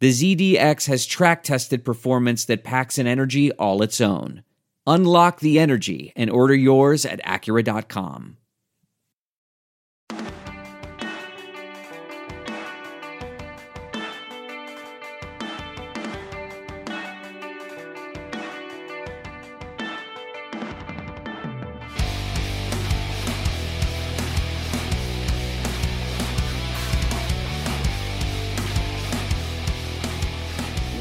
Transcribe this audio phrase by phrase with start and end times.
[0.00, 4.42] the ZDX has track tested performance that packs an energy all its own.
[4.86, 8.36] Unlock the energy and order yours at Acura.com.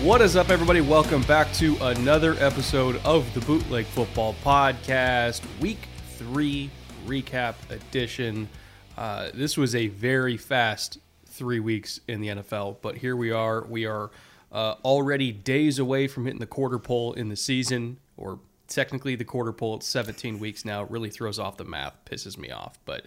[0.04, 0.82] What is up, everybody?
[0.82, 5.78] Welcome back to another episode of the Bootleg Football Podcast, Week
[6.18, 6.70] 3
[7.06, 8.50] Recap Edition.
[8.98, 13.64] Uh, this was a very fast three weeks in the NFL, but here we are.
[13.64, 14.12] We are
[14.52, 19.24] uh, already days away from hitting the quarter pole in the season, or technically the
[19.24, 20.84] quarter pole It's 17 weeks now.
[20.84, 23.06] It really throws off the math, pisses me off, but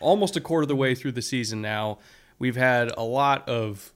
[0.00, 1.98] almost a quarter of the way through the season now.
[2.38, 3.92] We've had a lot of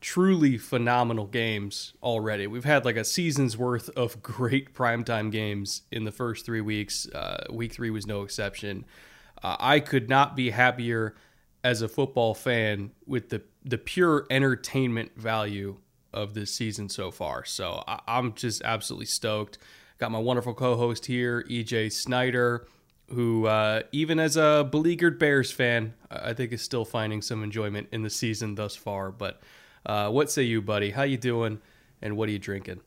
[0.00, 2.46] truly phenomenal games already.
[2.46, 7.08] We've had like a season's worth of great primetime games in the first three weeks.
[7.08, 8.84] Uh, week three was no exception.
[9.42, 11.14] Uh, I could not be happier
[11.64, 15.76] as a football fan with the the pure entertainment value
[16.12, 17.44] of this season so far.
[17.44, 19.58] So I, I'm just absolutely stoked.
[19.98, 22.68] Got my wonderful co-host here, EJ Snyder,
[23.10, 27.88] who uh, even as a beleaguered Bears fan, I think is still finding some enjoyment
[27.92, 29.10] in the season thus far.
[29.10, 29.40] But
[29.86, 30.90] uh, what say you, buddy?
[30.90, 31.60] How you doing?
[32.02, 32.80] And what are you drinking?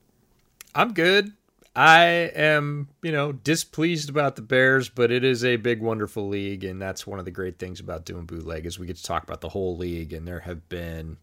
[0.75, 1.33] I'm good.
[1.75, 2.03] I
[2.35, 6.81] am, you know, displeased about the Bears, but it is a big, wonderful league, and
[6.81, 9.41] that's one of the great things about doing bootleg is we get to talk about
[9.41, 11.17] the whole league, and there have been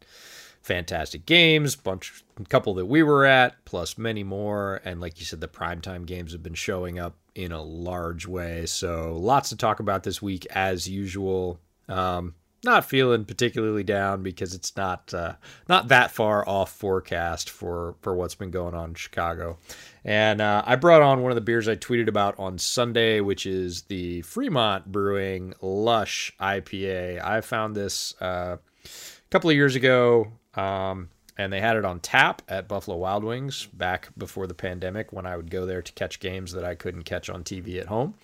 [0.62, 5.40] fantastic games, bunch, couple that we were at, plus many more, and like you said,
[5.40, 8.66] the primetime games have been showing up in a large way.
[8.66, 11.60] So lots to talk about this week, as usual.
[11.88, 12.34] Um,
[12.64, 15.34] not feeling particularly down because it's not uh,
[15.68, 19.58] not that far off forecast for for what's been going on in Chicago.
[20.04, 23.46] And uh, I brought on one of the beers I tweeted about on Sunday, which
[23.46, 27.22] is the Fremont Brewing Lush IPA.
[27.24, 30.32] I found this uh, a couple of years ago.
[30.54, 35.12] Um, and they had it on tap at Buffalo Wild Wings back before the pandemic
[35.12, 37.86] when I would go there to catch games that I couldn't catch on TV at
[37.86, 38.14] home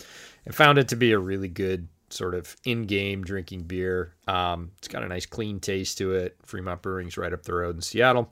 [0.46, 4.14] and found it to be a really good sort of in-game drinking beer.
[4.28, 6.36] Um, it's got a nice clean taste to it.
[6.44, 8.28] Fremont Brewing's right up the road in Seattle,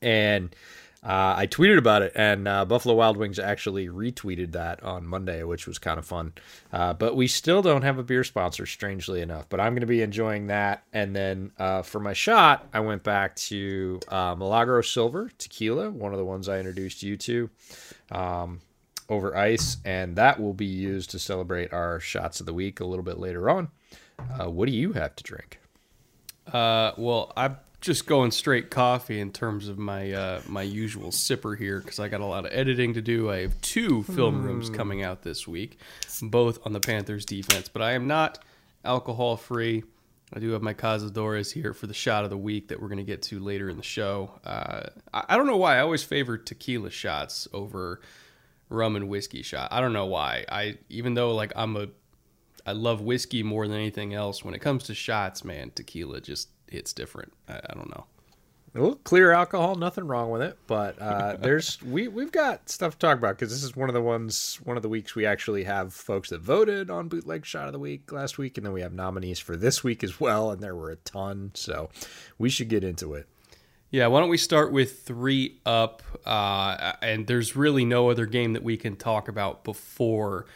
[0.00, 0.54] and
[1.06, 5.44] uh, I tweeted about it, and uh, Buffalo Wild Wings actually retweeted that on Monday,
[5.44, 6.32] which was kind of fun.
[6.72, 9.48] Uh, but we still don't have a beer sponsor, strangely enough.
[9.48, 10.82] But I'm going to be enjoying that.
[10.92, 16.12] And then uh, for my shot, I went back to uh, Milagro Silver tequila, one
[16.12, 17.50] of the ones I introduced you to.
[18.10, 18.60] Um,
[19.08, 22.84] over ice, and that will be used to celebrate our shots of the week a
[22.84, 23.68] little bit later on.
[24.18, 25.60] Uh, what do you have to drink?
[26.52, 31.56] Uh, well, I'm just going straight coffee in terms of my uh, my usual sipper
[31.56, 33.30] here because I got a lot of editing to do.
[33.30, 35.78] I have two film rooms coming out this week,
[36.22, 38.42] both on the Panthers defense, but I am not
[38.84, 39.84] alcohol free.
[40.32, 42.98] I do have my Cazadores here for the shot of the week that we're going
[42.98, 44.32] to get to later in the show.
[44.44, 48.00] Uh, I, I don't know why I always favor tequila shots over
[48.68, 49.68] rum and whiskey shot.
[49.70, 50.44] I don't know why.
[50.50, 51.88] I even though like I'm a
[52.66, 54.44] I love whiskey more than anything else.
[54.44, 57.32] When it comes to shots, man, tequila just hits different.
[57.48, 58.06] I, I don't know.
[58.74, 60.58] Well, clear alcohol, nothing wrong with it.
[60.66, 63.94] But uh, there's we we've got stuff to talk about because this is one of
[63.94, 67.66] the ones one of the weeks we actually have folks that voted on bootleg shot
[67.66, 70.50] of the week last week, and then we have nominees for this week as well,
[70.50, 71.52] and there were a ton.
[71.54, 71.88] So
[72.38, 73.28] we should get into it.
[73.90, 76.02] Yeah, why don't we start with three up?
[76.24, 80.46] Uh, and there's really no other game that we can talk about before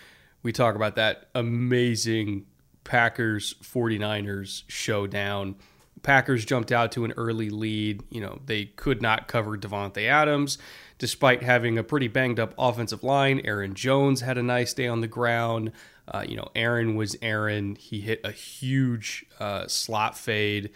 [0.42, 2.46] we talk about that amazing
[2.82, 5.56] Packers 49ers showdown.
[6.02, 8.02] Packers jumped out to an early lead.
[8.10, 10.58] You know, they could not cover Davante Adams
[10.98, 13.40] despite having a pretty banged up offensive line.
[13.44, 15.72] Aaron Jones had a nice day on the ground.
[16.08, 17.76] Uh, you know, Aaron was Aaron.
[17.76, 20.70] He hit a huge uh, slot fade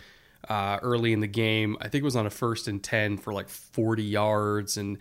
[0.48, 1.76] uh, early in the game.
[1.80, 4.76] I think it was on a first and 10 for like 40 yards.
[4.76, 4.98] And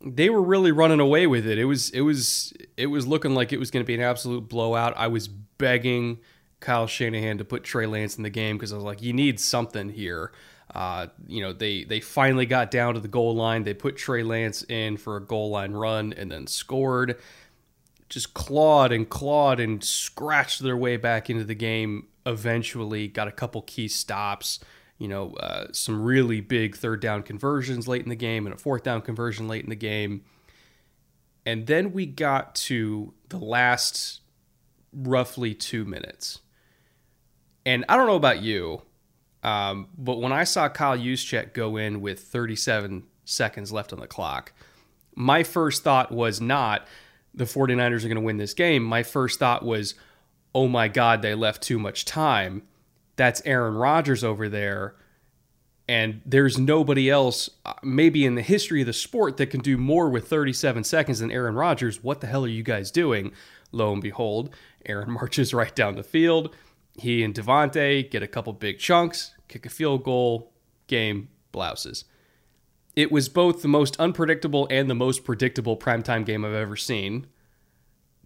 [0.00, 1.58] they were really running away with it.
[1.58, 4.48] It was, it was, it was looking like it was going to be an absolute
[4.48, 4.94] blowout.
[4.96, 6.20] I was begging
[6.60, 9.40] Kyle Shanahan to put Trey Lance in the game because I was like, you need
[9.40, 10.32] something here.
[10.74, 13.64] Uh, you know, they they finally got down to the goal line.
[13.64, 17.18] They put Trey Lance in for a goal line run and then scored.
[18.08, 22.06] Just clawed and clawed and scratched their way back into the game.
[22.26, 24.60] Eventually, got a couple key stops.
[24.98, 28.58] You know, uh, some really big third down conversions late in the game and a
[28.58, 30.22] fourth down conversion late in the game.
[31.46, 34.20] And then we got to the last
[34.92, 36.40] roughly two minutes.
[37.64, 38.82] And I don't know about you,
[39.42, 44.06] um, but when I saw Kyle Juszczyk go in with 37 seconds left on the
[44.06, 44.52] clock,
[45.14, 46.86] my first thought was not
[47.34, 48.82] the 49ers are going to win this game.
[48.82, 49.94] My first thought was,
[50.54, 52.62] oh my God, they left too much time.
[53.16, 54.96] That's Aaron Rodgers over there.
[55.88, 59.76] And there's nobody else, uh, maybe in the history of the sport, that can do
[59.76, 62.02] more with 37 seconds than Aaron Rodgers.
[62.02, 63.32] What the hell are you guys doing?
[63.72, 64.54] Lo and behold,
[64.86, 66.54] Aaron marches right down the field
[67.00, 70.52] he and Davante get a couple big chunks, kick a field goal,
[70.86, 72.04] game blouses.
[72.96, 77.26] It was both the most unpredictable and the most predictable primetime game I've ever seen,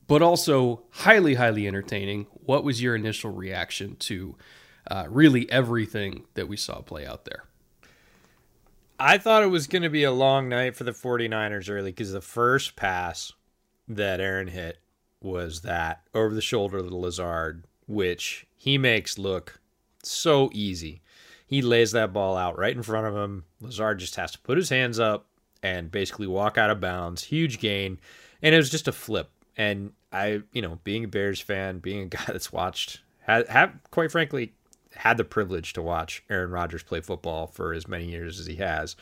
[0.07, 2.27] but also highly, highly entertaining.
[2.33, 4.37] What was your initial reaction to
[4.91, 7.45] uh, really everything that we saw play out there?
[8.99, 12.13] I thought it was going to be a long night for the 49ers early because
[12.13, 13.33] the first pass
[13.89, 14.79] that Aaron hit
[15.21, 19.61] was that over the shoulder to Lazard, which he makes look
[20.03, 21.03] so easy.
[21.47, 23.45] He lays that ball out right in front of him.
[23.61, 25.27] Lazard just has to put his hands up
[25.63, 27.25] and basically walk out of bounds.
[27.25, 27.99] Huge gain.
[28.43, 29.31] And it was just a flip.
[29.57, 33.73] And I, you know, being a Bears fan, being a guy that's watched, have, have
[33.91, 34.53] quite frankly,
[34.95, 38.57] had the privilege to watch Aaron Rodgers play football for as many years as he
[38.57, 38.97] has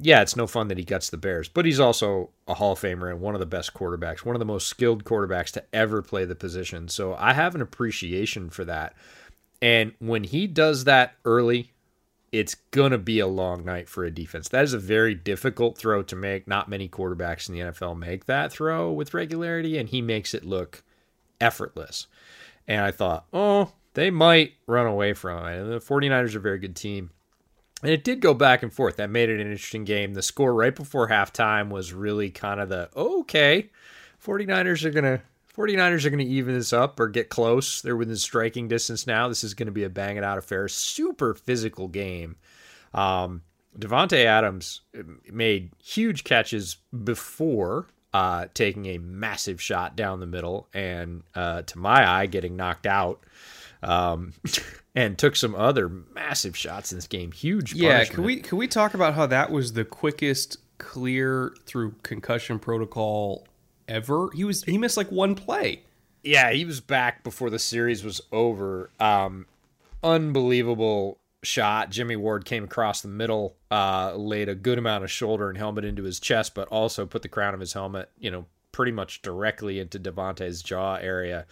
[0.00, 2.80] yeah, it's no fun that he guts the Bears, but he's also a Hall of
[2.80, 6.02] Famer and one of the best quarterbacks, one of the most skilled quarterbacks to ever
[6.02, 6.88] play the position.
[6.88, 8.94] So I have an appreciation for that.
[9.60, 11.72] And when he does that early,
[12.30, 14.48] it's going to be a long night for a defense.
[14.48, 16.46] That is a very difficult throw to make.
[16.46, 20.44] Not many quarterbacks in the NFL make that throw with regularity, and he makes it
[20.44, 20.82] look
[21.40, 22.06] effortless.
[22.66, 25.58] And I thought, oh, they might run away from it.
[25.58, 27.10] And the 49ers are a very good team.
[27.82, 28.96] And it did go back and forth.
[28.96, 30.14] That made it an interesting game.
[30.14, 33.70] The score right before halftime was really kind of the okay,
[34.24, 35.22] 49ers are going to
[35.58, 37.82] 49ers are going to even this up or get close.
[37.82, 39.28] They're within striking distance now.
[39.28, 40.68] This is going to be a bang it out affair.
[40.68, 42.36] Super physical game.
[42.94, 43.42] Um,
[43.76, 44.82] Davante Adams
[45.30, 51.78] made huge catches before uh, taking a massive shot down the middle, and uh, to
[51.78, 53.24] my eye, getting knocked out.
[53.82, 54.32] Um,
[54.96, 57.30] and took some other massive shots in this game.
[57.30, 57.74] Huge.
[57.74, 62.58] Yeah, can we can we talk about how that was the quickest clear through concussion
[62.58, 63.46] protocol
[63.88, 64.30] ever?
[64.34, 65.82] He was he missed like one play.
[66.22, 68.90] Yeah, he was back before the series was over.
[69.00, 69.46] Um,
[70.02, 71.90] unbelievable shot.
[71.90, 75.84] Jimmy Ward came across the middle, uh, laid a good amount of shoulder and helmet
[75.84, 79.22] into his chest, but also put the crown of his helmet, you know, pretty much
[79.22, 81.46] directly into Davante's jaw area.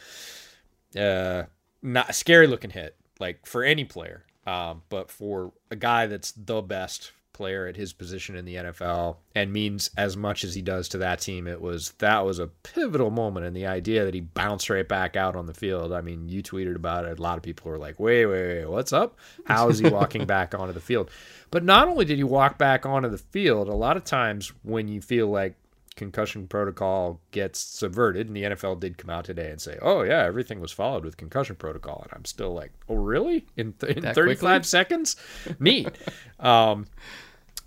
[0.99, 1.45] Uh,
[1.83, 4.25] not scary looking hit like for any player.
[4.47, 9.19] Um, but for a guy that's the best player at his position in the NFL
[9.35, 12.47] and means as much as he does to that team, it was that was a
[12.47, 13.45] pivotal moment.
[13.45, 15.93] And the idea that he bounced right back out on the field.
[15.93, 17.19] I mean, you tweeted about it.
[17.19, 19.19] A lot of people were like, "Wait, wait, wait, what's up?
[19.45, 21.11] How is he walking back onto the field?"
[21.51, 24.89] But not only did he walk back onto the field, a lot of times when
[24.89, 25.57] you feel like
[25.97, 28.29] concussion protocol gets subverted.
[28.29, 31.17] And the NFL did come out today and say, "Oh yeah, everything was followed with
[31.17, 33.47] concussion protocol." And I'm still like, "Oh really?
[33.57, 34.63] In, th- in 35 quickly?
[34.63, 35.17] seconds?
[35.59, 35.89] Neat."
[36.39, 36.87] um,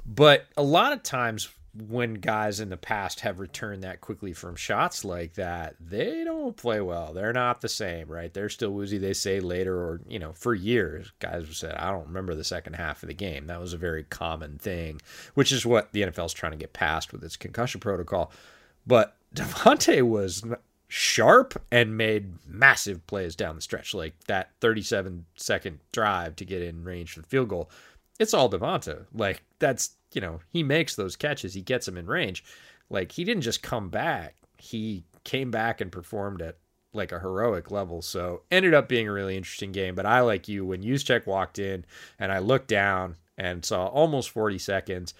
[0.09, 1.49] but a lot of times
[1.87, 6.57] when guys in the past have returned that quickly from shots like that, they don't
[6.57, 7.13] play well.
[7.13, 8.33] They're not the same, right?
[8.33, 8.97] They're still woozy.
[8.97, 12.43] They say later, or you know, for years, guys have said, "I don't remember the
[12.43, 14.99] second half of the game." That was a very common thing,
[15.35, 18.31] which is what the NFL is trying to get past with its concussion protocol.
[18.87, 20.43] But Davante was
[20.87, 26.63] sharp and made massive plays down the stretch, like that 37 second drive to get
[26.63, 27.69] in range for the field goal.
[28.17, 29.05] It's all Davante.
[29.13, 32.43] Like that's you know, he makes those catches, he gets them in range.
[32.89, 36.57] Like he didn't just come back, he came back and performed at
[36.93, 38.01] like a heroic level.
[38.01, 39.95] So ended up being a really interesting game.
[39.95, 41.85] But I like you when Juszczyk walked in
[42.17, 45.13] and I looked down and saw almost 40 seconds.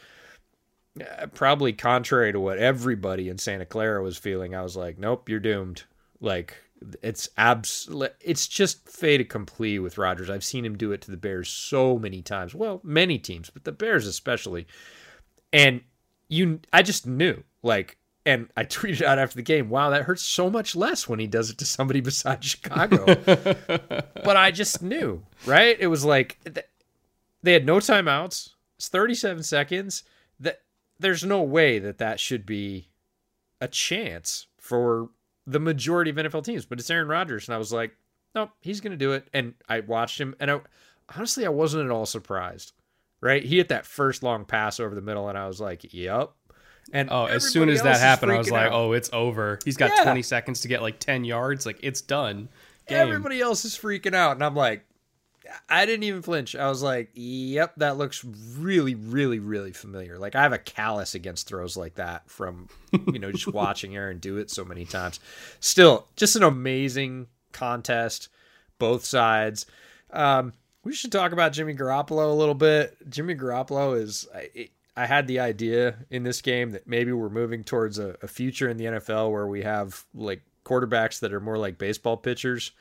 [0.99, 5.29] Uh, probably contrary to what everybody in Santa Clara was feeling, I was like, nope,
[5.29, 5.83] you're doomed.
[6.19, 6.55] Like
[7.01, 7.89] it's abs
[8.21, 10.29] it's just fait accompli with Rodgers.
[10.29, 12.55] I've seen him do it to the Bears so many times.
[12.55, 14.67] Well, many teams, but the Bears especially.
[15.51, 15.81] And
[16.27, 20.23] you I just knew like and I tweeted out after the game, wow, that hurts
[20.23, 23.05] so much less when he does it to somebody besides Chicago.
[23.25, 25.77] but I just knew, right?
[25.79, 26.37] It was like
[27.43, 28.51] they had no timeouts.
[28.77, 30.03] It's 37 seconds.
[30.39, 30.61] That
[30.99, 32.89] there's no way that that should be
[33.59, 35.09] a chance for
[35.49, 37.95] the majority of NFL teams, but it's Aaron Rodgers and I was like,
[38.35, 39.27] nope, he's going to do it.
[39.33, 40.61] And I watched him and I
[41.15, 42.73] honestly I wasn't at all surprised.
[43.21, 43.43] Right?
[43.43, 46.31] He hit that first long pass over the middle and I was like, "Yep,
[46.93, 48.73] and oh, as soon as that happened, I was like, out.
[48.73, 50.03] "Oh, it's over." He's got yeah.
[50.03, 51.65] 20 seconds to get like 10 yards.
[51.65, 52.49] Like it's done.
[52.87, 52.97] Game.
[52.97, 54.85] Everybody else is freaking out, and I'm like,
[55.67, 56.55] I didn't even flinch.
[56.55, 58.23] I was like, "Yep, that looks
[58.57, 62.69] really, really, really familiar." Like I have a callus against throws like that from
[63.11, 65.19] you know just watching Aaron do it so many times.
[65.59, 68.29] Still, just an amazing contest,
[68.77, 69.65] both sides.
[70.11, 70.53] Um,
[70.83, 72.97] we should talk about Jimmy Garoppolo a little bit.
[73.09, 74.27] Jimmy Garoppolo is.
[74.53, 78.27] It, I had the idea in this game that maybe we're moving towards a, a
[78.27, 82.71] future in the NFL where we have like quarterbacks that are more like baseball pitchers,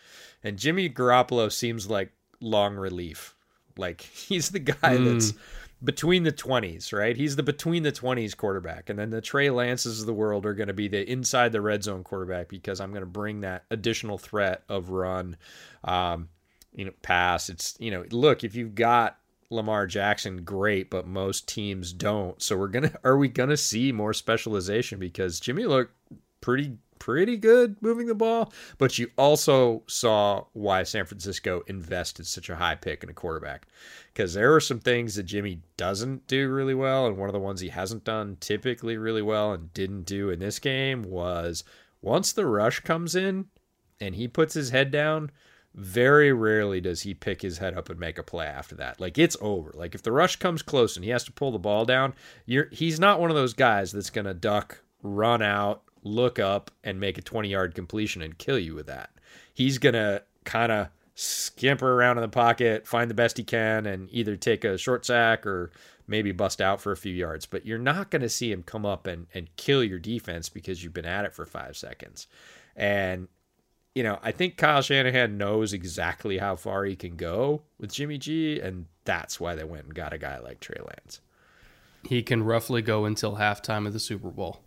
[0.43, 3.35] and Jimmy Garoppolo seems like long relief.
[3.77, 5.13] Like he's the guy mm.
[5.13, 5.35] that's
[5.83, 7.17] between the 20s, right?
[7.17, 8.91] He's the between the 20s quarterback.
[8.91, 11.61] And then the Trey Lances of the world are going to be the inside the
[11.61, 15.37] red zone quarterback because I'm going to bring that additional threat of run,
[15.85, 16.29] um,
[16.75, 17.49] you know, pass.
[17.49, 19.19] It's, you know, look, if you've got
[19.51, 22.41] Lamar Jackson great, but most teams don't.
[22.43, 25.95] So we're gonna are we gonna see more specialization because Jimmy looked
[26.41, 32.49] pretty pretty good moving the ball, but you also saw why San Francisco invested such
[32.49, 33.67] a high pick in a quarterback
[34.13, 37.39] because there are some things that Jimmy doesn't do really well, and one of the
[37.39, 41.65] ones he hasn't done typically really well and didn't do in this game was
[42.03, 43.47] once the rush comes in
[44.01, 45.31] and he puts his head down
[45.75, 49.01] very rarely does he pick his head up and make a play after that.
[49.01, 49.73] Like it's over.
[49.75, 52.15] Like if the rush comes close and he has to pull the ball down,
[52.47, 56.71] you're he's not one of those guys that's going to duck, run out, look up
[56.83, 59.11] and make a 20-yard completion and kill you with that.
[59.53, 63.87] He's going to kind of skimper around in the pocket, find the best he can
[63.87, 65.71] and either take a short sack or
[66.07, 68.87] maybe bust out for a few yards, but you're not going to see him come
[68.87, 72.27] up and and kill your defense because you've been at it for 5 seconds.
[72.75, 73.29] And
[73.95, 78.17] you know, I think Kyle Shanahan knows exactly how far he can go with Jimmy
[78.17, 81.21] G, and that's why they went and got a guy like Trey Lance.
[82.05, 84.61] He can roughly go until halftime of the Super Bowl.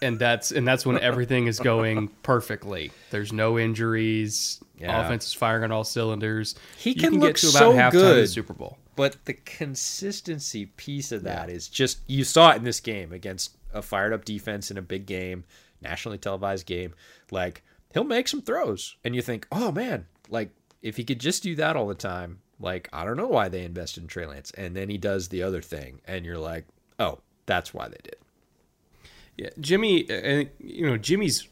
[0.00, 2.92] And that's and that's when everything is going perfectly.
[3.10, 4.60] There's no injuries.
[4.78, 5.04] Yeah.
[5.04, 6.54] Offense is firing on all cylinders.
[6.76, 8.78] He can, can, look get to about so halftime good, of the Super Bowl.
[8.94, 11.54] But the consistency piece of that yeah.
[11.54, 14.82] is just you saw it in this game against a fired up defense in a
[14.82, 15.44] big game,
[15.80, 16.94] nationally televised game.
[17.30, 17.62] Like
[17.92, 20.50] he'll make some throws, and you think, oh man, like
[20.82, 23.64] if he could just do that all the time, like I don't know why they
[23.64, 26.66] invested in Trey Lance, and then he does the other thing, and you're like,
[26.98, 28.16] oh, that's why they did.
[29.38, 31.46] Yeah, Jimmy, uh, you know, Jimmy's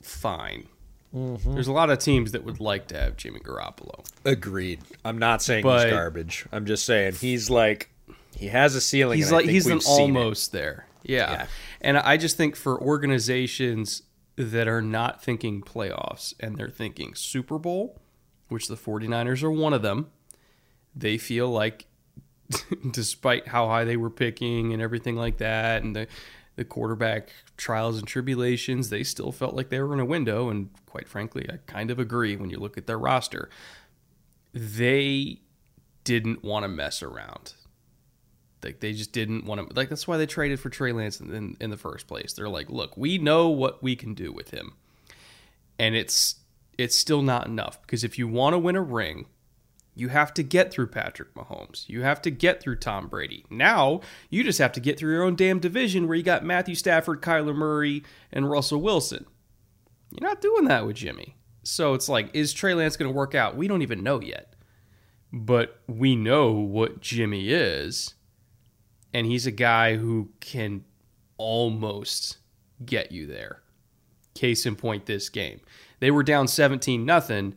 [0.00, 0.66] fine.
[1.14, 1.54] Mm-hmm.
[1.54, 4.04] There's a lot of teams that would like to have Jimmy Garoppolo.
[4.24, 4.80] Agreed.
[5.04, 6.46] I'm not saying but, he's garbage.
[6.50, 7.90] I'm just saying he's like
[8.34, 9.18] he has a ceiling.
[9.18, 10.58] He's like he's an almost it.
[10.58, 10.86] there.
[11.02, 11.32] Yeah.
[11.32, 11.46] yeah.
[11.82, 14.02] And I just think for organizations
[14.36, 18.00] that are not thinking playoffs and they're thinking Super Bowl,
[18.48, 20.10] which the 49ers are one of them,
[20.94, 21.86] they feel like
[22.90, 26.06] despite how high they were picking and everything like that and the
[26.56, 30.70] the quarterback trials and tribulations, they still felt like they were in a window and
[30.86, 33.48] quite frankly, I kind of agree when you look at their roster.
[34.52, 35.40] They
[36.04, 37.54] didn't want to mess around.
[38.62, 39.74] Like they just didn't want to.
[39.74, 42.34] Like that's why they traded for Trey Lance in, in, the first place.
[42.34, 44.74] They're like, look, we know what we can do with him,
[45.78, 46.36] and it's
[46.78, 49.26] it's still not enough because if you want to win a ring,
[49.94, 51.88] you have to get through Patrick Mahomes.
[51.88, 53.44] You have to get through Tom Brady.
[53.50, 56.74] Now you just have to get through your own damn division where you got Matthew
[56.74, 59.26] Stafford, Kyler Murray, and Russell Wilson.
[60.10, 61.36] You're not doing that with Jimmy.
[61.62, 63.56] So it's like, is Trey Lance going to work out?
[63.56, 64.54] We don't even know yet.
[65.32, 68.14] But we know what Jimmy is
[69.12, 70.84] and he's a guy who can
[71.36, 72.38] almost
[72.84, 73.62] get you there.
[74.34, 75.60] Case in point, this game.
[76.00, 77.54] They were down 17 nothing.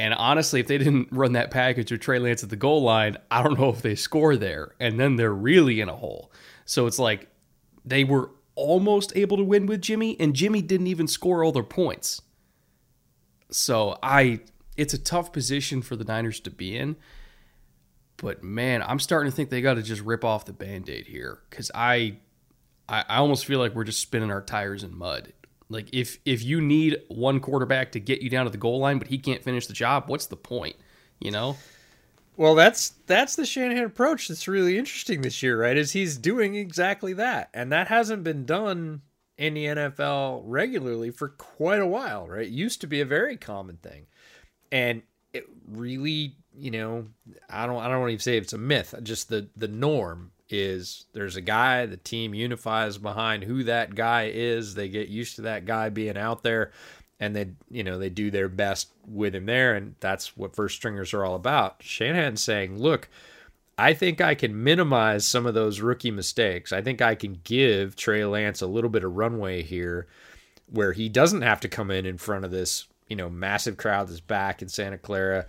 [0.00, 3.18] And honestly, if they didn't run that package with Trey Lance at the goal line,
[3.30, 4.74] I don't know if they score there.
[4.80, 6.32] And then they're really in a hole.
[6.64, 7.28] So it's like
[7.84, 11.62] they were almost able to win with Jimmy, and Jimmy didn't even score all their
[11.62, 12.22] points.
[13.50, 14.40] So I,
[14.74, 16.96] it's a tough position for the Niners to be in.
[18.16, 21.40] But man, I'm starting to think they got to just rip off the band-aid here
[21.50, 22.16] because I,
[22.88, 25.34] I, I almost feel like we're just spinning our tires in mud.
[25.70, 28.98] Like if if you need one quarterback to get you down to the goal line,
[28.98, 30.76] but he can't finish the job, what's the point?
[31.20, 31.56] You know.
[32.36, 35.76] Well, that's that's the Shanahan approach that's really interesting this year, right?
[35.76, 37.50] Is he's doing exactly that.
[37.54, 39.02] And that hasn't been done
[39.38, 42.46] in the NFL regularly for quite a while, right?
[42.46, 44.06] It used to be a very common thing.
[44.72, 47.06] And it really, you know,
[47.48, 50.32] I don't I don't want to even say it's a myth, just the the norm
[50.50, 54.74] is there's a guy, the team unifies behind who that guy is.
[54.74, 56.72] They get used to that guy being out there
[57.20, 60.76] and they you know they do their best with him there and that's what first
[60.76, 61.76] stringers are all about.
[61.80, 63.08] Shanahan's saying look
[63.78, 66.72] i think i can minimize some of those rookie mistakes.
[66.72, 70.06] I think i can give trey lance a little bit of runway here
[70.66, 74.08] where he doesn't have to come in in front of this you know massive crowd
[74.08, 75.46] that's back in santa clara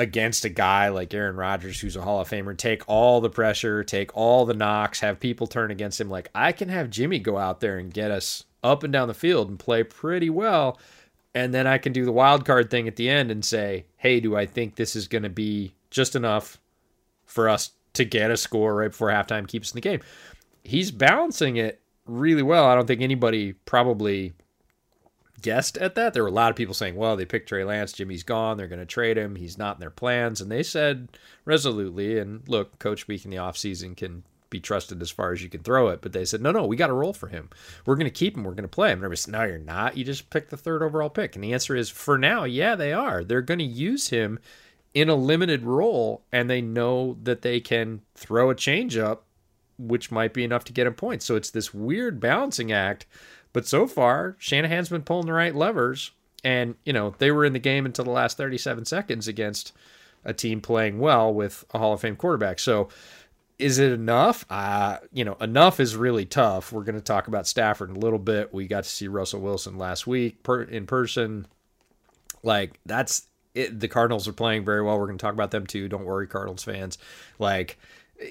[0.00, 3.84] against a guy like Aaron Rodgers, who's a Hall of Famer, take all the pressure,
[3.84, 6.10] take all the knocks, have people turn against him.
[6.10, 9.14] Like, I can have Jimmy go out there and get us up and down the
[9.14, 10.78] field and play pretty well
[11.34, 14.20] and then I can do the wild card thing at the end and say, "Hey,
[14.20, 16.58] do I think this is going to be just enough
[17.24, 20.00] for us to get a score right before halftime, keep us in the game?"
[20.64, 22.66] He's balancing it really well.
[22.66, 24.34] I don't think anybody probably
[25.42, 26.14] guessed at that.
[26.14, 28.68] There were a lot of people saying, "Well, they picked Trey Lance, Jimmy's gone, they're
[28.68, 31.08] going to trade him, he's not in their plans." And they said
[31.44, 35.48] resolutely, and look, coach speak in the offseason can be trusted as far as you
[35.48, 36.02] can throw it.
[36.02, 37.48] But they said, no, no, we got a role for him.
[37.86, 38.44] We're going to keep him.
[38.44, 38.98] We're going to play him.
[38.98, 39.96] And everybody said, no, you're not.
[39.96, 41.36] You just picked the third overall pick.
[41.36, 43.24] And the answer is, for now, yeah, they are.
[43.24, 44.40] They're going to use him
[44.92, 49.18] in a limited role, and they know that they can throw a changeup,
[49.78, 51.24] which might be enough to get him points.
[51.24, 53.06] So it's this weird balancing act.
[53.52, 56.12] But so far, Shanahan's been pulling the right levers.
[56.42, 59.72] And, you know, they were in the game until the last 37 seconds against
[60.24, 62.58] a team playing well with a Hall of Fame quarterback.
[62.58, 62.88] So,
[63.58, 64.46] is it enough?
[64.48, 66.72] Uh, you know, enough is really tough.
[66.72, 68.54] We're going to talk about Stafford in a little bit.
[68.54, 71.46] We got to see Russell Wilson last week per, in person.
[72.42, 73.78] Like that's it.
[73.78, 74.98] The Cardinals are playing very well.
[74.98, 75.88] We're going to talk about them too.
[75.88, 76.96] Don't worry, Cardinals fans.
[77.38, 77.78] Like,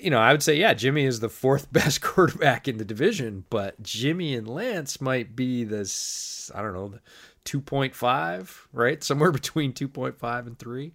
[0.02, 3.46] you know, I would say, yeah, Jimmy is the fourth best quarterback in the division,
[3.50, 7.00] but Jimmy and Lance might be this, I don't know,
[7.46, 9.04] 2.5, right?
[9.04, 10.94] Somewhere between 2.5 and 3.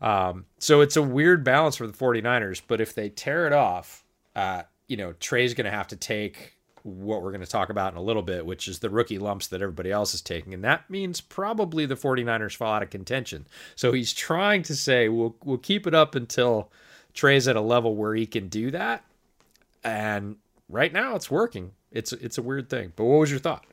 [0.00, 4.04] Um, so it's a weird balance for the 49ers, but if they tear it off,
[4.34, 7.92] uh, you know, Trey's going to have to take what we're going to talk about
[7.92, 10.54] in a little bit, which is the rookie lumps that everybody else is taking.
[10.54, 13.46] And that means probably the 49ers fall out of contention.
[13.74, 16.70] So he's trying to say, we'll, we'll keep it up until
[17.16, 19.04] Trey's at a level where he can do that.
[19.82, 20.36] And
[20.68, 21.72] right now it's working.
[21.90, 22.92] It's, it's a weird thing.
[22.94, 23.64] But what was your thought?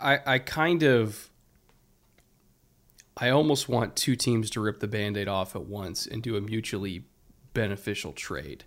[0.00, 1.30] I, I kind of
[3.20, 6.36] I almost want two teams to rip the band aid off at once and do
[6.36, 7.04] a mutually
[7.52, 8.64] beneficial trade.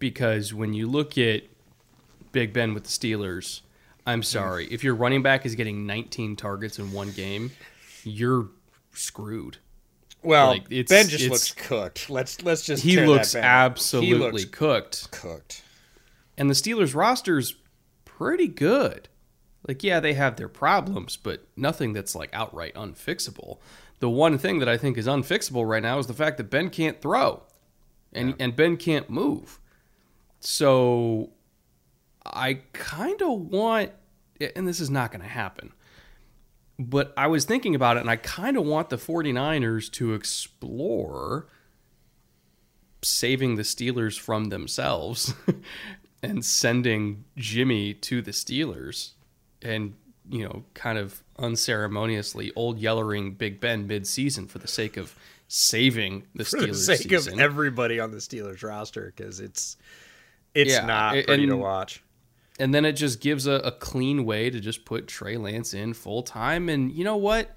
[0.00, 1.44] Because when you look at
[2.32, 3.60] Big Ben with the Steelers,
[4.06, 4.24] I'm hmm.
[4.24, 7.52] sorry, if your running back is getting 19 targets in one game,
[8.02, 8.48] you're
[8.92, 9.58] screwed.
[10.28, 12.10] Well, like, Ben just looks cooked.
[12.10, 15.10] Let's let's just he looks absolutely he looks cooked.
[15.10, 15.62] Cooked.
[16.36, 17.56] And the Steelers roster's
[18.04, 19.08] pretty good.
[19.66, 23.58] Like, yeah, they have their problems, but nothing that's like outright unfixable.
[24.00, 26.68] The one thing that I think is unfixable right now is the fact that Ben
[26.68, 27.42] can't throw
[28.12, 28.34] and, yeah.
[28.38, 29.58] and Ben can't move.
[30.40, 31.30] So
[32.26, 33.92] I kind of want,
[34.54, 35.72] and this is not going to happen,
[36.78, 41.46] but I was thinking about it and I kind of want the 49ers to explore
[43.02, 45.34] saving the Steelers from themselves
[46.22, 49.12] and sending Jimmy to the Steelers
[49.62, 49.94] and
[50.30, 55.14] you know, kind of unceremoniously old yellering Big Ben mid-season for the sake of
[55.48, 56.60] saving the for Steelers.
[56.60, 57.34] For the sake season.
[57.34, 59.76] of everybody on the Steelers roster, because it's
[60.54, 62.02] it's yeah, not pretty and, to watch.
[62.58, 65.94] And then it just gives a, a clean way to just put Trey Lance in
[65.94, 66.68] full time.
[66.68, 67.54] And you know what?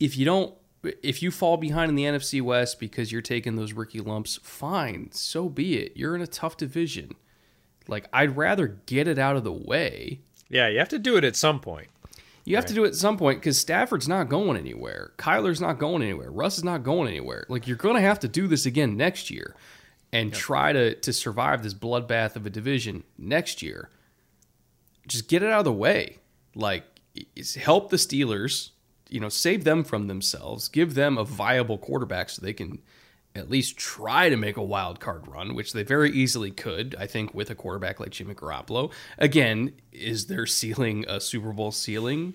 [0.00, 0.54] If you don't
[1.02, 5.10] if you fall behind in the NFC West because you're taking those rookie lumps, fine,
[5.10, 5.96] so be it.
[5.96, 7.12] You're in a tough division.
[7.88, 11.24] Like I'd rather get it out of the way yeah, you have to do it
[11.24, 11.88] at some point.
[12.44, 12.68] You have right.
[12.68, 15.12] to do it at some point because Stafford's not going anywhere.
[15.18, 16.30] Kyler's not going anywhere.
[16.30, 17.44] Russ is not going anywhere.
[17.48, 19.56] Like you're going to have to do this again next year,
[20.16, 20.38] and yep.
[20.38, 23.90] try to to survive this bloodbath of a division next year.
[25.06, 26.18] Just get it out of the way.
[26.54, 26.84] Like
[27.56, 28.70] help the Steelers.
[29.08, 30.66] You know, save them from themselves.
[30.68, 32.80] Give them a viable quarterback so they can
[33.36, 37.06] at least try to make a wild card run, which they very easily could, I
[37.06, 38.90] think, with a quarterback like Jimmy Garoppolo.
[39.18, 42.34] Again, is their ceiling a Super Bowl ceiling?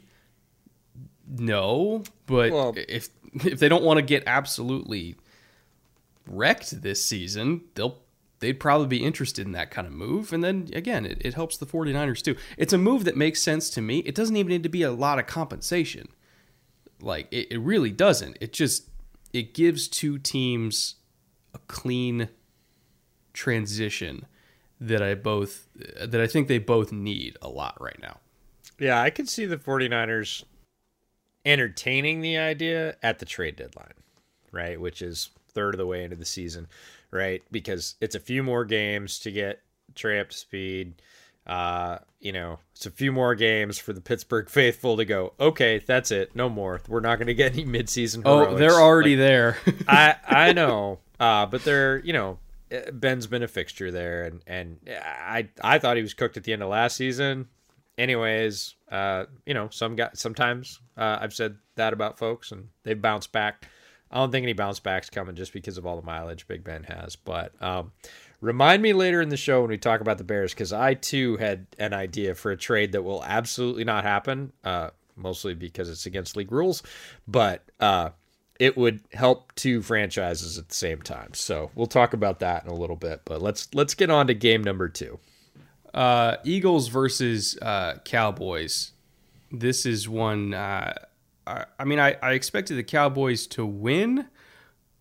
[1.28, 5.16] No, but Well- if if they don't want to get absolutely
[6.28, 8.00] wrecked this season, they'll
[8.40, 10.34] they'd probably be interested in that kind of move.
[10.34, 12.36] And then again, it, it helps the 49ers too.
[12.58, 14.00] It's a move that makes sense to me.
[14.00, 16.08] It doesn't even need to be a lot of compensation.
[17.00, 18.38] Like it, it really doesn't.
[18.42, 18.90] It just
[19.34, 20.96] it gives two teams
[21.54, 22.30] a clean
[23.34, 24.26] transition
[24.80, 28.20] that I both that I think they both need a lot right now.
[28.80, 30.44] Yeah, I could see the 49ers
[31.46, 33.94] entertaining the idea at the trade deadline,
[34.52, 34.80] right?
[34.80, 36.68] Which is third of the way into the season,
[37.12, 37.42] right?
[37.52, 39.62] Because it's a few more games to get
[39.96, 41.02] Trey up to speed.
[41.48, 45.80] Uh, you know, it's a few more games for the Pittsburgh faithful to go, okay,
[45.86, 46.36] that's it.
[46.36, 46.82] No more.
[46.88, 49.58] We're not going to get any midseason Oh, they're already Like, there.
[49.88, 52.38] I I know, uh, but they're you know
[52.72, 56.44] uh, Ben's been a fixture there, and and I I thought he was cooked at
[56.44, 57.48] the end of last season.
[57.98, 62.94] Anyways, uh, you know some guys sometimes uh, I've said that about folks, and they
[62.94, 63.68] bounce back.
[64.12, 66.84] I don't think any bounce backs coming just because of all the mileage Big Ben
[66.84, 67.16] has.
[67.16, 67.92] But um,
[68.42, 71.38] remind me later in the show when we talk about the Bears because I too
[71.38, 74.52] had an idea for a trade that will absolutely not happen.
[74.64, 76.84] Uh, mostly because it's against league rules,
[77.28, 78.10] but uh,
[78.60, 81.34] it would help two franchises at the same time.
[81.34, 83.22] So we'll talk about that in a little bit.
[83.26, 85.20] But let's let's get on to game number two.
[85.94, 88.92] Uh, Eagles versus uh, Cowboys.
[89.52, 90.54] This is one.
[91.52, 94.28] I, I mean, I, I expected the Cowboys to win.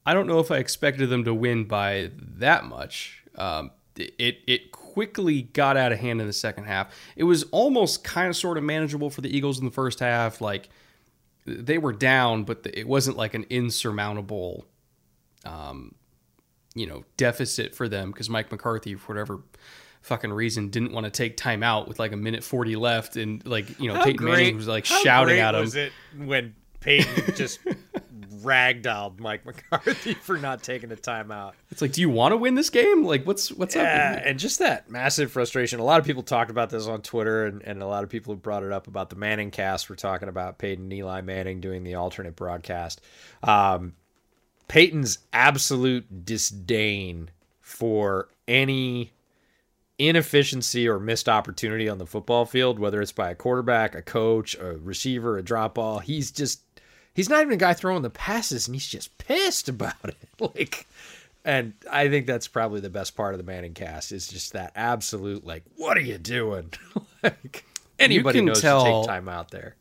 [0.05, 3.23] I don't know if I expected them to win by that much.
[3.37, 6.95] Um, it it quickly got out of hand in the second half.
[7.17, 10.41] It was almost kind of sort of manageable for the Eagles in the first half.
[10.41, 10.69] Like
[11.47, 14.67] they were down, but it wasn't like an insurmountable,
[15.45, 15.95] um,
[16.75, 19.43] you know, deficit for them because Mike McCarthy, for whatever
[20.03, 23.45] fucking reason, didn't want to take time out with like a minute forty left, and
[23.47, 25.61] like you know, Peyton Manning was like shouting at him.
[25.61, 27.61] Was it when Peyton just
[28.43, 31.53] ragdolled Mike McCarthy for not taking a timeout?
[31.71, 33.05] It's like, do you want to win this game?
[33.05, 34.23] Like, what's what's Yeah, up?
[34.25, 35.81] and just that massive frustration.
[35.81, 38.33] A lot of people talked about this on Twitter, and, and a lot of people
[38.35, 39.91] have brought it up about the Manning cast.
[39.91, 43.01] We're talking about Peyton and Eli Manning doing the alternate broadcast.
[43.43, 43.95] Um,
[44.69, 49.13] Peyton's absolute disdain for any
[50.09, 54.57] inefficiency or missed opportunity on the football field, whether it's by a quarterback, a coach,
[54.57, 55.99] a receiver, a drop ball.
[55.99, 56.63] He's just
[57.15, 60.17] he's not even a guy throwing the passes, and he's just pissed about it.
[60.57, 60.87] like,
[61.45, 64.73] and I think that's probably the best part of the Manning cast is just that
[64.75, 66.73] absolute like, what are you doing?
[67.23, 67.65] like
[67.99, 69.77] anybody can knows tell- to take time out there.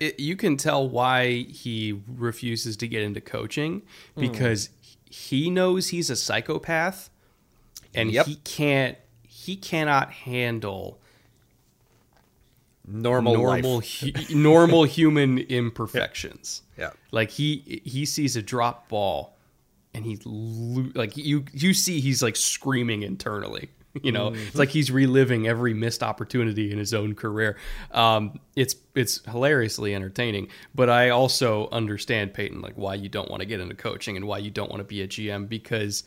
[0.00, 3.82] it, you can tell why he refuses to get into coaching
[4.14, 4.20] hmm.
[4.20, 4.70] because
[5.10, 7.10] he knows he's a psychopath
[7.94, 8.26] and Yep.
[8.26, 8.98] he can't
[9.44, 10.98] he cannot handle
[12.86, 16.60] Normal, normal hu- normal human imperfections.
[16.76, 16.90] Yeah.
[17.12, 19.34] Like he he sees a drop ball
[19.94, 23.70] and he lo- like you you see he's like screaming internally.
[24.02, 27.56] You know, it's like he's reliving every missed opportunity in his own career.
[27.92, 33.40] Um, it's it's hilariously entertaining, but I also understand Peyton like why you don't want
[33.40, 36.02] to get into coaching and why you don't want to be a GM because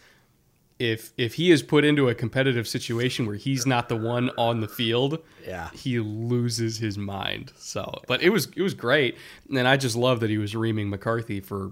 [0.79, 4.61] if if he is put into a competitive situation where he's not the one on
[4.61, 5.69] the field, Yeah.
[5.73, 7.51] he loses his mind.
[7.57, 9.17] So, but it was it was great,
[9.49, 11.71] and I just love that he was reaming McCarthy for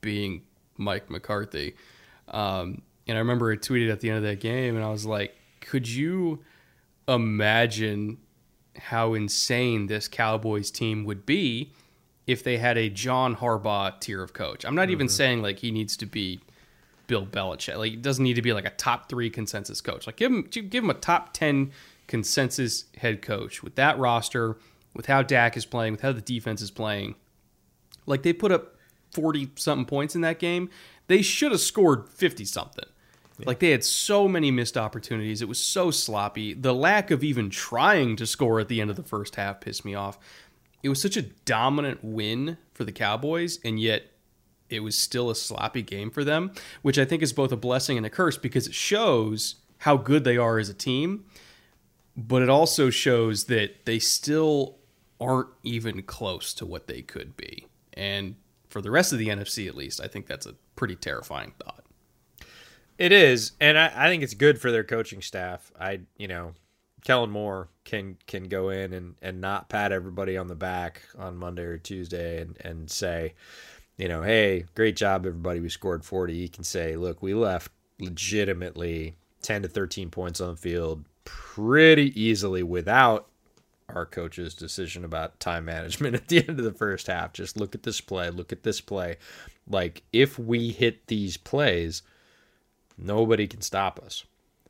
[0.00, 0.42] being
[0.76, 1.74] Mike McCarthy.
[2.28, 5.04] Um, and I remember I tweeted at the end of that game, and I was
[5.04, 6.44] like, "Could you
[7.08, 8.18] imagine
[8.78, 11.72] how insane this Cowboys team would be
[12.26, 15.70] if they had a John Harbaugh tier of coach?" I'm not even saying like he
[15.72, 16.40] needs to be
[17.10, 17.76] Bill Belichick.
[17.76, 20.06] Like it doesn't need to be like a top three consensus coach.
[20.06, 21.72] Like give him give him a top ten
[22.06, 24.56] consensus head coach with that roster,
[24.94, 27.16] with how Dak is playing, with how the defense is playing.
[28.06, 28.76] Like they put up
[29.10, 30.70] forty something points in that game.
[31.08, 32.86] They should have scored fifty something.
[33.44, 35.42] Like they had so many missed opportunities.
[35.42, 36.54] It was so sloppy.
[36.54, 39.84] The lack of even trying to score at the end of the first half pissed
[39.84, 40.16] me off.
[40.84, 44.04] It was such a dominant win for the Cowboys, and yet
[44.70, 46.52] it was still a sloppy game for them,
[46.82, 50.24] which I think is both a blessing and a curse because it shows how good
[50.24, 51.24] they are as a team,
[52.16, 54.76] but it also shows that they still
[55.20, 57.66] aren't even close to what they could be.
[57.94, 58.36] And
[58.68, 61.84] for the rest of the NFC, at least, I think that's a pretty terrifying thought.
[62.98, 65.72] It is, and I, I think it's good for their coaching staff.
[65.80, 66.52] I, you know,
[67.02, 71.36] Kellen Moore can can go in and, and not pat everybody on the back on
[71.36, 73.34] Monday or Tuesday and, and say,
[74.00, 75.60] you know, hey, great job, everybody.
[75.60, 76.32] We scored 40.
[76.34, 82.18] You can say, look, we left legitimately 10 to 13 points on the field pretty
[82.18, 83.28] easily without
[83.90, 87.34] our coach's decision about time management at the end of the first half.
[87.34, 89.18] Just look at this play, look at this play.
[89.68, 92.02] Like, if we hit these plays,
[92.96, 94.24] nobody can stop us,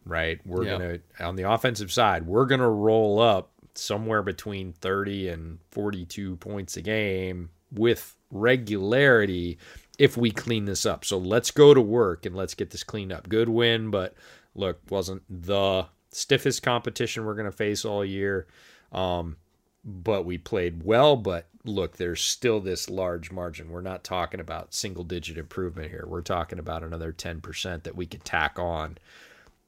[0.05, 0.41] right?
[0.45, 0.79] We're yeah.
[0.79, 0.81] going
[1.19, 6.35] to, on the offensive side, we're going to roll up somewhere between 30 and 42
[6.35, 9.59] points a game with regularity
[9.99, 11.05] if we clean this up.
[11.05, 13.29] So let's go to work and let's get this cleaned up.
[13.29, 14.15] Good win, but
[14.55, 18.47] look, wasn't the stiffest competition we're going to face all year.
[18.93, 19.37] Um,
[19.85, 21.17] but we played well.
[21.17, 23.71] But look, there's still this large margin.
[23.71, 26.05] We're not talking about single digit improvement here.
[26.07, 28.99] We're talking about another 10% that we could tack on.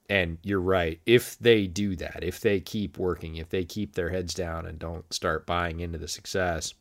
[0.09, 1.01] And you're right.
[1.07, 4.79] If they do that, if they keep working, if they keep their heads down and
[4.79, 6.75] don't start buying into the success,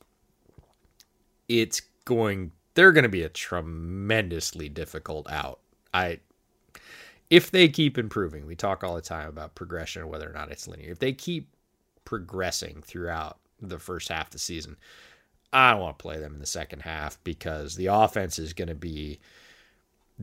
[1.59, 5.59] it's going they're going to be a tremendously difficult out.
[5.93, 6.19] I
[7.29, 10.67] if they keep improving, we talk all the time about progression whether or not it's
[10.67, 10.91] linear.
[10.91, 11.49] If they keep
[12.05, 14.77] progressing throughout the first half of the season,
[15.53, 18.67] I don't want to play them in the second half because the offense is going
[18.69, 19.19] to be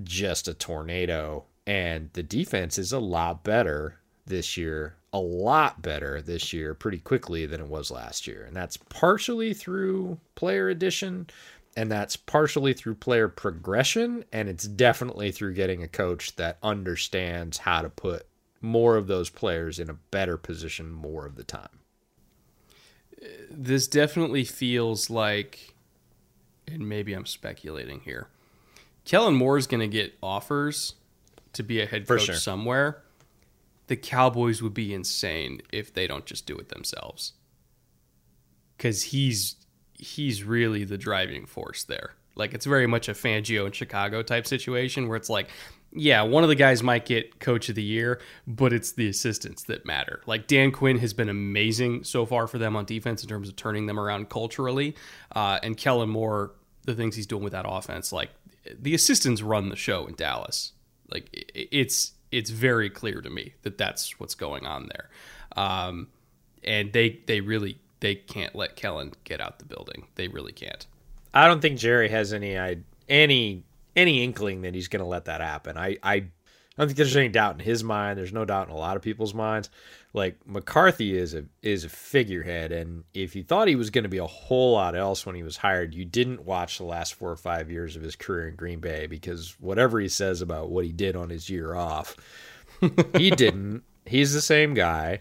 [0.03, 6.21] just a tornado and the defense is a lot better this year, a lot better
[6.21, 8.45] this year pretty quickly than it was last year.
[8.47, 11.29] And that's partially through player addition
[11.77, 17.59] and that's partially through player progression and it's definitely through getting a coach that understands
[17.59, 18.27] how to put
[18.61, 21.79] more of those players in a better position more of the time.
[23.51, 25.75] This definitely feels like
[26.67, 28.29] and maybe I'm speculating here.
[29.07, 30.95] Kellen Moore is going to get offers
[31.55, 32.35] to be a head coach sure.
[32.35, 33.03] somewhere
[33.89, 37.33] the Cowboys would be insane if they don't just do it themselves.
[38.79, 39.57] Cuz he's
[39.95, 42.15] he's really the driving force there.
[42.37, 45.49] Like it's very much a Fangio in Chicago type situation where it's like,
[45.93, 49.65] yeah, one of the guys might get coach of the year, but it's the assistants
[49.65, 50.23] that matter.
[50.27, 53.57] Like Dan Quinn has been amazing so far for them on defense in terms of
[53.57, 54.95] turning them around culturally,
[55.35, 56.53] uh, and Kellen Moore,
[56.85, 58.31] the things he's doing with that offense, like
[58.79, 60.73] the assistants run the show in Dallas.
[61.11, 65.09] Like it's it's very clear to me that that's what's going on there.
[65.57, 66.09] Um,
[66.65, 70.07] and they they really they can't let Kellen get out the building.
[70.15, 70.87] They really can't.
[71.35, 72.57] I don't think Jerry has any
[73.09, 73.65] any
[73.97, 75.77] any inkling that he's going to let that happen.
[75.77, 76.27] I I
[76.79, 78.19] don't think there's any doubt in his mind.
[78.19, 79.69] There's no doubt in a lot of people's minds.
[80.15, 84.09] Like McCarthy is a is a figurehead, and if you thought he was going to
[84.09, 87.31] be a whole lot else when he was hired, you didn't watch the last four
[87.31, 90.85] or five years of his career in Green Bay because whatever he says about what
[90.85, 92.17] he did on his year off,
[93.17, 93.83] he didn't.
[94.07, 95.19] He's the same guy,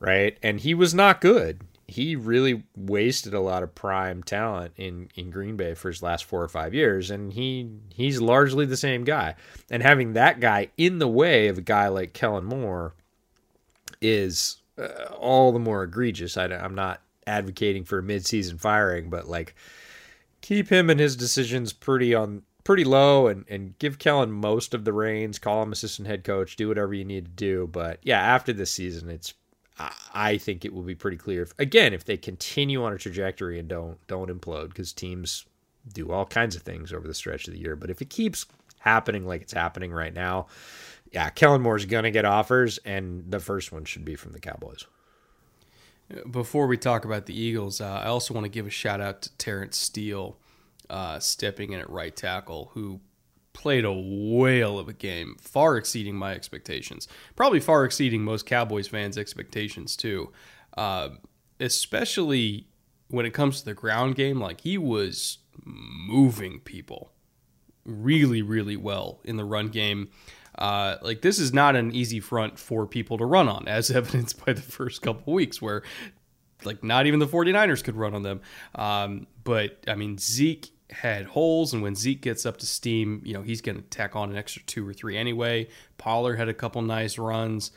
[0.00, 0.38] right?
[0.42, 1.60] And he was not good.
[1.86, 6.24] He really wasted a lot of prime talent in, in Green Bay for his last
[6.24, 9.34] four or five years, and he he's largely the same guy.
[9.70, 12.94] And having that guy in the way of a guy like Kellen Moore
[14.00, 16.36] is uh, all the more egregious.
[16.36, 19.54] I, I'm not advocating for midseason firing, but like
[20.40, 24.84] keep him and his decisions pretty on pretty low and, and give Kellen most of
[24.84, 27.68] the reins, call him assistant head coach, do whatever you need to do.
[27.70, 29.34] But yeah, after this season, it's
[29.78, 31.42] I think it will be pretty clear.
[31.42, 35.46] If, again, if they continue on a trajectory and don't don't implode, because teams
[35.92, 37.76] do all kinds of things over the stretch of the year.
[37.76, 38.46] But if it keeps
[38.78, 40.46] happening like it's happening right now,
[41.12, 44.86] yeah, Kellen Moore's to get offers, and the first one should be from the Cowboys.
[46.30, 49.22] Before we talk about the Eagles, uh, I also want to give a shout out
[49.22, 50.36] to Terence Steele
[50.90, 53.00] uh, stepping in at right tackle, who
[53.54, 57.08] played a whale of a game, far exceeding my expectations.
[57.34, 60.30] Probably far exceeding most Cowboys fans' expectations, too.
[60.76, 61.10] Uh,
[61.60, 62.66] especially
[63.08, 67.12] when it comes to the ground game, like he was moving people
[67.84, 70.10] really, really well in the run game.
[70.58, 74.44] Uh, like this is not an easy front for people to run on, as evidenced
[74.44, 75.82] by the first couple weeks where
[76.64, 78.40] like not even the 49ers could run on them.
[78.74, 83.34] Um, but I mean, Zeke had holes, and when Zeke gets up to steam, you
[83.34, 85.68] know, he's going to tack on an extra two or three anyway.
[85.98, 87.70] Pollard had a couple nice runs.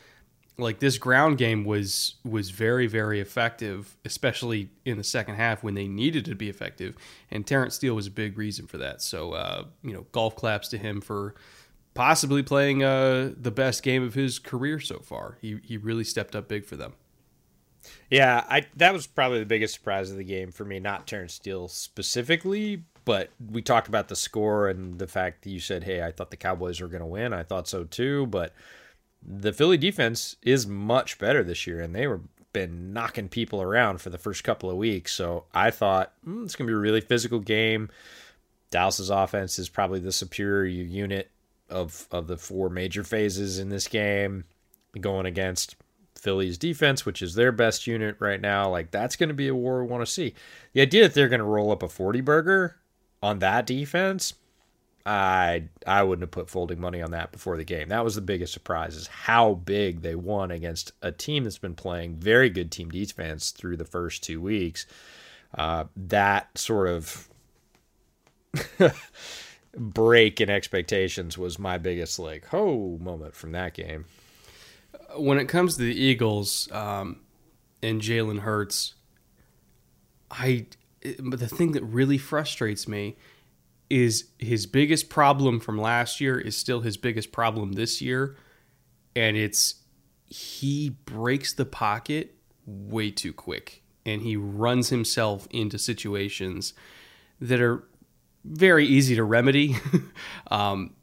[0.59, 5.75] Like this ground game was was very very effective, especially in the second half when
[5.75, 6.95] they needed to be effective.
[7.29, 9.03] And Terence Steele was a big reason for that.
[9.03, 11.35] So uh, you know, golf claps to him for
[11.93, 15.37] possibly playing uh, the best game of his career so far.
[15.41, 16.93] He he really stepped up big for them.
[18.09, 20.79] Yeah, I that was probably the biggest surprise of the game for me.
[20.79, 25.59] Not Terence Steele specifically, but we talked about the score and the fact that you
[25.59, 28.53] said, "Hey, I thought the Cowboys were going to win." I thought so too, but
[29.25, 32.21] the Philly defense is much better this year, and they were
[32.53, 35.13] been knocking people around for the first couple of weeks.
[35.13, 37.89] So I thought mm, it's going to be a really physical game
[38.69, 41.31] Dallas's offense is probably the superior unit
[41.69, 44.43] of of the four major phases in this game,
[44.99, 45.75] going against
[46.15, 48.69] Philly's defense, which is their best unit right now.
[48.69, 50.33] Like that's going to be a war we want to see.
[50.73, 52.77] The idea that they're going to roll up a forty burger
[53.21, 54.33] on that defense,
[55.05, 57.87] I I wouldn't have put folding money on that before the game.
[57.89, 61.75] That was the biggest surprise is how big they won against a team that's been
[61.75, 64.85] playing very good team defense through the first two weeks.
[65.57, 67.29] Uh, that sort of
[69.77, 74.05] break in expectations was my biggest like ho moment from that game.
[75.15, 77.21] When it comes to the Eagles um,
[77.81, 78.95] and Jalen Hurts,
[80.29, 80.65] I
[81.19, 83.17] but the thing that really frustrates me
[83.89, 88.35] is his biggest problem from last year is still his biggest problem this year,
[89.15, 89.75] and it's
[90.25, 96.73] he breaks the pocket way too quick and he runs himself into situations
[97.41, 97.83] that are
[98.43, 99.75] very easy to remedy.
[100.51, 100.93] um,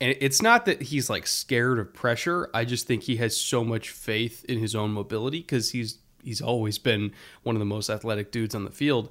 [0.00, 2.50] and it's not that he's like scared of pressure.
[2.52, 6.40] I just think he has so much faith in his own mobility because he's he's
[6.40, 9.10] always been one of the most athletic dudes on the field.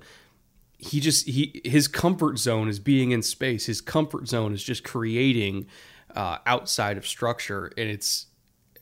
[0.77, 3.67] He just he his comfort zone is being in space.
[3.67, 5.67] His comfort zone is just creating
[6.15, 8.27] uh, outside of structure, and it's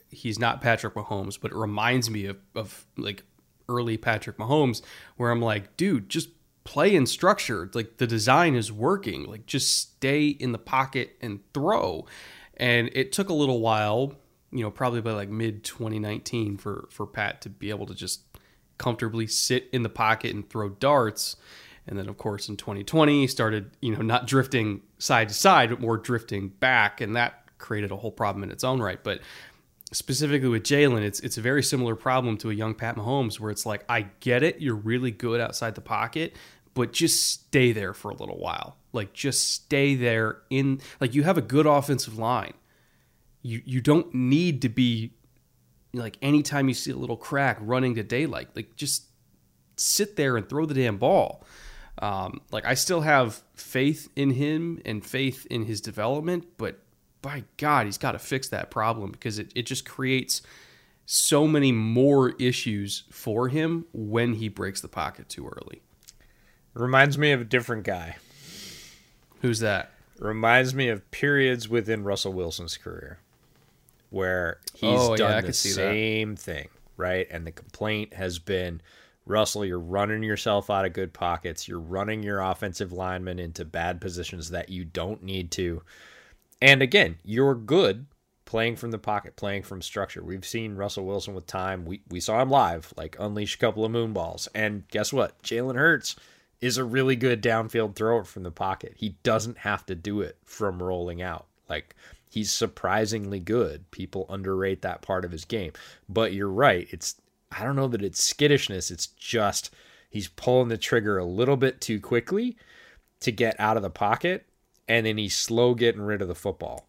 [0.10, 3.24] he's not Patrick Mahomes, but it reminds me of of like
[3.70, 4.82] early Patrick Mahomes,
[5.17, 6.30] where I'm like, dude, just
[6.63, 7.70] play in structure.
[7.74, 9.26] Like the design is working.
[9.26, 12.06] Like just stay in the pocket and throw.
[12.58, 14.15] And it took a little while,
[14.51, 18.21] you know, probably by like mid 2019 for for Pat to be able to just
[18.77, 21.35] comfortably sit in the pocket and throw darts.
[21.87, 25.69] And then of course in 2020 he started, you know, not drifting side to side,
[25.69, 29.01] but more drifting back and that created a whole problem in its own right.
[29.01, 29.21] But
[29.91, 33.51] specifically with Jalen, it's it's a very similar problem to a young Pat Mahomes, where
[33.51, 36.35] it's like, I get it, you're really good outside the pocket,
[36.73, 38.77] but just stay there for a little while.
[38.93, 42.53] Like just stay there in like you have a good offensive line.
[43.41, 45.13] You you don't need to be
[45.93, 48.49] like anytime you see a little crack running to daylight.
[48.56, 49.06] Like just
[49.75, 51.43] sit there and throw the damn ball.
[51.99, 56.80] Um, like I still have faith in him and faith in his development, but
[57.21, 60.41] by God, he's got to fix that problem because it, it just creates
[61.06, 65.82] so many more issues for him when he breaks the pocket too early.
[66.73, 68.15] Reminds me of a different guy.
[69.41, 69.91] Who's that?
[70.17, 73.19] Reminds me of periods within Russell Wilson's career
[74.12, 76.41] where he's oh, done yeah, the same that.
[76.41, 77.28] thing, right?
[77.32, 78.82] And the complaint has been
[79.26, 81.67] Russell, you're running yourself out of good pockets.
[81.67, 85.82] You're running your offensive linemen into bad positions that you don't need to.
[86.62, 88.06] And again, you're good
[88.45, 90.24] playing from the pocket, playing from structure.
[90.24, 91.86] We've seen Russell Wilson with time.
[91.86, 94.47] We we saw him live, like unleash a couple of moon balls.
[94.54, 95.41] And guess what?
[95.41, 96.15] Jalen Hurts
[96.60, 98.93] is a really good downfield thrower from the pocket.
[98.97, 101.47] He doesn't have to do it from rolling out.
[101.69, 101.95] Like
[102.32, 103.91] he's surprisingly good.
[103.91, 105.74] People underrate that part of his game.
[106.08, 106.88] But you're right.
[106.89, 107.15] It's
[107.52, 108.89] I don't know that it's skittishness.
[108.89, 109.72] It's just
[110.10, 112.56] he's pulling the trigger a little bit too quickly
[113.20, 114.48] to get out of the pocket
[114.88, 116.88] and then he's slow getting rid of the football.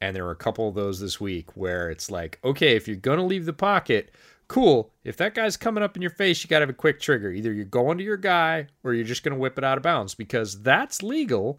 [0.00, 2.96] And there were a couple of those this week where it's like, okay, if you're
[2.96, 4.12] going to leave the pocket,
[4.46, 4.92] cool.
[5.02, 7.32] If that guy's coming up in your face, you got to have a quick trigger.
[7.32, 9.82] Either you're going to your guy or you're just going to whip it out of
[9.82, 11.58] bounds because that's legal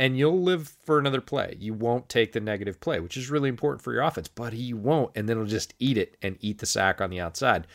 [0.00, 1.54] and you'll live for another play.
[1.60, 4.72] You won't take the negative play, which is really important for your offense, but he
[4.72, 5.12] won't.
[5.14, 7.66] And then he'll just eat it and eat the sack on the outside.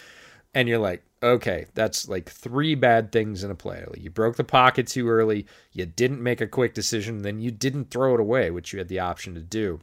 [0.55, 3.85] And you're like, okay, that's like three bad things in a play.
[3.87, 7.51] Like you broke the pocket too early, you didn't make a quick decision, then you
[7.51, 9.79] didn't throw it away, which you had the option to do.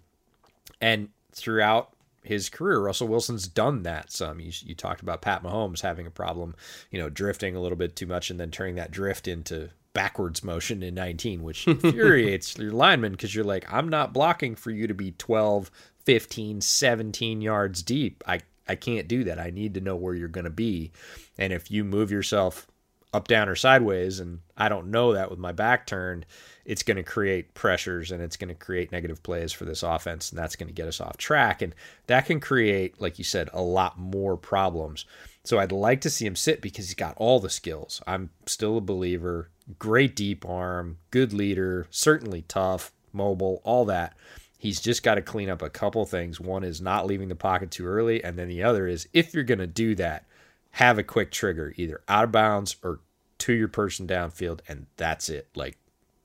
[0.80, 4.40] And throughout his career, Russell Wilson's done that some.
[4.40, 6.56] You, you talked about Pat Mahomes having a problem,
[6.90, 10.42] you know, drifting a little bit too much and then turning that drift into backwards
[10.42, 14.86] motion in 19, which infuriates your lineman because you're like, I'm not blocking for you
[14.86, 15.70] to be 12,
[16.04, 18.22] 15, 17 yards deep.
[18.26, 19.40] I I can't do that.
[19.40, 20.92] I need to know where you're going to be.
[21.36, 22.68] And if you move yourself
[23.12, 26.24] up, down, or sideways, and I don't know that with my back turned,
[26.64, 30.30] it's going to create pressures and it's going to create negative plays for this offense.
[30.30, 31.60] And that's going to get us off track.
[31.60, 31.74] And
[32.06, 35.04] that can create, like you said, a lot more problems.
[35.44, 38.00] So I'd like to see him sit because he's got all the skills.
[38.06, 39.50] I'm still a believer.
[39.78, 44.16] Great deep arm, good leader, certainly tough, mobile, all that.
[44.58, 46.40] He's just got to clean up a couple things.
[46.40, 49.42] One is not leaving the pocket too early, and then the other is if you're
[49.42, 50.24] going to do that,
[50.72, 53.00] have a quick trigger, either out of bounds or
[53.38, 55.48] to your person downfield, and that's it.
[55.54, 55.76] Like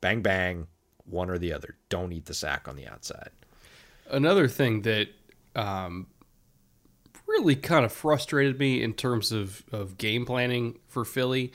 [0.01, 0.67] bang bang,
[1.05, 1.75] one or the other.
[1.89, 3.31] Don't eat the sack on the outside.
[4.09, 5.09] Another thing that
[5.55, 6.07] um,
[7.27, 11.51] really kind of frustrated me in terms of, of game planning for Philly,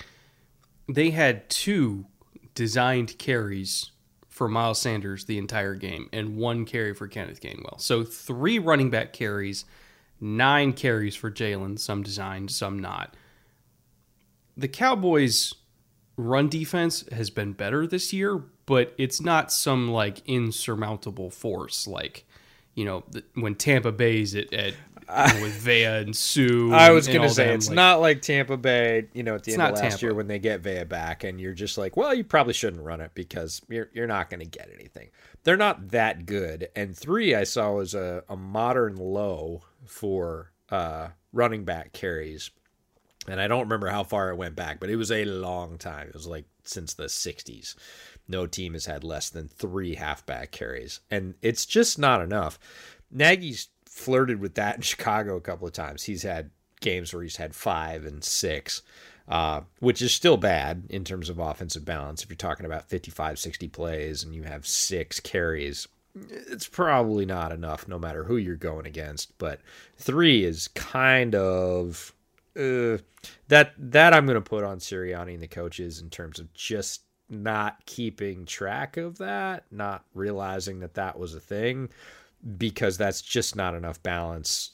[0.89, 2.07] they had two
[2.55, 3.91] designed carries
[4.28, 7.80] for Miles Sanders the entire game and one carry for Kenneth Gainwell.
[7.80, 9.64] So three running back carries,
[10.20, 13.14] nine carries for Jalen, some designed, some not.
[14.57, 15.55] The Cowboys'
[16.16, 22.24] run defense has been better this year, but it's not some like insurmountable force like
[22.74, 23.05] you know
[23.35, 24.74] when Tampa Bay's at, at
[25.40, 26.70] with Vea and Suh.
[26.72, 29.52] I was going to say it's like, not like Tampa Bay, you know, at the
[29.52, 30.00] end of last Tampa.
[30.00, 33.00] year when they get Vea back, and you're just like, well, you probably shouldn't run
[33.00, 35.10] it because you're you're not going to get anything.
[35.44, 36.68] They're not that good.
[36.76, 42.50] And three, I saw was a, a modern low for uh, running back carries,
[43.28, 46.08] and I don't remember how far it went back, but it was a long time.
[46.08, 47.74] It was like since the '60s.
[48.28, 52.58] No team has had less than three halfback carries, and it's just not enough.
[53.10, 56.05] Nagy's flirted with that in Chicago a couple of times.
[56.05, 58.82] He's had games where he's had five and six,
[59.28, 62.22] uh, which is still bad in terms of offensive balance.
[62.22, 67.53] If you're talking about 55, 60 plays and you have six carries, it's probably not
[67.53, 69.36] enough no matter who you're going against.
[69.38, 69.61] But
[69.97, 72.12] three is kind of.
[72.55, 72.99] Uh,
[73.49, 77.01] that that I'm going to put on Sirianni and the coaches in terms of just
[77.30, 81.88] not keeping track of that, not realizing that that was a thing
[82.57, 84.72] because that's just not enough balance.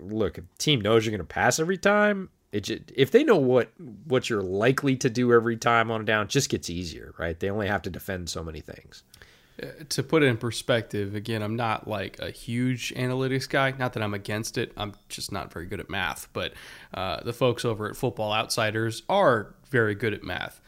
[0.00, 3.72] Look, team knows you're going to pass every time, it just, if they know what
[4.04, 7.38] what you're likely to do every time on a down, it just gets easier, right?
[7.38, 9.02] They only have to defend so many things.
[9.88, 13.72] to put it in perspective, again, I'm not like a huge analytics guy.
[13.78, 14.72] Not that I'm against it.
[14.76, 16.28] I'm just not very good at math.
[16.32, 16.52] But
[16.94, 20.60] uh, the folks over at Football Outsiders are very good at math,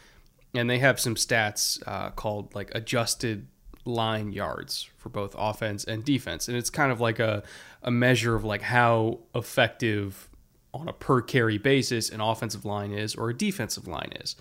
[0.55, 3.47] and they have some stats uh, called like adjusted
[3.85, 7.43] line yards for both offense and defense, and it's kind of like a
[7.83, 10.29] a measure of like how effective
[10.73, 14.37] on a per carry basis an offensive line is or a defensive line is.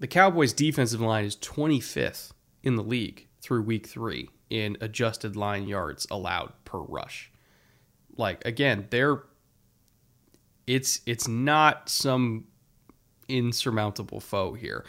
[0.00, 2.32] The Cowboys' defensive line is 25th
[2.62, 7.30] in the league through week three in adjusted line yards allowed per rush.
[8.16, 9.22] Like again, they're
[10.66, 12.46] it's it's not some
[13.28, 14.84] insurmountable foe here.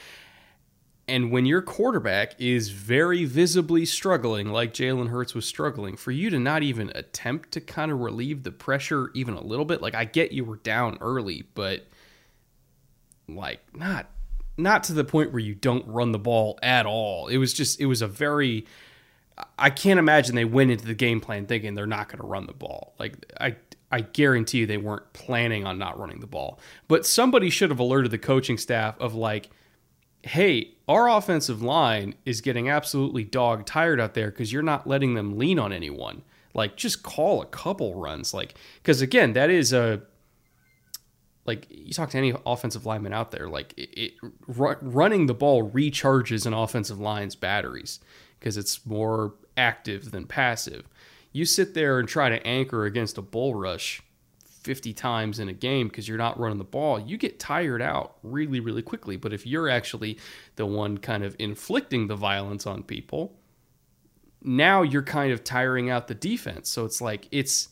[1.08, 6.32] And when your quarterback is very visibly struggling, like Jalen Hurts was struggling, for you
[6.32, 9.93] to not even attempt to kind of relieve the pressure even a little bit, like
[9.93, 11.86] I get you were down early, but
[13.28, 14.08] like not
[14.58, 17.28] not to the point where you don't run the ball at all.
[17.28, 18.66] It was just it was a very
[19.60, 22.47] I can't imagine they went into the game plan thinking they're not going to run
[22.47, 22.95] the ball.
[22.97, 23.58] Like I
[23.91, 26.60] I guarantee you they weren't planning on not running the ball.
[26.88, 29.49] But somebody should have alerted the coaching staff of like
[30.26, 35.13] hey, our offensive line is getting absolutely dog tired out there cuz you're not letting
[35.13, 36.23] them lean on anyone.
[36.53, 40.01] Like just call a couple runs like cuz again, that is a
[41.45, 44.13] like you talk to any offensive lineman out there, like it, it
[44.47, 47.99] ru- running the ball recharges an offensive line's batteries
[48.39, 50.88] because it's more active than passive.
[51.32, 54.01] You sit there and try to anchor against a bull rush
[54.66, 58.18] 50 times in a game because you're not running the ball, you get tired out
[58.24, 59.16] really, really quickly.
[59.16, 60.18] But if you're actually
[60.55, 63.38] the one kind of inflicting the violence on people,
[64.41, 66.70] now you're kind of tiring out the defense.
[66.70, 67.70] So it's like it's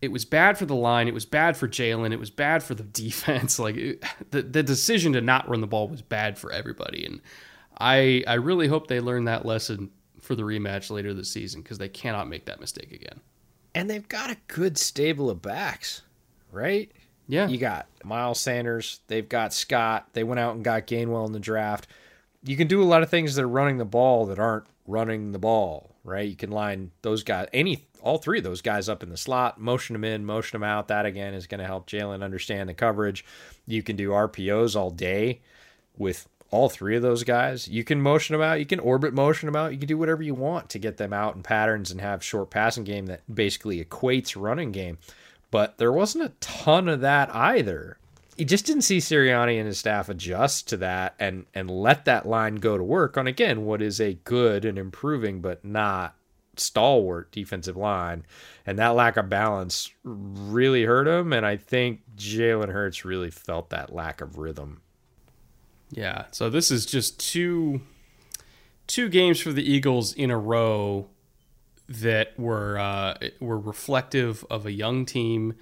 [0.00, 1.06] it was bad for the line.
[1.08, 2.12] It was bad for Jalen.
[2.12, 3.58] It was bad for the defense.
[3.58, 7.04] Like it, the the decision to not run the ball was bad for everybody.
[7.04, 7.20] And
[7.78, 9.90] I I really hope they learn that lesson
[10.22, 13.20] for the rematch later this season because they cannot make that mistake again.
[13.74, 16.02] And they've got a good stable of backs,
[16.50, 16.90] right?
[17.28, 19.00] Yeah, You got Miles Sanders.
[19.06, 20.08] They've got Scott.
[20.12, 21.86] They went out and got Gainwell in the draft.
[22.44, 25.32] You can do a lot of things that are running the ball that aren't running
[25.32, 26.28] the ball, right?
[26.28, 29.60] You can line those guys, any, all three of those guys up in the slot,
[29.60, 30.88] motion them in, motion them out.
[30.88, 33.24] That again is going to help Jalen understand the coverage.
[33.66, 35.40] You can do RPOs all day
[35.96, 37.66] with all three of those guys.
[37.66, 38.60] You can motion them out.
[38.60, 39.72] You can orbit motion them out.
[39.72, 42.50] You can do whatever you want to get them out in patterns and have short
[42.50, 44.98] passing game that basically equates running game
[45.52, 47.98] but there wasn't a ton of that either.
[48.36, 52.26] He just didn't see Sirianni and his staff adjust to that and and let that
[52.26, 56.16] line go to work on again what is a good and improving but not
[56.56, 58.24] stalwart defensive line.
[58.66, 61.32] And that lack of balance really hurt him.
[61.34, 64.80] And I think Jalen Hurts really felt that lack of rhythm.
[65.92, 66.24] Yeah.
[66.30, 67.82] So this is just two
[68.86, 71.08] two games for the Eagles in a row
[71.88, 75.54] that were uh, were reflective of a young team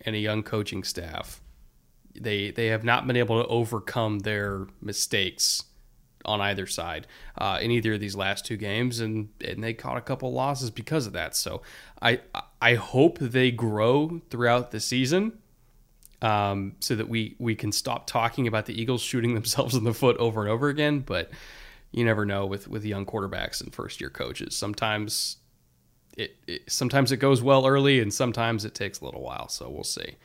[0.00, 1.40] and a young coaching staff.
[2.18, 5.64] They they have not been able to overcome their mistakes
[6.24, 7.06] on either side
[7.36, 10.70] uh, in either of these last two games, and and they caught a couple losses
[10.70, 11.36] because of that.
[11.36, 11.60] So
[12.00, 12.20] I
[12.62, 15.38] I hope they grow throughout the season
[16.24, 19.94] um, so that we we can stop talking about the Eagles shooting themselves in the
[19.94, 21.00] foot over and over again.
[21.00, 21.30] But
[21.92, 24.56] you never know with with young quarterbacks and first year coaches.
[24.56, 25.36] Sometimes
[26.16, 29.48] it, it, sometimes it goes well early, and sometimes it takes a little while.
[29.48, 30.16] So we'll see.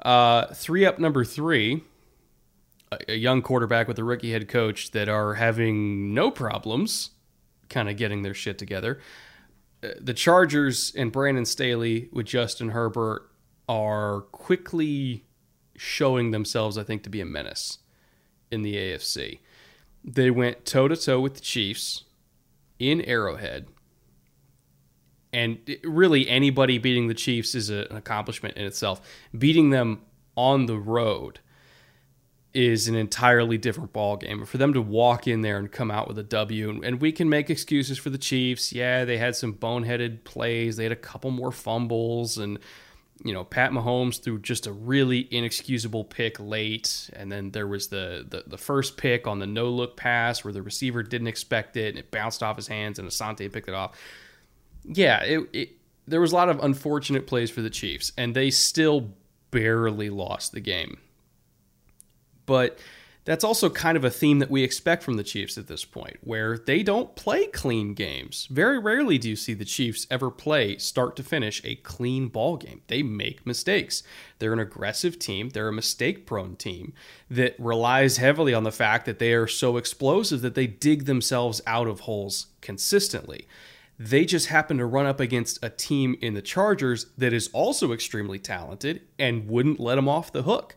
[0.00, 1.84] Uh, three up, number three,
[2.90, 7.10] a, a young quarterback with a rookie head coach that are having no problems,
[7.68, 9.00] kind of getting their shit together.
[9.82, 13.31] Uh, the Chargers and Brandon Staley with Justin Herbert
[13.68, 15.24] are quickly
[15.76, 17.78] showing themselves, I think, to be a menace
[18.50, 19.40] in the AFC.
[20.04, 22.04] They went toe to toe with the Chiefs
[22.78, 23.66] in Arrowhead.
[25.32, 29.00] And really, anybody beating the Chiefs is an accomplishment in itself.
[29.36, 30.02] Beating them
[30.36, 31.40] on the road
[32.52, 34.44] is an entirely different ball game.
[34.44, 37.30] For them to walk in there and come out with a W, and we can
[37.30, 38.74] make excuses for the Chiefs.
[38.74, 40.76] Yeah, they had some boneheaded plays.
[40.76, 42.58] They had a couple more fumbles, and
[43.24, 47.88] you know, Pat Mahomes threw just a really inexcusable pick late, and then there was
[47.88, 51.76] the, the the, first pick on the no look pass where the receiver didn't expect
[51.76, 53.96] it and it bounced off his hands and Asante picked it off.
[54.84, 55.68] Yeah, it, it
[56.08, 59.12] there was a lot of unfortunate plays for the Chiefs, and they still
[59.52, 60.98] barely lost the game.
[62.46, 62.78] But
[63.24, 66.16] that's also kind of a theme that we expect from the Chiefs at this point,
[66.22, 68.48] where they don't play clean games.
[68.50, 72.56] Very rarely do you see the Chiefs ever play start to finish a clean ball
[72.56, 72.82] game.
[72.88, 74.02] They make mistakes.
[74.38, 76.94] They're an aggressive team, they're a mistake prone team
[77.30, 81.60] that relies heavily on the fact that they are so explosive that they dig themselves
[81.66, 83.46] out of holes consistently.
[83.98, 87.92] They just happen to run up against a team in the Chargers that is also
[87.92, 90.74] extremely talented and wouldn't let them off the hook.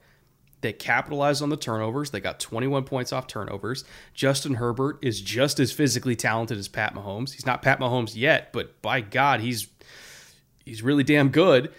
[0.65, 2.09] They capitalized on the turnovers.
[2.09, 3.83] They got 21 points off turnovers.
[4.15, 7.33] Justin Herbert is just as physically talented as Pat Mahomes.
[7.33, 9.67] He's not Pat Mahomes yet, but by God, he's
[10.65, 11.71] he's really damn good.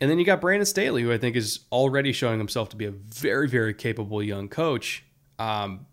[0.00, 2.86] And then you got Brandon Staley, who I think is already showing himself to be
[2.86, 5.04] a very, very capable young coach.
[5.38, 5.84] Um,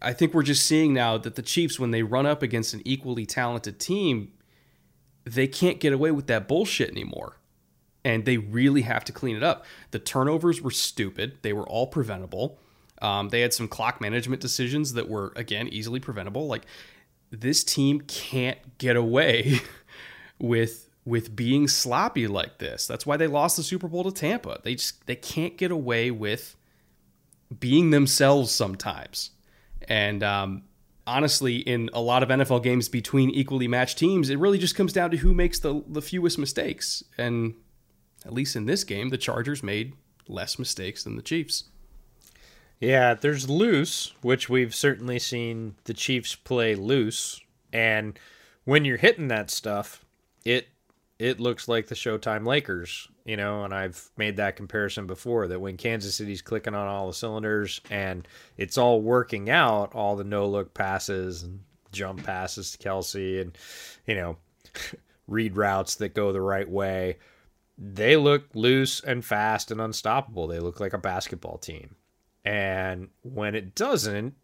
[0.00, 2.80] I think we're just seeing now that the Chiefs, when they run up against an
[2.86, 4.32] equally talented team,
[5.24, 7.36] they can't get away with that bullshit anymore
[8.04, 9.64] and they really have to clean it up.
[9.90, 12.58] The turnovers were stupid, they were all preventable.
[13.02, 16.46] Um, they had some clock management decisions that were, again, easily preventable.
[16.46, 16.66] Like,
[17.30, 19.60] this team can't get away
[20.38, 22.86] with with being sloppy like this.
[22.86, 24.60] That's why they lost the Super Bowl to Tampa.
[24.62, 26.56] They just they can't get away with
[27.58, 29.30] being themselves sometimes.
[29.88, 30.62] And um,
[31.06, 34.92] honestly, in a lot of NFL games between equally matched teams, it really just comes
[34.92, 37.02] down to who makes the the fewest mistakes.
[37.16, 37.54] And
[38.24, 39.94] at least in this game, the Chargers made
[40.28, 41.64] less mistakes than the Chiefs.
[42.78, 47.40] Yeah, there's loose, which we've certainly seen the Chiefs play loose,
[47.72, 48.18] and
[48.64, 50.04] when you're hitting that stuff,
[50.44, 50.68] it
[51.18, 55.60] it looks like the Showtime Lakers, you know, and I've made that comparison before that
[55.60, 60.24] when Kansas City's clicking on all the cylinders and it's all working out, all the
[60.24, 61.60] no look passes and
[61.92, 63.58] jump passes to Kelce and
[64.06, 64.38] you know,
[65.28, 67.18] read routes that go the right way
[67.82, 70.46] they look loose and fast and unstoppable.
[70.46, 71.96] They look like a basketball team.
[72.44, 74.34] And when it doesn't,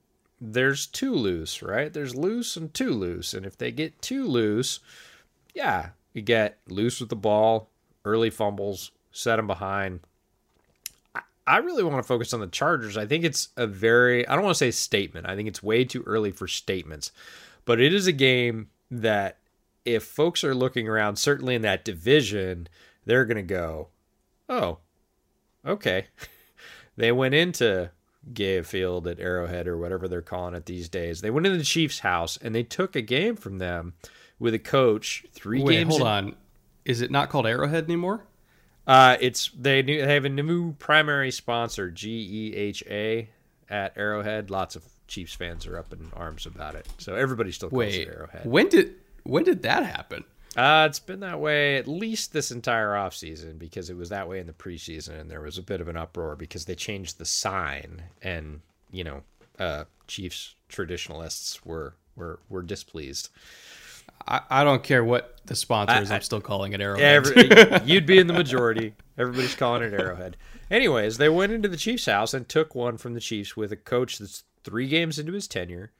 [0.41, 1.93] there's too loose, right?
[1.93, 3.34] There's loose and too loose.
[3.34, 4.80] And if they get too loose,
[5.55, 7.68] yeah, you get loose with the ball,
[8.07, 10.01] early fumbles, set them behind.
[11.47, 12.97] I really want to focus on the Chargers.
[12.97, 15.26] I think it's a very, I don't want to say statement.
[15.26, 17.12] I think it's way too early for statements.
[17.66, 19.39] But it is a game that
[19.84, 22.68] if folks are looking around, certainly in that division,
[23.07, 23.88] they're going to go,
[24.48, 24.78] oh,
[25.64, 26.07] okay.
[26.96, 27.90] they went into
[28.32, 31.20] GEHA Field at Arrowhead or whatever they're calling it these days.
[31.20, 33.94] They went into the Chiefs' house and they took a game from them
[34.38, 35.24] with a coach.
[35.32, 35.96] Three Wait, games.
[35.96, 36.36] Hold in- on,
[36.84, 38.24] is it not called Arrowhead anymore?
[38.86, 43.28] Uh, it's they, they have a new primary sponsor, G E H A,
[43.68, 44.50] at Arrowhead.
[44.50, 46.86] Lots of Chiefs fans are up in arms about it.
[46.98, 48.46] So everybody still calls Wait, it Arrowhead.
[48.46, 48.94] When did
[49.24, 50.24] when did that happen?
[50.57, 54.40] Uh, it's been that way at least this entire offseason because it was that way
[54.40, 57.26] in the preseason and there was a bit of an uproar because they changed the
[57.26, 59.22] sign and, you know,
[59.59, 63.30] uh, Chiefs traditionalists were were were displeased.
[64.26, 66.11] I, I don't care what the sponsor is.
[66.11, 67.04] I, am still calling it Arrowhead.
[67.04, 68.94] Every, you'd be in the majority.
[69.18, 70.36] Everybody's calling it Arrowhead.
[70.70, 73.76] Anyways, they went into the Chiefs' house and took one from the Chiefs with a
[73.76, 75.92] coach that's three games into his tenure.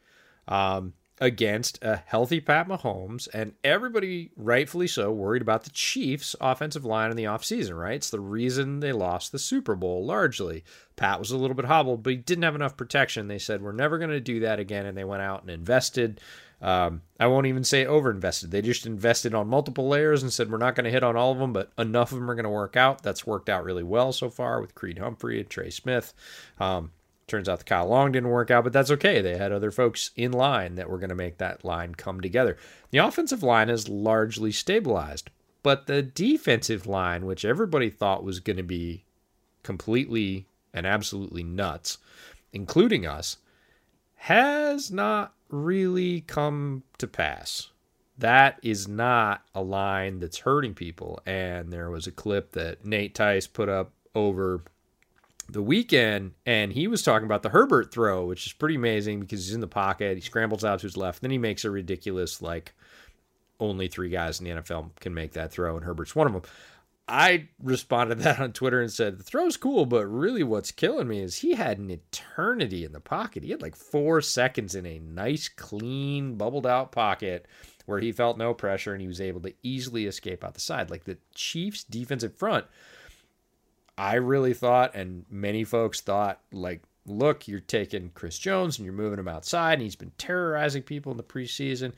[0.48, 6.84] Um, against a healthy Pat Mahomes, and everybody, rightfully so, worried about the Chiefs' offensive
[6.84, 7.94] line in the offseason, right?
[7.94, 10.64] It's the reason they lost the Super Bowl largely.
[10.96, 13.28] Pat was a little bit hobbled, but he didn't have enough protection.
[13.28, 14.86] They said, We're never going to do that again.
[14.86, 16.20] And they went out and invested.
[16.62, 18.50] Um, I won't even say overinvested.
[18.50, 21.32] They just invested on multiple layers and said, We're not going to hit on all
[21.32, 23.02] of them, but enough of them are going to work out.
[23.02, 26.14] That's worked out really well so far with Creed Humphrey and Trey Smith.
[26.58, 26.92] Um,
[27.26, 29.20] Turns out the Kyle Long didn't work out, but that's okay.
[29.20, 32.56] They had other folks in line that were going to make that line come together.
[32.90, 35.30] The offensive line is largely stabilized,
[35.64, 39.04] but the defensive line, which everybody thought was going to be
[39.64, 41.98] completely and absolutely nuts,
[42.52, 43.38] including us,
[44.14, 47.70] has not really come to pass.
[48.18, 51.20] That is not a line that's hurting people.
[51.26, 54.62] And there was a clip that Nate Tice put up over
[55.49, 59.47] the weekend, and he was talking about the Herbert throw, which is pretty amazing because
[59.47, 62.42] he's in the pocket, he scrambles out to his left, then he makes a ridiculous
[62.42, 62.74] like
[63.61, 66.42] only three guys in the NFL can make that throw, and Herbert's one of them.
[67.09, 71.20] I responded that on Twitter and said, the throw's cool, but really what's killing me
[71.20, 73.44] is he had an eternity in the pocket.
[73.44, 77.47] He had like four seconds in a nice, clean, bubbled out pocket
[77.86, 80.90] where he felt no pressure and he was able to easily escape out the side.
[80.90, 82.66] Like the Chiefs' defensive front,
[83.99, 88.94] I really thought, and many folks thought, like, look, you're taking Chris Jones and you're
[88.94, 91.92] moving him outside, and he's been terrorizing people in the preseason.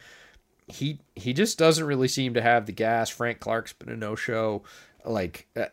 [0.67, 3.09] He he just doesn't really seem to have the gas.
[3.09, 4.63] Frank Clark's been a no show
[5.05, 5.67] like uh,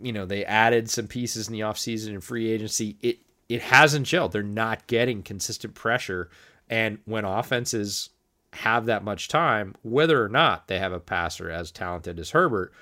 [0.00, 3.18] you know they added some pieces in the offseason and free agency it
[3.48, 6.28] it hasn't gelled they're not getting consistent pressure
[6.70, 8.10] and when offenses
[8.54, 12.72] have that much time whether or not they have a passer as talented as Herbert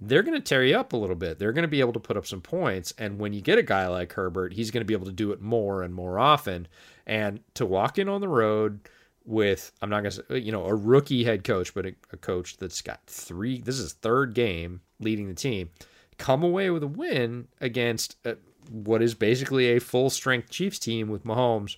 [0.00, 2.00] they're going to tear you up a little bit they're going to be able to
[2.00, 4.86] put up some points and when you get a guy like Herbert he's going to
[4.86, 6.66] be able to do it more and more often
[7.06, 8.80] and to walk in on the road
[9.24, 12.56] with I'm not gonna say you know a rookie head coach, but a, a, coach
[12.56, 13.60] that's got three.
[13.60, 15.70] This is third game leading the team.
[16.18, 18.36] Come away with a win against a,
[18.70, 21.76] what is basically a full strength Chiefs team with Mahomes.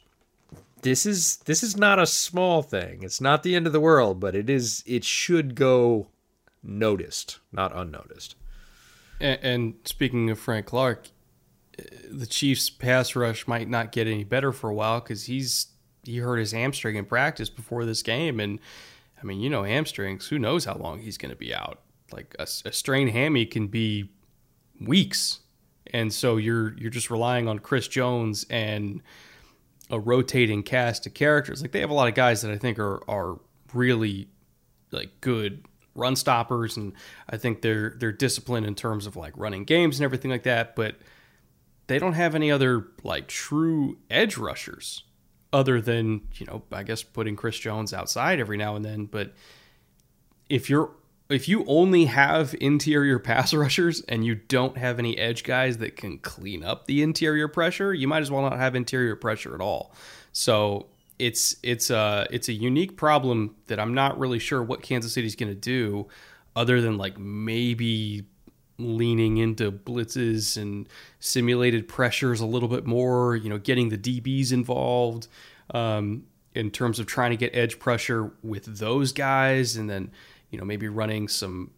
[0.83, 3.03] This is this is not a small thing.
[3.03, 4.83] It's not the end of the world, but it is.
[4.87, 6.09] It should go
[6.63, 8.37] noticed, not unnoticed.
[9.21, 11.09] And, and speaking of Frank Clark,
[11.79, 15.69] uh, the Chiefs' pass rush might not get any better for a while because he's
[16.05, 18.59] he hurt his hamstring in practice before this game, and
[19.21, 20.27] I mean, you know, hamstrings.
[20.29, 21.81] Who knows how long he's going to be out?
[22.11, 24.11] Like a, a strained hammy can be
[24.81, 25.41] weeks,
[25.87, 29.03] and so you're you're just relying on Chris Jones and
[29.91, 31.63] a rotating cast of characters.
[31.63, 33.39] Like they have a lot of guys that I think are are
[33.73, 34.29] really
[34.91, 35.65] like good
[35.95, 36.93] run stoppers, and
[37.29, 40.77] I think they're they're disciplined in terms of like running games and everything like that.
[40.77, 40.97] But
[41.87, 45.05] they don't have any other like true edge rushers
[45.53, 49.07] other than you know I guess putting Chris Jones outside every now and then.
[49.07, 49.35] But
[50.49, 50.91] if you're
[51.29, 55.97] if you only have interior pass rushers and you don't have any edge guys that
[55.97, 59.61] can clean up the interior pressure, you might as well not have interior pressure at
[59.61, 59.95] all.
[60.33, 60.87] So
[61.23, 65.37] it's it's a it's a unique problem that I'm not really sure what Kansas City's
[65.37, 66.09] going to do,
[66.57, 68.25] other than like maybe
[68.77, 70.89] leaning into blitzes and
[71.21, 75.29] simulated pressures a little bit more, you know, getting the DBs involved
[75.73, 76.25] um,
[76.57, 80.11] in terms of trying to get edge pressure with those guys and then,
[80.51, 81.71] you know, maybe running some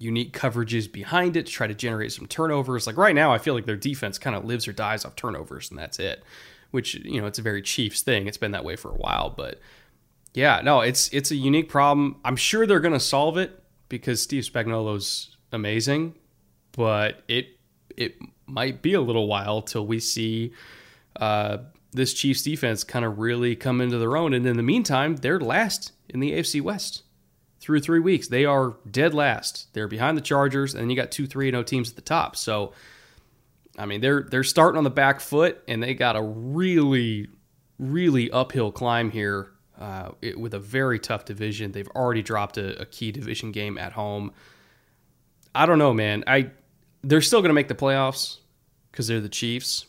[0.00, 2.88] unique coverages behind it to try to generate some turnovers.
[2.88, 5.70] Like right now, I feel like their defense kind of lives or dies off turnovers
[5.70, 6.24] and that's it,
[6.70, 8.26] which, you know, it's a very Chiefs thing.
[8.26, 9.60] It's been that way for a while, but
[10.34, 12.16] yeah, no, it's, it's a unique problem.
[12.24, 16.14] I'm sure they're going to solve it because Steve Spagnuolo's amazing,
[16.72, 17.58] but it
[17.96, 18.16] it
[18.46, 20.52] might be a little while till we see
[21.16, 21.58] uh,
[21.92, 24.32] this Chiefs defense kind of really come into their own.
[24.32, 27.02] And in the meantime, they're last in the AFC West
[27.60, 28.28] through three weeks.
[28.28, 29.72] They are dead last.
[29.74, 32.36] They're behind the Chargers, and you got two three and oh teams at the top.
[32.36, 32.72] So,
[33.78, 37.28] I mean, they're they're starting on the back foot, and they got a really
[37.78, 41.70] really uphill climb here uh, it, with a very tough division.
[41.70, 44.32] They've already dropped a, a key division game at home.
[45.54, 46.24] I don't know, man.
[46.26, 46.50] I
[47.02, 48.38] they're still going to make the playoffs
[48.90, 49.86] because they're the Chiefs,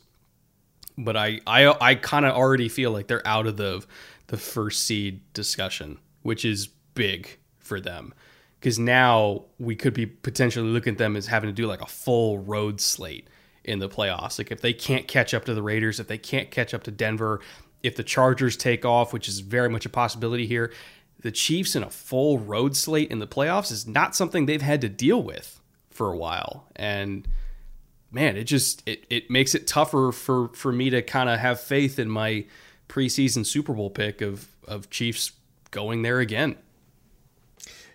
[0.98, 3.84] but I I I kind of already feel like they're out of the
[4.28, 8.14] the first seed discussion, which is big for them
[8.60, 11.88] because now we could be potentially looking at them as having to do like a
[11.88, 13.28] full road slate
[13.64, 14.38] in the playoffs.
[14.38, 16.92] Like if they can't catch up to the Raiders, if they can't catch up to
[16.92, 17.42] Denver,
[17.84, 20.72] if the Chargers take off, which is very much a possibility here,
[21.22, 24.82] the Chiefs in a full road slate in the playoffs is not something they've had
[24.82, 27.28] to deal with for a while and
[28.10, 31.60] man it just it, it makes it tougher for for me to kind of have
[31.60, 32.46] faith in my
[32.88, 35.34] preseason super bowl pick of of chiefs
[35.72, 36.56] going there again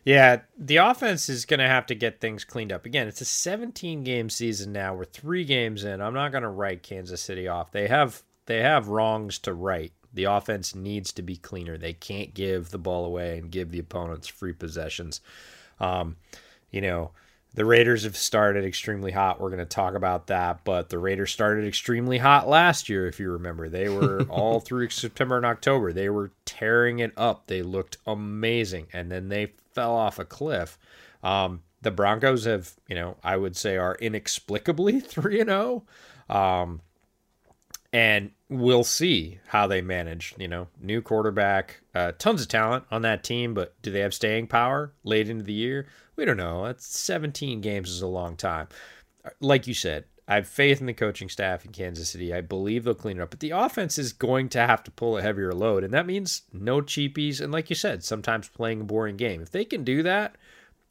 [0.04, 2.86] yeah the offense is going to have to get things cleaned up.
[2.86, 4.94] Again it's a 17 game season now.
[4.94, 6.00] We're three games in.
[6.00, 7.72] I'm not going to write kansas city off.
[7.72, 9.92] They have they have wrongs to right.
[10.12, 11.76] The offense needs to be cleaner.
[11.76, 15.20] They can't give the ball away and give the opponents free possessions.
[15.80, 16.16] Um,
[16.70, 17.10] you know
[17.54, 19.40] the Raiders have started extremely hot.
[19.40, 23.20] We're going to talk about that, but the Raiders started extremely hot last year, if
[23.20, 23.68] you remember.
[23.68, 25.92] They were all through September and October.
[25.92, 27.46] They were tearing it up.
[27.46, 30.78] They looked amazing, and then they fell off a cliff.
[31.22, 35.84] Um, the Broncos have, you know, I would say are inexplicably 3 and 0.
[37.94, 40.34] And we'll see how they manage.
[40.36, 44.12] You know, new quarterback, uh, tons of talent on that team, but do they have
[44.12, 45.86] staying power late into the year?
[46.16, 46.64] We don't know.
[46.64, 48.66] That's 17 games is a long time.
[49.40, 52.34] Like you said, I have faith in the coaching staff in Kansas City.
[52.34, 55.16] I believe they'll clean it up, but the offense is going to have to pull
[55.16, 57.40] a heavier load, and that means no cheapies.
[57.40, 59.40] And like you said, sometimes playing a boring game.
[59.40, 60.36] If they can do that,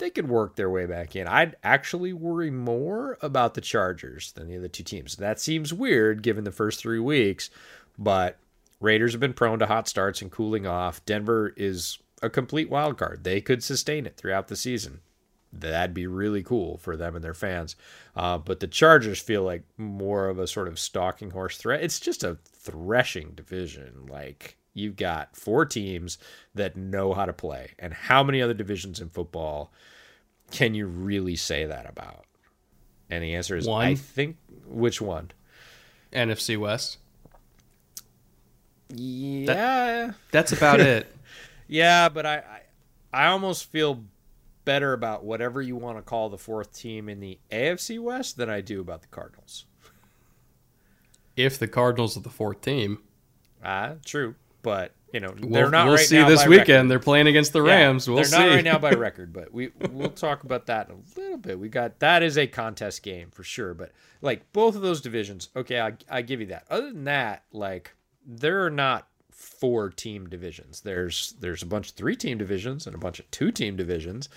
[0.03, 1.27] they could work their way back in.
[1.27, 5.15] I'd actually worry more about the Chargers than the other two teams.
[5.15, 7.49] That seems weird given the first three weeks,
[7.97, 8.37] but
[8.81, 11.03] Raiders have been prone to hot starts and cooling off.
[11.05, 13.23] Denver is a complete wild card.
[13.23, 14.99] They could sustain it throughout the season.
[15.53, 17.77] That'd be really cool for them and their fans.
[18.13, 21.81] Uh, but the Chargers feel like more of a sort of stalking horse threat.
[21.81, 24.07] It's just a threshing division.
[24.09, 26.17] Like you've got four teams
[26.55, 27.71] that know how to play.
[27.79, 29.71] And how many other divisions in football
[30.53, 32.25] can you really say that about?
[33.09, 33.85] And the answer is one.
[33.85, 34.37] I think
[34.67, 35.31] which one?
[36.13, 36.99] NFC West.
[38.89, 39.45] Yeah.
[39.45, 41.07] That, that's about it.
[41.65, 42.61] Yeah, but I, I
[43.13, 44.03] I almost feel
[44.65, 48.49] better about whatever you want to call the fourth team in the AFC West than
[48.49, 49.65] I do about the Cardinals.
[51.35, 52.99] If the Cardinals are the fourth team.
[53.63, 55.85] Ah, true but you know we'll, they're not.
[55.85, 56.67] We'll right see this weekend.
[56.67, 56.89] Record.
[56.89, 58.07] They're playing against the Rams.
[58.07, 58.37] Yeah, we'll they're see.
[58.37, 61.59] not right now by record, but we we'll talk about that a little bit.
[61.59, 63.73] We got that is a contest game for sure.
[63.73, 63.91] But
[64.21, 66.65] like both of those divisions, okay, I I give you that.
[66.69, 67.95] Other than that, like
[68.25, 70.81] there are not four team divisions.
[70.81, 74.29] There's there's a bunch of three team divisions and a bunch of two team divisions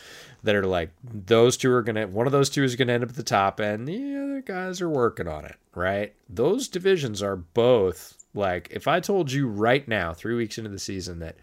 [0.42, 3.10] that are like those two are gonna one of those two is gonna end up
[3.10, 6.14] at the top and the other guys are working on it, right?
[6.28, 10.78] Those divisions are both like, if I told you right now, three weeks into the
[10.78, 11.36] season, that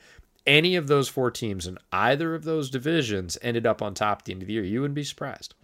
[0.46, 4.26] any of those four teams in either of those divisions ended up on top at
[4.26, 5.56] the end of the year, you wouldn't be surprised.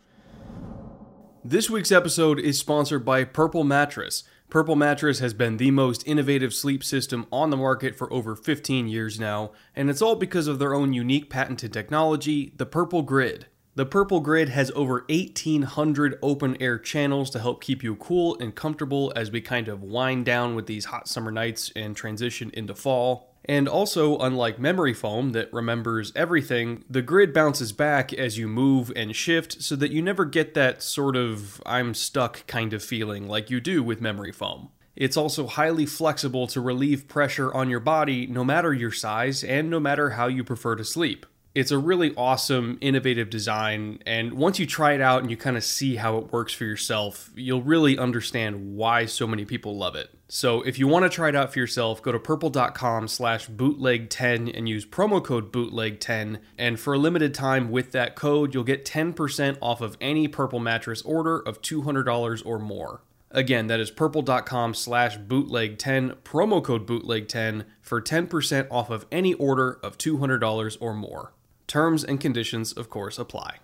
[1.44, 4.24] This week's episode is sponsored by Purple Mattress.
[4.50, 8.88] Purple Mattress has been the most innovative sleep system on the market for over 15
[8.88, 13.46] years now, and it's all because of their own unique patented technology, the Purple Grid.
[13.76, 18.54] The Purple Grid has over 1,800 open air channels to help keep you cool and
[18.54, 22.74] comfortable as we kind of wind down with these hot summer nights and transition into
[22.74, 23.36] fall.
[23.46, 28.92] And also, unlike memory foam that remembers everything, the grid bounces back as you move
[28.96, 33.28] and shift so that you never get that sort of I'm stuck kind of feeling
[33.28, 34.70] like you do with memory foam.
[34.96, 39.70] It's also highly flexible to relieve pressure on your body no matter your size and
[39.70, 41.26] no matter how you prefer to sleep
[41.60, 44.00] it's a really awesome, innovative design.
[44.06, 46.64] And once you try it out and you kind of see how it works for
[46.64, 50.10] yourself, you'll really understand why so many people love it.
[50.30, 54.58] So if you want to try it out for yourself, go to purple.com slash bootleg10
[54.58, 56.40] and use promo code bootleg10.
[56.58, 60.60] And for a limited time with that code, you'll get 10% off of any purple
[60.60, 63.02] mattress order of $200 or more.
[63.32, 69.78] Again, that is purple.com slash bootleg10, promo code bootleg10 for 10% off of any order
[69.84, 71.34] of $200 or more.
[71.70, 73.60] Terms and conditions, of course, apply.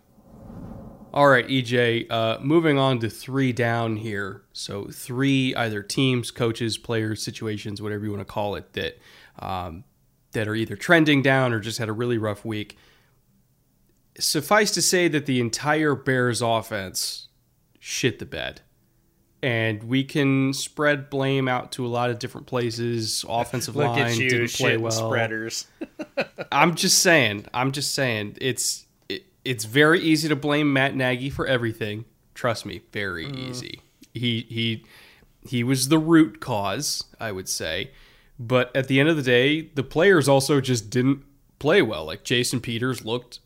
[1.11, 4.43] All right, EJ, uh, moving on to three down here.
[4.53, 8.99] So, three either teams, coaches, players, situations, whatever you want to call it, that,
[9.39, 9.85] um,
[10.33, 12.77] that are either trending down or just had a really rough week.
[14.19, 17.29] Suffice to say that the entire Bears offense
[17.79, 18.61] shit the bed
[19.45, 23.23] and we can spread blame out to a lot of different places.
[23.29, 24.91] Offensive Look line you, didn't play well.
[24.91, 25.67] Spreaders.
[26.51, 27.45] I'm just saying.
[27.53, 28.39] I'm just saying.
[28.41, 32.05] It's it, it's very easy to blame Matt Nagy for everything.
[32.33, 33.37] Trust me, very mm.
[33.37, 33.81] easy.
[34.15, 34.83] He he
[35.47, 37.91] he was the root cause, I would say.
[38.39, 41.23] But at the end of the day, the players also just didn't
[41.59, 42.05] play well.
[42.05, 43.41] Like Jason Peters looked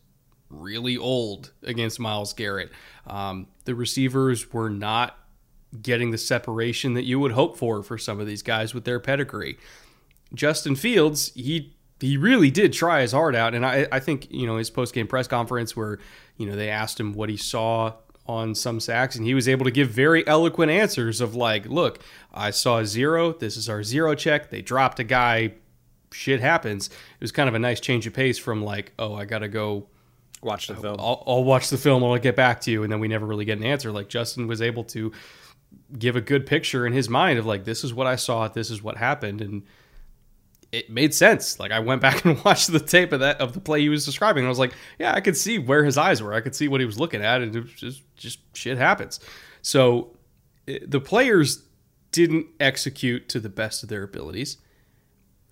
[0.48, 2.70] really old against Myles Garrett.
[3.06, 5.18] Um, the receivers were not
[5.82, 9.00] getting the separation that you would hope for for some of these guys with their
[9.00, 9.58] pedigree.
[10.34, 14.46] Justin Fields, he he really did try his heart out, and I I think you
[14.46, 15.98] know his post game press conference where
[16.36, 17.94] you know they asked him what he saw
[18.26, 22.00] on some sacks, and he was able to give very eloquent answers of like, look,
[22.32, 23.32] I saw a zero.
[23.32, 24.50] This is our zero check.
[24.50, 25.54] They dropped a guy.
[26.12, 26.88] Shit happens.
[26.88, 29.48] It was kind of a nice change of pace from like, oh, I got to
[29.48, 29.86] go
[30.42, 30.96] watch the film.
[30.98, 32.82] I'll, I'll, watch the film and I'll get back to you.
[32.82, 33.92] And then we never really get an answer.
[33.92, 35.12] Like Justin was able to
[35.98, 38.70] give a good picture in his mind of like this is what I saw, this
[38.70, 39.62] is what happened, and
[40.72, 41.58] it made sense.
[41.58, 44.04] Like I went back and watched the tape of that of the play he was
[44.04, 46.34] describing, and I was like, yeah, I could see where his eyes were.
[46.34, 49.20] I could see what he was looking at, and just just shit happens.
[49.62, 50.16] So
[50.66, 51.64] it, the players
[52.12, 54.58] didn't execute to the best of their abilities.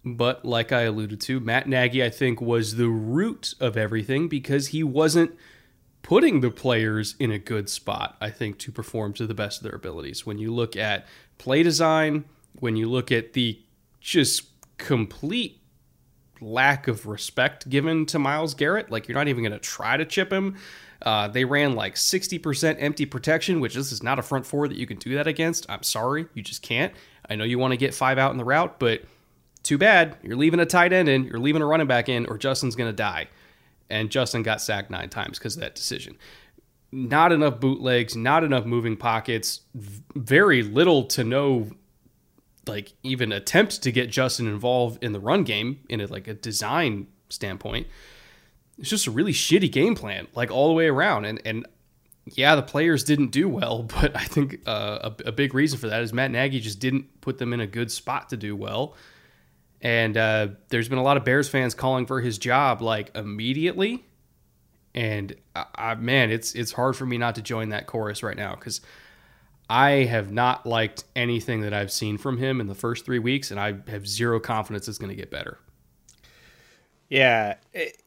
[0.04, 4.68] But like I alluded to, Matt Nagy, I think, was the root of everything because
[4.68, 5.36] he wasn't
[6.02, 9.64] putting the players in a good spot, I think, to perform to the best of
[9.64, 10.24] their abilities.
[10.24, 11.06] When you look at
[11.38, 12.24] play design,
[12.60, 13.60] when you look at the
[14.00, 14.46] just
[14.78, 15.60] complete
[16.40, 20.04] lack of respect given to Myles Garrett, like you're not even going to try to
[20.04, 20.56] chip him.
[21.02, 24.76] Uh, they ran like 60% empty protection, which this is not a front four that
[24.76, 25.66] you can do that against.
[25.68, 26.92] I'm sorry, you just can't.
[27.28, 29.02] I know you want to get five out in the route, but
[29.62, 30.16] too bad.
[30.22, 32.90] You're leaving a tight end in, you're leaving a running back in, or Justin's going
[32.90, 33.28] to die.
[33.90, 36.16] And Justin got sacked nine times because of that decision.
[36.90, 41.70] Not enough bootlegs, not enough moving pockets, very little to no
[42.66, 46.34] like even attempt to get Justin involved in the run game in a, like a
[46.34, 47.86] design standpoint.
[48.78, 51.24] It's just a really shitty game plan, like all the way around.
[51.24, 51.66] And and
[52.34, 55.88] yeah, the players didn't do well, but I think uh, a, a, big reason for
[55.88, 58.94] that is Matt Nagy just didn't put them in a good spot to do well.
[59.80, 64.04] And uh, there's been a lot of Bears fans calling for his job like immediately.
[64.94, 68.36] And I, I, man, it's it's hard for me not to join that chorus right
[68.36, 68.80] now because
[69.70, 73.50] I have not liked anything that I've seen from him in the first three weeks,
[73.50, 75.58] and I have zero confidence it's going to get better.
[77.08, 77.54] Yeah,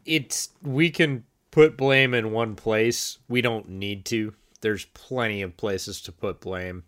[0.05, 3.19] it's we can put blame in one place.
[3.27, 4.33] We don't need to.
[4.61, 6.83] There's plenty of places to put blame.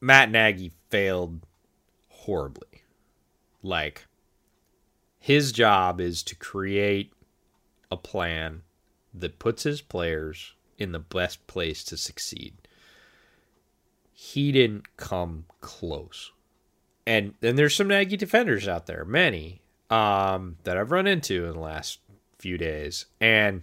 [0.00, 1.46] Matt Nagy failed
[2.08, 2.79] horribly.
[3.62, 4.06] Like
[5.18, 7.12] his job is to create
[7.90, 8.62] a plan
[9.12, 12.54] that puts his players in the best place to succeed.
[14.12, 16.32] He didn't come close.
[17.06, 21.54] And then there's some Nagy defenders out there, many, um, that I've run into in
[21.54, 21.98] the last
[22.38, 23.06] few days.
[23.20, 23.62] And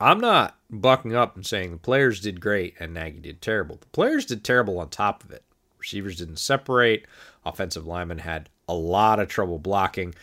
[0.00, 3.76] I'm not bucking up and saying the players did great and Nagy did terrible.
[3.76, 5.44] The players did terrible on top of it.
[5.78, 7.06] Receivers didn't separate.
[7.44, 10.14] Offensive linemen had a lot of trouble blocking.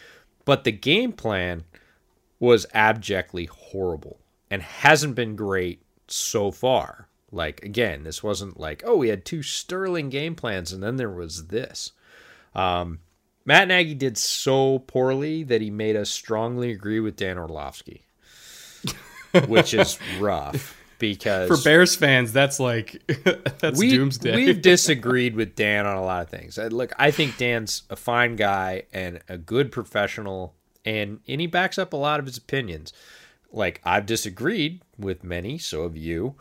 [0.46, 1.66] But the game plan
[2.40, 7.08] was abjectly horrible and hasn't been great so far.
[7.32, 11.10] Like, again, this wasn't like, oh, we had two sterling game plans and then there
[11.10, 11.92] was this.
[12.56, 13.00] Um,
[13.46, 18.06] Matt Nagy did so poorly that he made us strongly agree with Dan Orlovsky,
[19.48, 23.02] which is rough because for Bears fans, that's like
[23.60, 24.36] that's we, doomsday.
[24.36, 26.58] we've disagreed with Dan on a lot of things.
[26.58, 31.48] Uh, look, I think Dan's a fine guy and a good professional, and and he
[31.48, 32.94] backs up a lot of his opinions.
[33.52, 36.36] Like I've disagreed with many, so have you.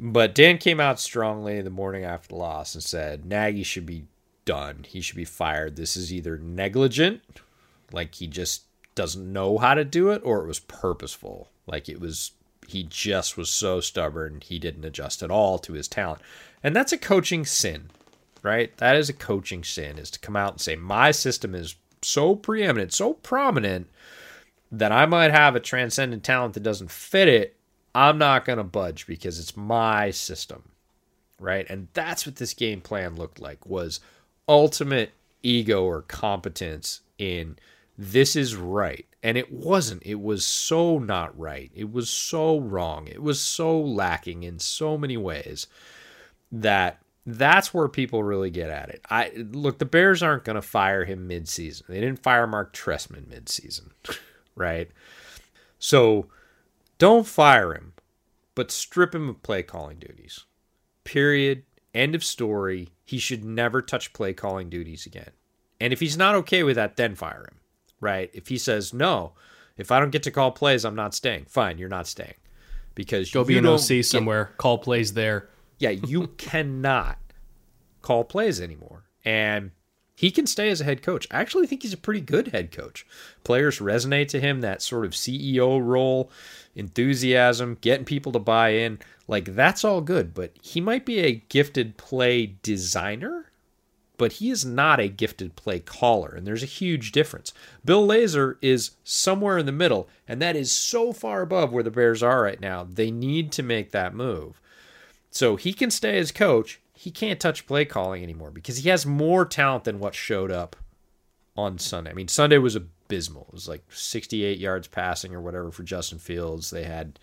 [0.00, 4.04] But Dan came out strongly the morning after the loss and said Nagy should be
[4.44, 4.84] done.
[4.86, 5.76] He should be fired.
[5.76, 7.22] This is either negligent,
[7.92, 8.62] like he just
[8.94, 12.32] doesn't know how to do it, or it was purposeful, like it was
[12.70, 16.22] he just was so stubborn he didn't adjust at all to his talent.
[16.62, 17.90] And that's a coaching sin
[18.40, 18.76] right?
[18.76, 22.36] That is a coaching sin is to come out and say my system is so
[22.36, 23.88] preeminent so prominent
[24.70, 27.56] that i might have a transcendent talent that doesn't fit it
[27.92, 30.62] i'm not going to budge because it's my system
[31.40, 31.66] right?
[31.68, 34.00] And that's what this game plan looked like was
[34.48, 35.12] ultimate
[35.42, 37.56] ego or competence in
[37.96, 40.02] this is right and it wasn't.
[40.04, 41.70] It was so not right.
[41.74, 43.08] It was so wrong.
[43.08, 45.66] It was so lacking in so many ways
[46.52, 49.04] that that's where people really get at it.
[49.10, 51.86] I look, the Bears aren't going to fire him midseason.
[51.86, 53.90] They didn't fire Marc Trestman midseason,
[54.54, 54.88] right?
[55.78, 56.26] So
[56.98, 57.94] don't fire him,
[58.54, 60.44] but strip him of play calling duties.
[61.04, 61.64] Period.
[61.94, 62.90] End of story.
[63.04, 65.30] He should never touch play calling duties again.
[65.80, 67.58] And if he's not okay with that, then fire him
[68.00, 68.30] right?
[68.32, 69.32] If he says no,
[69.76, 71.46] if I don't get to call plays, I'm not staying.
[71.46, 72.34] Fine, you're not staying
[72.94, 74.46] because go be an OC somewhere.
[74.46, 75.48] Get, call plays there.
[75.78, 77.18] Yeah, you cannot
[78.02, 79.70] call plays anymore, and
[80.18, 81.28] he can stay as a head coach.
[81.30, 83.06] I actually think he's a pretty good head coach.
[83.44, 86.32] Players resonate to him that sort of CEO role,
[86.74, 88.98] enthusiasm, getting people to buy in.
[89.28, 93.47] Like that's all good, but he might be a gifted play designer
[94.18, 97.54] but he is not a gifted play caller, and there's a huge difference.
[97.84, 101.90] Bill Lazor is somewhere in the middle, and that is so far above where the
[101.90, 102.84] Bears are right now.
[102.84, 104.60] They need to make that move.
[105.30, 106.80] So he can stay as coach.
[106.92, 110.74] He can't touch play calling anymore because he has more talent than what showed up
[111.56, 112.10] on Sunday.
[112.10, 113.46] I mean, Sunday was abysmal.
[113.48, 116.70] It was like 68 yards passing or whatever for Justin Fields.
[116.70, 117.20] They had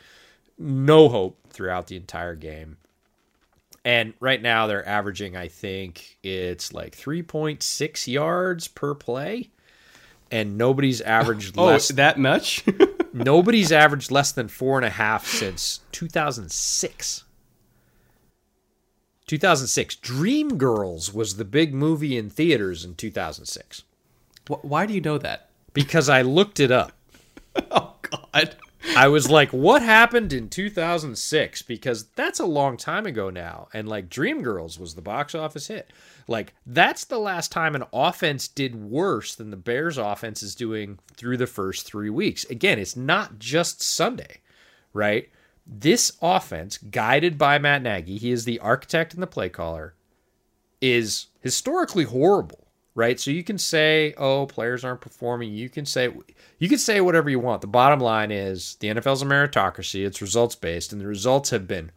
[0.58, 2.78] no hope throughout the entire game.
[3.86, 9.52] And right now they're averaging, I think it's like 3.6 yards per play.
[10.32, 11.90] And nobody's oh, averaged Oh, less.
[11.90, 12.66] that much?
[13.14, 17.24] nobody's averaged less than four and a half since 2006.
[19.28, 19.96] 2006.
[19.98, 23.84] Dreamgirls was the big movie in theaters in 2006
[24.48, 25.50] Why do you know that?
[25.74, 26.92] because I looked it up.
[27.72, 28.56] Oh God.
[28.96, 31.62] I was like, what happened in 2006?
[31.64, 33.68] Because that's a long time ago now.
[33.74, 35.92] And like Dreamgirls was the box office hit.
[36.28, 41.00] Like, that's the last time an offense did worse than the Bears offense is doing
[41.16, 42.46] through the first three weeks.
[42.46, 44.42] Again, it's not just Sunday,
[44.94, 45.30] right?
[45.68, 49.94] This offense, guided by Matt Nagy, he is the architect and the play caller,
[50.82, 52.65] is historically horrible
[52.96, 53.20] right?
[53.20, 56.10] So you can say, "Oh, players aren't performing." You can say
[56.58, 57.62] you can say whatever you want.
[57.62, 60.06] The bottom line is the NFL's a meritocracy.
[60.06, 61.92] It's results based, and the results have been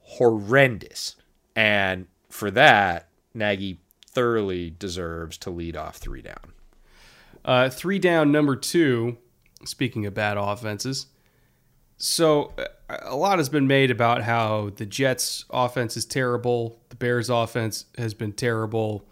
[0.00, 1.16] horrendous.
[1.54, 6.52] And for that, Nagy thoroughly deserves to lead off three down.
[7.44, 9.18] Uh, three down, number two.
[9.64, 11.06] Speaking of bad offenses,
[11.96, 16.96] so uh, a lot has been made about how the Jets' offense is terrible, the
[16.96, 19.08] Bears' offense has been terrible.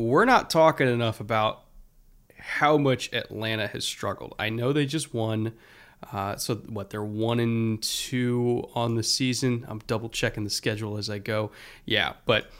[0.00, 1.64] We're not talking enough about
[2.38, 4.34] how much Atlanta has struggled.
[4.38, 5.52] I know they just won.
[6.12, 9.66] Uh, so what they're one and two on the season.
[9.68, 11.50] I'm double checking the schedule as I go.
[11.84, 12.50] Yeah, but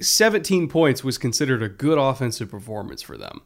[0.00, 3.40] 17 points was considered a good offensive performance for them.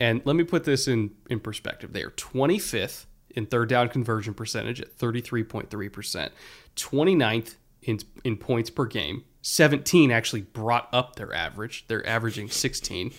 [0.00, 1.92] And let me put this in, in perspective.
[1.92, 6.30] They are 25th in third down conversion percentage at 33.3%,
[6.76, 9.24] 29th in, in points per game.
[9.42, 11.84] 17 actually brought up their average.
[11.88, 13.12] They're averaging 16.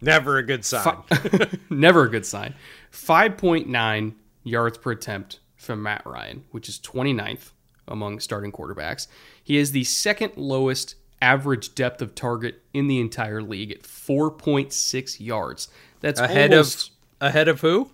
[0.00, 0.96] Never a good sign.
[1.70, 2.54] Never a good sign.
[2.92, 7.50] 5.9 yards per attempt from Matt Ryan, which is 29th
[7.86, 9.06] among starting quarterbacks.
[9.42, 15.20] He is the second lowest average depth of target in the entire league at 4.6
[15.20, 15.68] yards.
[16.00, 17.90] That's ahead almost, of ahead of who?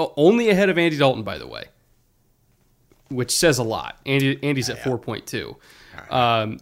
[0.00, 1.64] oh, only ahead of Andy Dalton, by the way,
[3.08, 3.98] which says a lot.
[4.06, 5.56] Andy Andy's at 4.2.
[6.10, 6.58] Um,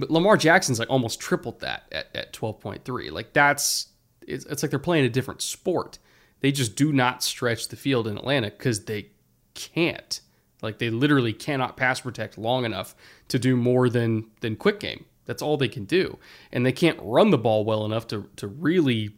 [0.00, 3.10] but Lamar Jackson's like almost tripled that at, at 12.3.
[3.10, 3.88] Like that's
[4.22, 5.98] it's, it's like they're playing a different sport.
[6.40, 9.10] They just do not stretch the field in Atlanta because they
[9.54, 10.20] can't.
[10.62, 12.94] Like they literally cannot pass protect long enough
[13.28, 15.04] to do more than than quick game.
[15.24, 16.18] That's all they can do,
[16.52, 19.14] and they can't run the ball well enough to to really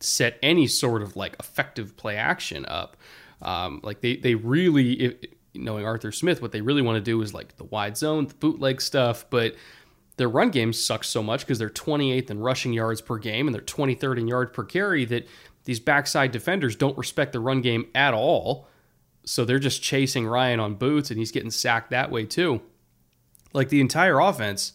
[0.00, 2.96] set any sort of like effective play action up.
[3.42, 5.14] Um, like they they really, if,
[5.54, 8.34] knowing Arthur Smith, what they really want to do is like the wide zone, the
[8.34, 9.54] bootleg stuff, but
[10.16, 13.54] their run game sucks so much because they're 28th in rushing yards per game and
[13.54, 15.26] they're 23rd in yards per carry that
[15.64, 18.68] these backside defenders don't respect the run game at all.
[19.24, 22.60] So they're just chasing Ryan on boots and he's getting sacked that way too.
[23.52, 24.74] Like the entire offense,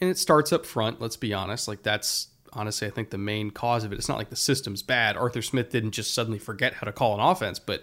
[0.00, 1.68] and it starts up front, let's be honest.
[1.68, 3.98] Like that's honestly, I think the main cause of it.
[3.98, 5.16] It's not like the system's bad.
[5.16, 7.82] Arthur Smith didn't just suddenly forget how to call an offense, but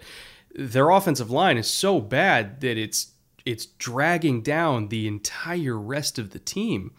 [0.54, 3.12] their offensive line is so bad that it's
[3.44, 6.92] it's dragging down the entire rest of the team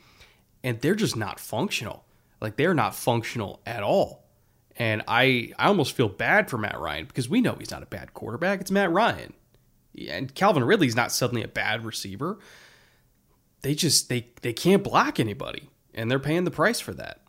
[0.63, 2.05] and they're just not functional.
[2.39, 4.25] Like they're not functional at all.
[4.77, 7.87] And I I almost feel bad for Matt Ryan because we know he's not a
[7.87, 8.61] bad quarterback.
[8.61, 9.33] It's Matt Ryan.
[10.09, 12.39] And Calvin Ridley's not suddenly a bad receiver.
[13.61, 17.21] They just they they can't block anybody and they're paying the price for that.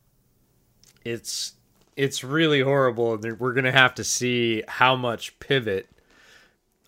[1.04, 1.54] It's
[1.96, 3.14] it's really horrible.
[3.14, 5.88] and We're gonna have to see how much pivot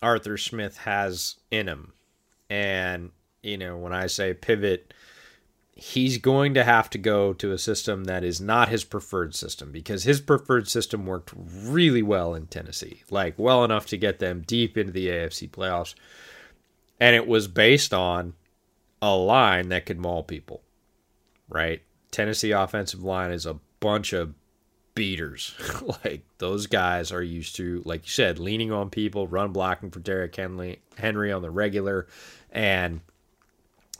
[0.01, 1.93] Arthur Smith has in him.
[2.49, 4.93] And you know, when I say pivot,
[5.75, 9.71] he's going to have to go to a system that is not his preferred system
[9.71, 14.43] because his preferred system worked really well in Tennessee, like well enough to get them
[14.47, 15.93] deep into the AFC playoffs.
[16.99, 18.33] And it was based on
[19.01, 20.63] a line that could maul people,
[21.49, 21.81] right?
[22.09, 24.33] Tennessee offensive line is a bunch of
[24.95, 25.53] beaters.
[26.03, 29.99] like those guys are used to, like you said, leaning on people, run blocking for
[29.99, 32.07] Derrick Henry, Henry on the regular,
[32.51, 33.01] and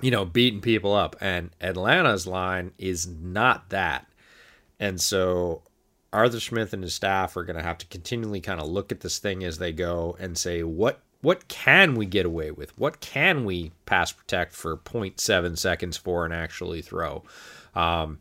[0.02, 1.16] you know, beating people up.
[1.22, 4.08] And Atlanta's line is not that.
[4.80, 5.62] And so
[6.12, 9.02] Arthur Smith and his staff are going to have to continually kind of look at
[9.02, 12.78] this thing as they go and say, what what can we get away with?
[12.78, 17.24] What can we pass protect for 0.7 seconds for and actually throw?
[17.74, 18.20] Um,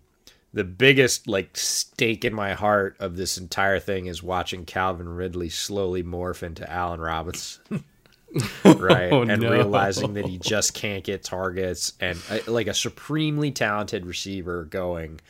[0.55, 5.51] the biggest like stake in my heart of this entire thing is watching Calvin Ridley
[5.51, 7.85] slowly morph into Allen Robinson.
[8.65, 9.53] right Oh, and no.
[9.53, 15.21] realizing that he just can't get targets and uh, like a supremely talented receiver going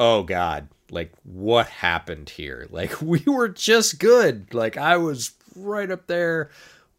[0.00, 5.88] oh god like what happened here like we were just good like i was right
[5.88, 6.50] up there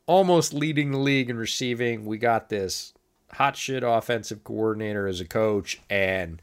[0.06, 2.94] almost leading the league in receiving we got this
[3.34, 6.42] hot shit offensive coordinator as a coach, and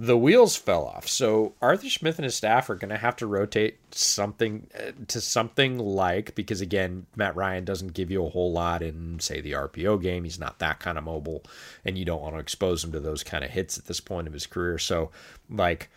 [0.00, 1.06] the wheels fell off.
[1.06, 5.20] So Arthur Smith and his staff are going to have to rotate something uh, to
[5.20, 9.52] something like because again, Matt Ryan doesn't give you a whole lot in say the
[9.52, 10.24] RPO game.
[10.24, 11.44] He's not that kind of mobile,
[11.84, 14.26] and you don't want to expose him to those kind of hits at this point
[14.26, 14.78] of his career.
[14.78, 15.10] So
[15.50, 15.90] like,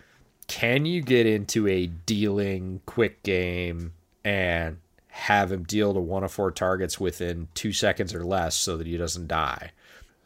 [0.48, 3.94] can you get into a dealing quick game
[4.26, 8.76] and have him deal to one of four targets within two seconds or less so
[8.76, 9.72] that he doesn't die?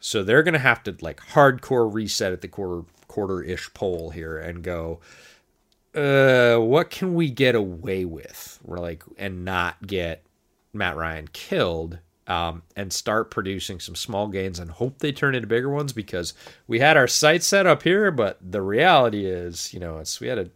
[0.00, 4.10] So they're going to have to like hardcore reset at the quarter quarter ish pole
[4.10, 5.00] here and go,
[5.94, 8.60] uh, what can we get away with?
[8.62, 10.22] We're like, and not get
[10.72, 11.98] Matt Ryan killed.
[12.26, 16.34] Um, and start producing some small gains and hope they turn into bigger ones because
[16.66, 20.26] we had our sights set up here, but the reality is, you know, it's we
[20.26, 20.50] had a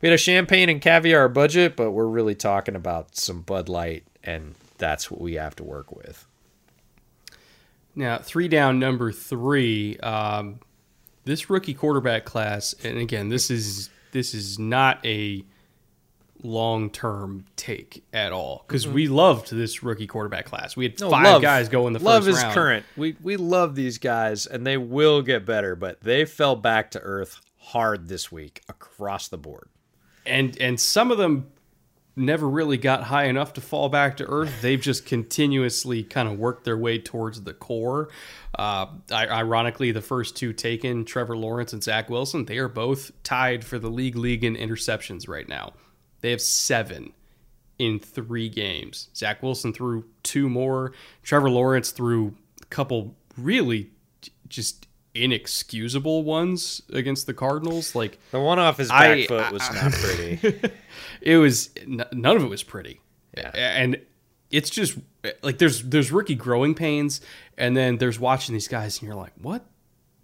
[0.00, 4.04] we had a champagne and caviar budget, but we're really talking about some Bud Light,
[4.22, 6.24] and that's what we have to work with.
[7.96, 9.98] Now, three down, number three.
[9.98, 10.60] Um,
[11.24, 15.44] this rookie quarterback class, and again, this is this is not a
[16.42, 18.94] long term take at all because mm-hmm.
[18.94, 20.76] we loved this rookie quarterback class.
[20.76, 22.54] We had no, five love, guys go in the first love is round.
[22.54, 22.86] current.
[22.96, 27.00] We we love these guys, and they will get better, but they fell back to
[27.00, 29.68] earth hard this week across the board.
[30.26, 31.50] And and some of them
[32.14, 34.60] never really got high enough to fall back to earth.
[34.60, 38.10] They've just continuously kind of worked their way towards the core.
[38.58, 43.64] Uh, ironically, the first two taken, Trevor Lawrence and Zach Wilson, they are both tied
[43.64, 45.72] for the league league in interceptions right now.
[46.20, 47.12] They have seven
[47.78, 49.08] in three games.
[49.16, 50.92] Zach Wilson threw two more.
[51.22, 53.90] Trevor Lawrence threw a couple really
[54.48, 57.94] just inexcusable ones against the Cardinals.
[57.94, 60.70] Like the one off his back I, foot was I, not pretty.
[61.20, 63.00] it was none of it was pretty.
[63.36, 63.50] Yeah.
[63.54, 64.00] And
[64.50, 64.98] it's just
[65.42, 67.20] like there's there's rookie growing pains,
[67.56, 69.64] and then there's watching these guys, and you're like, what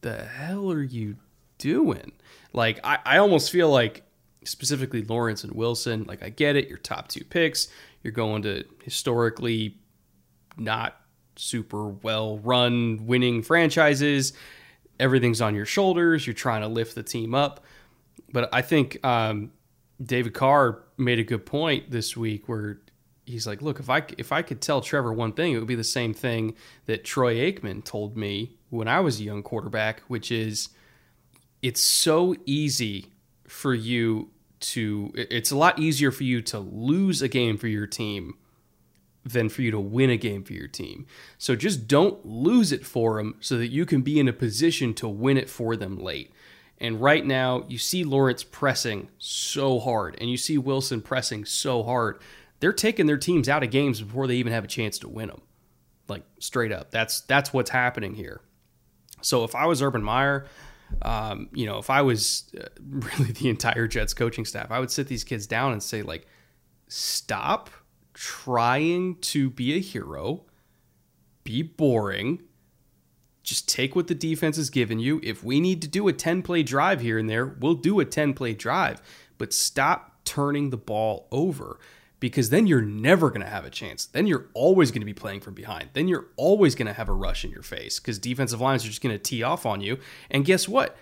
[0.00, 1.16] the hell are you
[1.58, 2.12] doing?
[2.52, 4.02] Like I, I almost feel like
[4.44, 6.04] specifically Lawrence and Wilson.
[6.04, 7.68] Like I get it, your top two picks,
[8.02, 9.78] you're going to historically
[10.56, 11.00] not
[11.36, 14.32] super well run winning franchises
[14.98, 16.26] everything's on your shoulders.
[16.26, 17.64] You're trying to lift the team up.
[18.32, 19.52] But I think um,
[20.02, 22.80] David Carr made a good point this week where
[23.24, 25.74] he's like, "Look, if I if I could tell Trevor one thing, it would be
[25.74, 26.54] the same thing
[26.86, 30.70] that Troy Aikman told me when I was a young quarterback, which is
[31.62, 33.06] it's so easy
[33.46, 34.30] for you
[34.60, 38.34] to it's a lot easier for you to lose a game for your team
[39.24, 41.06] than for you to win a game for your team.
[41.36, 44.94] So just don't lose it for them so that you can be in a position
[44.94, 46.32] to win it for them late.
[46.78, 51.82] And right now, you see Lawrence pressing so hard, and you see Wilson pressing so
[51.82, 52.20] hard.
[52.60, 55.28] They're taking their teams out of games before they even have a chance to win
[55.28, 55.42] them.
[56.06, 58.40] Like straight up, that's that's what's happening here.
[59.20, 60.46] So if I was Urban Meyer,
[61.02, 64.90] um, you know, if I was uh, really the entire Jets coaching staff, I would
[64.90, 66.26] sit these kids down and say like,
[66.86, 67.70] stop
[68.18, 70.42] trying to be a hero,
[71.44, 72.42] be boring,
[73.44, 75.20] just take what the defense has given you.
[75.22, 78.04] If we need to do a 10 play drive here and there, we'll do a
[78.04, 79.00] 10 play drive,
[79.38, 81.78] but stop turning the ball over
[82.18, 84.06] because then you're never going to have a chance.
[84.06, 85.90] Then you're always going to be playing from behind.
[85.92, 88.88] Then you're always going to have a rush in your face because defensive lines are
[88.88, 90.00] just going to tee off on you.
[90.28, 90.96] And guess what?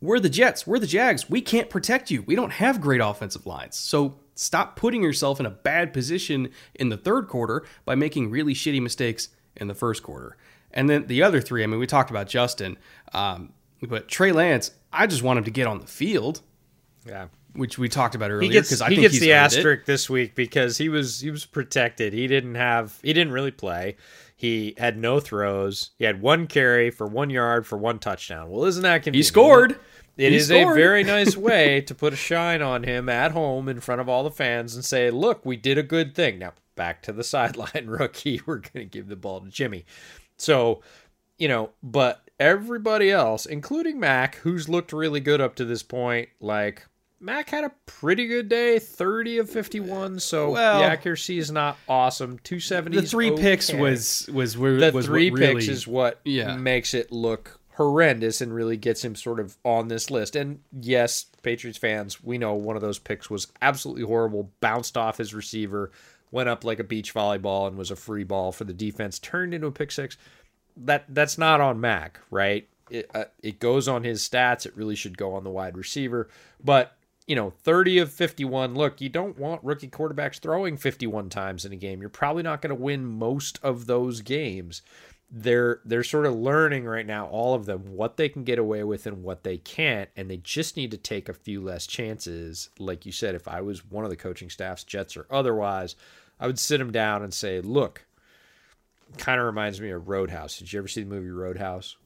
[0.00, 0.64] We're the Jets.
[0.64, 1.28] We're the Jags.
[1.28, 2.22] We can't protect you.
[2.22, 3.76] We don't have great offensive lines.
[3.76, 8.54] So Stop putting yourself in a bad position in the third quarter by making really
[8.54, 10.36] shitty mistakes in the first quarter.
[10.72, 12.78] And then the other three, I mean, we talked about Justin,
[13.12, 13.52] um,
[13.82, 16.40] but Trey Lance, I just want him to get on the field.
[17.06, 17.26] Yeah.
[17.54, 19.86] Which we talked about earlier because I he think gets the asterisk it.
[19.86, 22.14] this week because he was he was protected.
[22.14, 23.96] He didn't have he didn't really play.
[24.34, 25.90] He had no throws.
[25.98, 28.48] He had one carry for one yard for one touchdown.
[28.48, 29.16] Well, isn't that convenient?
[29.16, 29.78] He scored.
[30.16, 33.80] It is a very nice way to put a shine on him at home in
[33.80, 36.38] front of all the fans and say, look, we did a good thing.
[36.38, 38.40] Now, back to the sideline rookie.
[38.46, 39.84] We're going to give the ball to Jimmy.
[40.36, 40.82] So,
[41.38, 46.28] you know, but everybody else, including Mac, who's looked really good up to this point,
[46.40, 46.86] like
[47.20, 50.18] Mac had a pretty good day, 30 of 51.
[50.18, 52.38] So well, the accuracy is not awesome.
[52.40, 53.00] 270.
[53.00, 53.42] The three okay.
[53.42, 56.56] picks was was where the was three really, picks is what yeah.
[56.56, 60.36] makes it look horrendous and really gets him sort of on this list.
[60.36, 65.18] And yes, Patriots fans, we know one of those picks was absolutely horrible, bounced off
[65.18, 65.90] his receiver,
[66.30, 69.54] went up like a beach volleyball and was a free ball for the defense, turned
[69.54, 70.16] into a pick six.
[70.76, 72.68] That that's not on Mac, right?
[72.90, 74.66] It uh, it goes on his stats.
[74.66, 76.28] It really should go on the wide receiver,
[76.62, 76.96] but
[77.26, 78.74] you know, 30 of 51.
[78.74, 82.00] Look, you don't want rookie quarterbacks throwing 51 times in a game.
[82.00, 84.82] You're probably not going to win most of those games.
[85.34, 88.84] They're they're sort of learning right now all of them what they can get away
[88.84, 92.68] with and what they can't and they just need to take a few less chances
[92.78, 95.96] like you said if i was one of the coaching staffs jets or otherwise
[96.38, 98.04] i would sit them down and say look
[99.16, 101.96] kind of reminds me of roadhouse did you ever see the movie roadhouse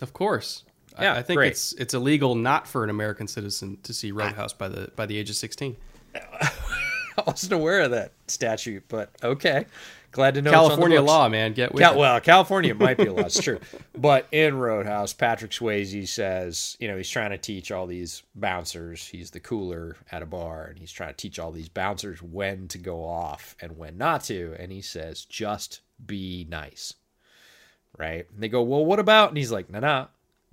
[0.00, 0.64] Of course.
[0.98, 1.52] Yeah, I, I think great.
[1.52, 5.18] it's it's illegal not for an American citizen to see Roadhouse by the by the
[5.18, 5.76] age of 16.
[6.14, 9.66] i wasn't aware of that statute but okay
[10.16, 11.52] glad to know it's on the California law, man.
[11.52, 11.98] Get with Cal- it.
[11.98, 13.20] well, California might be a law.
[13.26, 13.60] It's true.
[13.96, 19.06] But in Roadhouse, Patrick Swayze says, you know, he's trying to teach all these bouncers.
[19.06, 22.66] He's the cooler at a bar, and he's trying to teach all these bouncers when
[22.68, 24.56] to go off and when not to.
[24.58, 26.94] And he says, just be nice.
[27.96, 28.26] Right?
[28.32, 29.28] And they go, well, what about?
[29.28, 30.06] And he's like, nah, nah,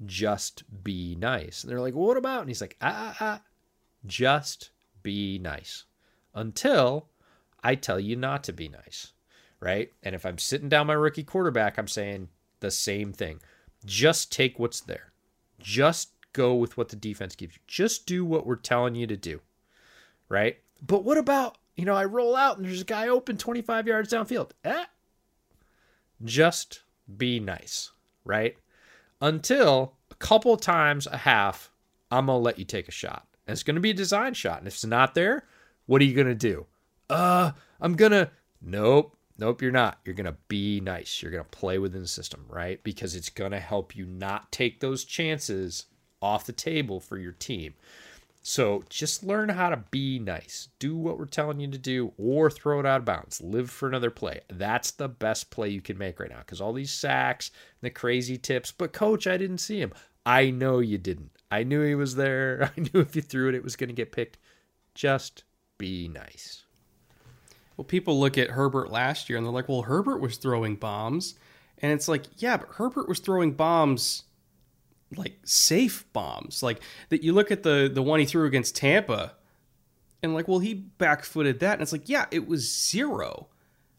[0.06, 1.64] just be nice.
[1.64, 2.41] And they're like, well, what about?
[2.41, 3.41] And he's like, ah, ah, ah,
[4.06, 4.72] just
[5.02, 5.85] be nice
[6.35, 7.07] until
[7.64, 9.14] I tell you not to be nice
[9.64, 9.94] right?
[10.03, 12.27] And if I'm sitting down my rookie quarterback, I'm saying
[12.60, 13.40] the same thing.
[13.85, 15.14] Just take what's there.
[15.60, 17.61] Just go with what the defense gives you.
[17.65, 19.40] Just do what we're telling you to do,
[20.27, 20.57] right?
[20.85, 24.11] But what about, you know, I roll out and there's a guy open 25 yards
[24.11, 24.52] downfield?
[24.65, 24.84] Eh?
[26.26, 26.81] Just
[27.18, 27.91] be nice,
[28.26, 28.57] right?
[29.22, 31.72] Until a couple times a half,
[32.11, 33.27] I'm going to let you take a shot.
[33.48, 34.60] And it's going to be a design shot.
[34.60, 35.45] And if it's not there,
[35.85, 36.65] what are you going to do?
[37.10, 38.30] Uh, I'm going to,
[38.61, 39.99] nope, Nope, you're not.
[40.05, 41.22] You're going to be nice.
[41.22, 42.84] You're going to play within the system, right?
[42.84, 45.85] Because it's going to help you not take those chances
[46.22, 47.73] off the table for your team.
[48.45, 50.68] So just learn how to be nice.
[50.77, 53.41] Do what we're telling you to do or throw it out of bounds.
[53.41, 54.41] Live for another play.
[54.49, 57.51] That's the best play you can make right now because all these sacks,
[57.81, 58.72] the crazy tips.
[58.72, 59.93] But, coach, I didn't see him.
[60.26, 61.31] I know you didn't.
[61.49, 62.72] I knew he was there.
[62.77, 64.38] I knew if you threw it, it was going to get picked.
[64.93, 65.45] Just
[65.77, 66.64] be nice.
[67.77, 71.35] Well, people look at Herbert last year and they're like, well, Herbert was throwing bombs.
[71.79, 74.23] And it's like, yeah, but Herbert was throwing bombs
[75.17, 76.63] like safe bombs.
[76.63, 79.33] Like that you look at the the one he threw against Tampa
[80.21, 81.73] and like, well, he backfooted that.
[81.73, 83.47] And it's like, yeah, it was zero.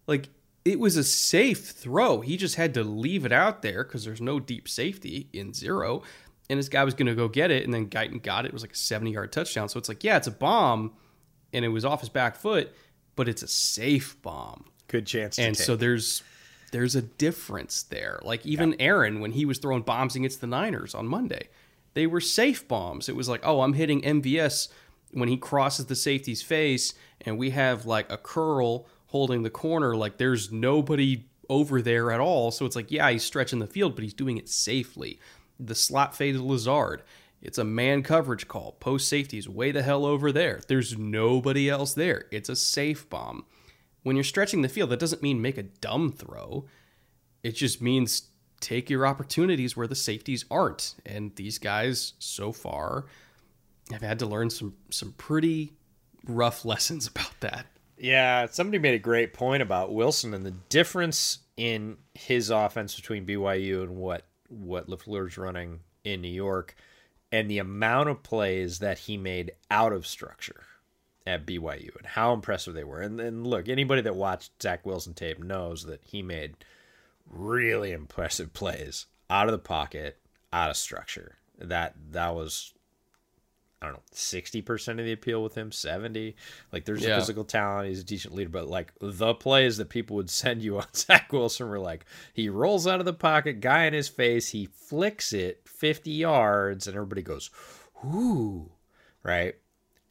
[0.07, 0.29] Like
[0.65, 2.21] it was a safe throw.
[2.21, 6.03] He just had to leave it out there because there's no deep safety in zero.
[6.49, 7.65] And this guy was going to go get it.
[7.65, 8.49] And then Guyton got it.
[8.49, 9.69] It was like a 70 yard touchdown.
[9.69, 10.93] So it's like, yeah, it's a bomb
[11.53, 12.75] and it was off his back foot,
[13.17, 14.65] but it's a safe bomb.
[14.89, 15.39] Good chance.
[15.39, 16.23] and so there's
[16.73, 18.21] there's a difference there.
[18.23, 21.49] Like even Aaron when he was throwing bombs against the Niners on Monday,
[21.95, 23.09] they were safe bombs.
[23.09, 24.69] It was like, oh, I'm hitting MVS
[25.13, 29.95] when he crosses the safety's face, and we have like a curl holding the corner.
[29.97, 32.51] Like there's nobody over there at all.
[32.51, 35.21] So it's like, yeah, he's stretching the field, but he's doing it safely.
[35.61, 37.03] The slot fade Lazard.
[37.45, 38.73] It's a man coverage call.
[38.81, 40.63] Post safety is way the hell over there.
[40.67, 42.25] There's nobody else there.
[42.33, 43.45] It's a safe bomb.
[44.03, 46.65] When you're stretching the field, that doesn't mean make a dumb throw.
[47.43, 48.31] It just means
[48.61, 50.95] take your opportunities where the safeties aren't.
[51.05, 53.05] And these guys so far
[53.93, 55.75] have had to learn some some pretty
[56.27, 57.67] rough lessons about that.
[57.99, 63.27] Yeah, somebody made a great point about Wilson and the difference in his offense between
[63.27, 66.75] BYU and what what LaFleur's running in New York
[67.35, 70.63] and the amount of plays that he made out of structure
[71.27, 73.01] at BYU and how impressive they were.
[73.01, 76.55] And then look, anybody that watched Zach Wilson tape knows that he made
[77.29, 80.21] really impressive plays out of the pocket,
[80.53, 81.39] out of structure.
[81.59, 82.73] That that was
[83.85, 86.37] I don't know, sixty percent of the appeal with him, seventy.
[86.73, 87.17] Like there's Yeah.
[87.17, 90.63] a physical talent, he's a decent leader, but like the plays that people would send
[90.63, 94.09] you on Zach Wilson were like he rolls out of the pocket, guy in his
[94.09, 97.51] face, he flicks it fifty yards, and everybody goes,
[98.05, 98.73] "Ooh,"
[99.23, 99.55] right?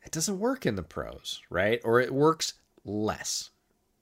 [0.06, 1.80] It doesn't work in the pros, right?
[1.84, 2.54] Or it works
[2.86, 3.50] less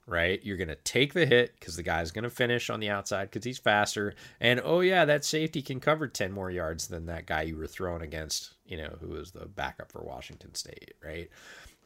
[0.08, 0.42] right?
[0.44, 3.30] You're going to take the hit because the guy's going to finish on the outside
[3.30, 4.14] because he's faster.
[4.42, 7.68] And oh, yeah, that safety can cover 10 more yards than that guy you were
[7.68, 11.30] throwing against, you know, who is the backup for Washington State, right?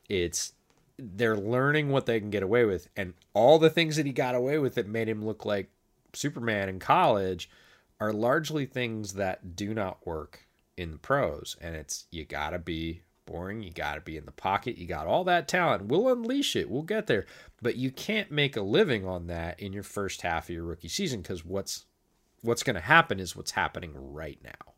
[0.07, 0.53] It's
[0.99, 2.87] they're learning what they can get away with.
[2.95, 5.71] And all the things that he got away with that made him look like
[6.13, 7.49] Superman in college
[7.99, 10.45] are largely things that do not work
[10.77, 11.57] in the pros.
[11.59, 13.63] And it's you got to be boring.
[13.63, 14.77] You got to be in the pocket.
[14.77, 15.87] You got all that talent.
[15.87, 16.69] We'll unleash it.
[16.69, 17.25] We'll get there.
[17.63, 20.87] But you can't make a living on that in your first half of your rookie
[20.87, 21.85] season because what's
[22.43, 24.74] what's going to happen is what's happening right now.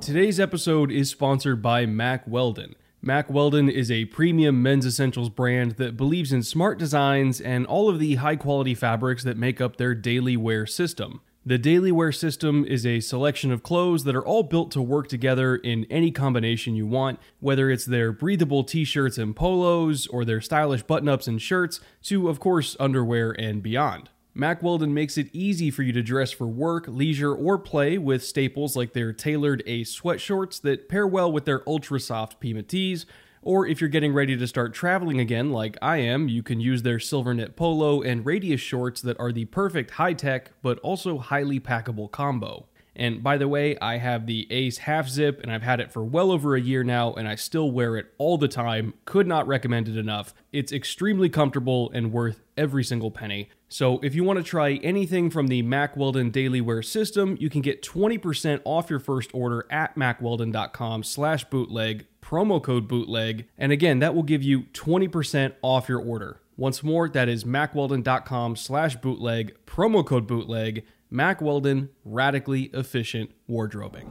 [0.00, 2.74] Today's episode is sponsored by Mack Weldon.
[3.00, 7.88] Mack Weldon is a premium men's essentials brand that believes in smart designs and all
[7.88, 11.20] of the high quality fabrics that make up their daily wear system.
[11.46, 15.08] The daily wear system is a selection of clothes that are all built to work
[15.08, 20.24] together in any combination you want, whether it's their breathable t shirts and polos, or
[20.24, 24.08] their stylish button ups and shirts, to, of course, underwear and beyond.
[24.36, 28.24] Mack Weldon makes it easy for you to dress for work, leisure, or play with
[28.24, 33.06] staples like their tailored Ace sweatshorts that pair well with their ultra soft Pima tees.
[33.42, 36.82] Or if you're getting ready to start traveling again, like I am, you can use
[36.82, 41.18] their silver knit polo and radius shorts that are the perfect high tech but also
[41.18, 42.66] highly packable combo.
[42.96, 46.04] And by the way, I have the Ace half zip and I've had it for
[46.04, 48.94] well over a year now and I still wear it all the time.
[49.04, 50.34] Could not recommend it enough.
[50.52, 53.50] It's extremely comfortable and worth every single penny.
[53.74, 57.50] So if you want to try anything from the Mack Weldon Daily Wear system, you
[57.50, 63.48] can get 20% off your first order at mackweldon.com slash bootleg, promo code bootleg.
[63.58, 66.40] And again, that will give you 20% off your order.
[66.56, 70.84] Once more, that is mackweldon.com slash bootleg, promo code bootleg.
[71.10, 74.08] Mack Weldon, radically efficient wardrobing.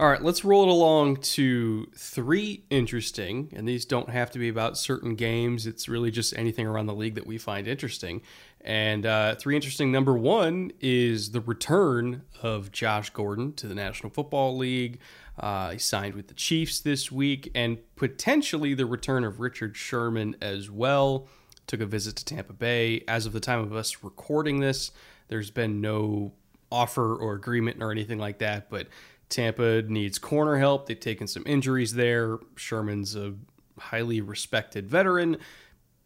[0.00, 4.48] All right, let's roll it along to three interesting, and these don't have to be
[4.48, 5.66] about certain games.
[5.66, 8.22] It's really just anything around the league that we find interesting.
[8.62, 14.10] And uh, three interesting number one is the return of Josh Gordon to the National
[14.10, 14.98] Football League.
[15.38, 20.36] Uh, he signed with the Chiefs this week, and potentially the return of Richard Sherman
[20.42, 21.26] as well.
[21.66, 23.02] Took a visit to Tampa Bay.
[23.08, 24.92] As of the time of us recording this,
[25.28, 26.32] there's been no
[26.70, 28.88] offer or agreement or anything like that, but
[29.30, 30.86] Tampa needs corner help.
[30.86, 32.38] They've taken some injuries there.
[32.56, 33.34] Sherman's a
[33.78, 35.38] highly respected veteran.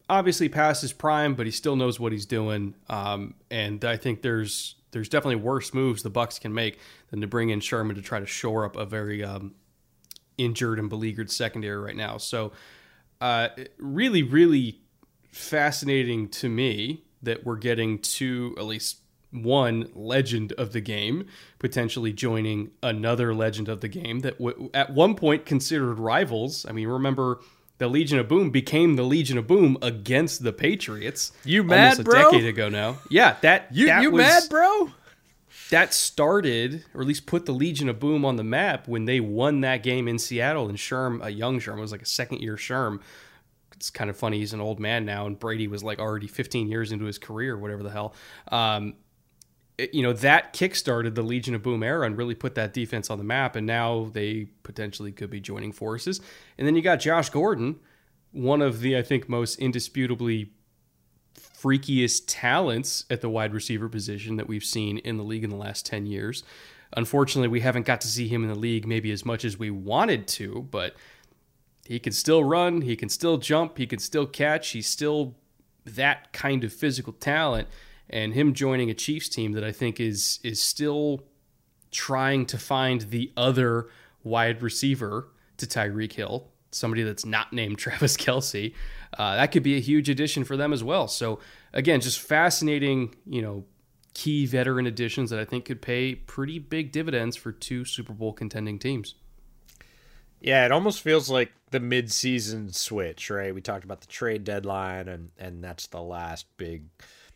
[0.08, 2.74] Obviously past his prime, but he still knows what he's doing.
[2.88, 6.78] Um, and I think there's there's definitely worse moves the Bucks can make
[7.10, 9.54] than to bring in Sherman to try to shore up a very um,
[10.38, 12.16] injured and beleaguered secondary right now.
[12.16, 12.52] So,
[13.20, 13.48] uh,
[13.78, 14.80] really, really
[15.32, 18.98] fascinating to me that we're getting two, at least
[19.30, 21.26] one legend of the game
[21.58, 26.64] potentially joining another legend of the game that w- at one point considered rivals.
[26.68, 27.40] I mean, remember
[27.78, 31.32] the Legion of Boom became the Legion of Boom against the Patriots.
[31.44, 32.28] You mad, almost bro?
[32.28, 32.98] A decade ago now.
[33.10, 34.92] Yeah, that You that you was, mad, bro?
[35.70, 39.18] That started, or at least put the Legion of Boom on the map when they
[39.18, 40.68] won that game in Seattle.
[40.68, 43.00] And Sherm, a young Sherm, was like a second year Sherm.
[43.72, 44.38] It's kind of funny.
[44.38, 47.58] He's an old man now, and Brady was like already 15 years into his career,
[47.58, 48.14] whatever the hell.
[48.52, 48.94] Um,
[49.78, 53.18] you know that kickstarted the Legion of Boom era and really put that defense on
[53.18, 53.56] the map.
[53.56, 56.20] And now they potentially could be joining forces.
[56.58, 57.80] And then you got Josh Gordon,
[58.32, 60.52] one of the I think most indisputably
[61.36, 65.56] freakiest talents at the wide receiver position that we've seen in the league in the
[65.56, 66.44] last 10 years.
[66.96, 69.70] Unfortunately, we haven't got to see him in the league maybe as much as we
[69.70, 70.94] wanted to, but
[71.86, 74.70] he can still run, he can still jump, he can still catch.
[74.70, 75.34] He's still
[75.84, 77.68] that kind of physical talent
[78.10, 81.24] and him joining a Chiefs team that I think is is still
[81.90, 83.88] trying to find the other
[84.22, 85.28] wide receiver
[85.58, 88.74] to Tyreek Hill, somebody that's not named Travis Kelce.
[89.16, 91.06] Uh, that could be a huge addition for them as well.
[91.06, 91.38] So
[91.72, 93.64] again, just fascinating, you know,
[94.14, 98.32] key veteran additions that I think could pay pretty big dividends for two Super Bowl
[98.32, 99.14] contending teams.
[100.40, 103.54] Yeah, it almost feels like the mid-season switch, right?
[103.54, 106.84] We talked about the trade deadline, and and that's the last big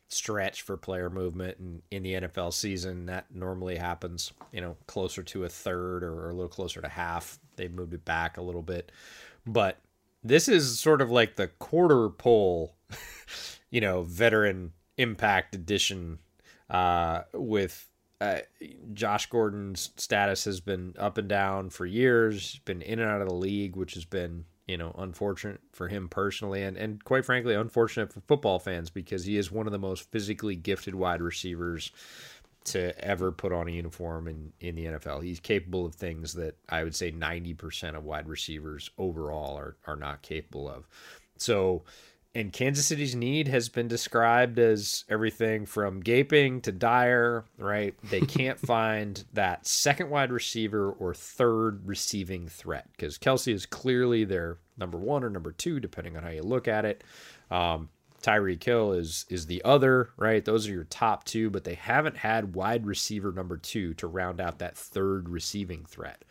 [0.09, 3.07] stretch for player movement and in the NFL season.
[3.07, 7.39] That normally happens, you know, closer to a third or a little closer to half.
[7.57, 8.91] They've moved it back a little bit,
[9.47, 9.79] but
[10.25, 12.75] this is sort of like the quarter pole,
[13.71, 16.19] you know, veteran impact edition
[16.71, 17.89] uh, with
[18.21, 18.41] uh,
[18.93, 22.59] Josh Gordon's status has been up and down for years.
[22.65, 26.09] Been in and out of the league, which has been you know unfortunate for him
[26.09, 29.79] personally, and and quite frankly unfortunate for football fans because he is one of the
[29.79, 31.91] most physically gifted wide receivers
[32.65, 35.25] to ever put on a uniform in in the NFL.
[35.25, 39.97] He's capable of things that I would say 90% of wide receivers overall are are
[39.97, 40.87] not capable of.
[41.39, 41.85] So
[42.35, 47.95] and Kansas City's need has been described as everything from gaping to dire, right?
[48.11, 54.25] They can't find that second wide receiver or third receiving threat because Kelce is clearly
[54.25, 57.03] their number one or number two, depending on how you look at it.
[57.51, 57.89] Um,
[58.23, 60.45] Tyreek Hill is is the other, right?
[60.45, 64.41] Those are your top two, but they haven't had wide receiver number two to round
[64.41, 66.25] out that third receiving threat.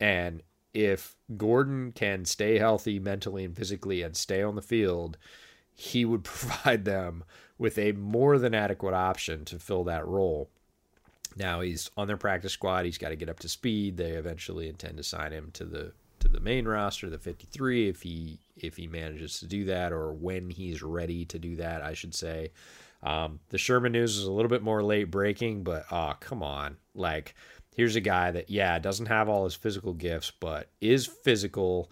[0.00, 0.42] And
[0.74, 5.16] if Gordon can stay healthy mentally and physically and stay on the field,
[5.72, 7.24] he would provide them
[7.56, 10.50] with a more than adequate option to fill that role.
[11.36, 12.84] Now he's on their practice squad.
[12.84, 13.96] He's got to get up to speed.
[13.96, 18.02] They eventually intend to sign him to the to the main roster, the 53, if
[18.02, 21.92] he if he manages to do that, or when he's ready to do that, I
[21.94, 22.50] should say.
[23.02, 26.78] Um, the Sherman news is a little bit more late breaking, but oh come on,
[26.94, 27.34] like
[27.74, 31.90] here's a guy that yeah doesn't have all his physical gifts, but is physical,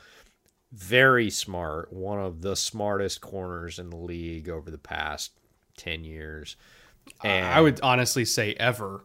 [0.72, 5.32] very smart, one of the smartest corners in the league over the past
[5.76, 6.56] ten years.
[7.22, 9.04] And I would honestly say ever.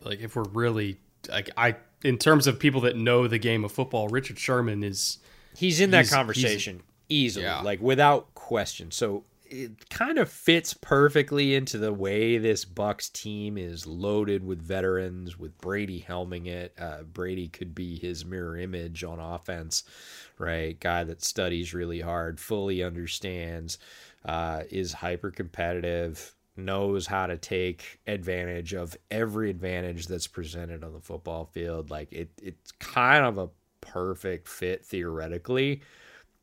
[0.00, 3.72] Like if we're really like I in terms of people that know the game of
[3.72, 5.18] football, Richard Sherman is
[5.56, 7.60] he's in that conversation easily, yeah.
[7.60, 8.90] like without question.
[8.90, 14.62] So it kind of fits perfectly into the way this Bucks team is loaded with
[14.62, 16.74] veterans, with Brady helming it.
[16.78, 19.84] Uh, Brady could be his mirror image on offense,
[20.38, 20.80] right?
[20.80, 23.76] Guy that studies really hard, fully understands,
[24.24, 30.94] uh, is hyper competitive, knows how to take advantage of every advantage that's presented on
[30.94, 31.90] the football field.
[31.90, 33.50] Like it, it's kind of a
[33.82, 35.82] perfect fit theoretically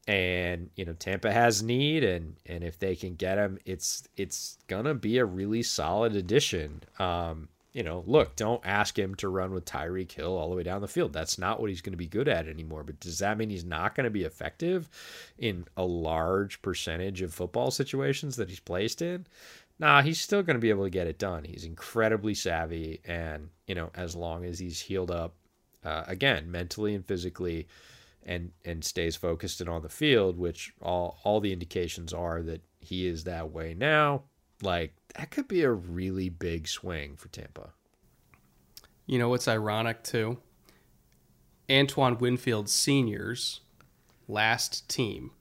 [0.09, 4.57] and you know Tampa has need, and and if they can get him, it's it's
[4.67, 6.81] gonna be a really solid addition.
[6.97, 10.63] Um, you know, look, don't ask him to run with Tyreek Hill all the way
[10.63, 11.13] down the field.
[11.13, 12.83] That's not what he's going to be good at anymore.
[12.83, 14.89] But does that mean he's not going to be effective
[15.37, 19.27] in a large percentage of football situations that he's placed in?
[19.77, 21.43] Nah, he's still going to be able to get it done.
[21.43, 25.35] He's incredibly savvy, and you know, as long as he's healed up,
[25.83, 27.67] uh, again, mentally and physically,
[28.29, 32.61] and and stays focused and on the field, which all all the indications are that
[32.79, 34.23] he is that way now.
[34.61, 37.71] Like that could be a really big swing for Tampa.
[39.07, 40.37] You know what's ironic too?
[41.69, 43.61] Antoine Winfield Senior's
[44.27, 45.31] last team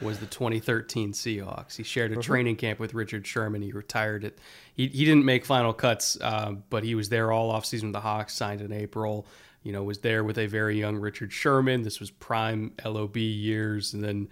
[0.00, 1.76] was the 2013 Seahawks.
[1.76, 2.22] He shared a uh-huh.
[2.22, 3.62] training camp with Richard Sherman.
[3.62, 4.38] He retired it.
[4.74, 8.00] He, he didn't make final cuts, uh, but he was there all offseason with the
[8.00, 9.26] Hawks, signed in April
[9.66, 11.82] you know, was there with a very young Richard Sherman.
[11.82, 14.28] This was prime LOB years, and then,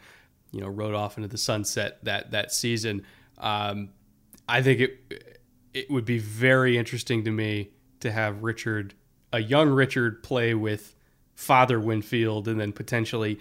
[0.53, 3.05] you know, rode off into the sunset that that season.
[3.39, 3.89] Um,
[4.49, 5.35] I think it
[5.75, 8.95] it would be very interesting to me to have Richard,
[9.33, 10.95] a young Richard, play with
[11.35, 13.41] Father Winfield, and then potentially,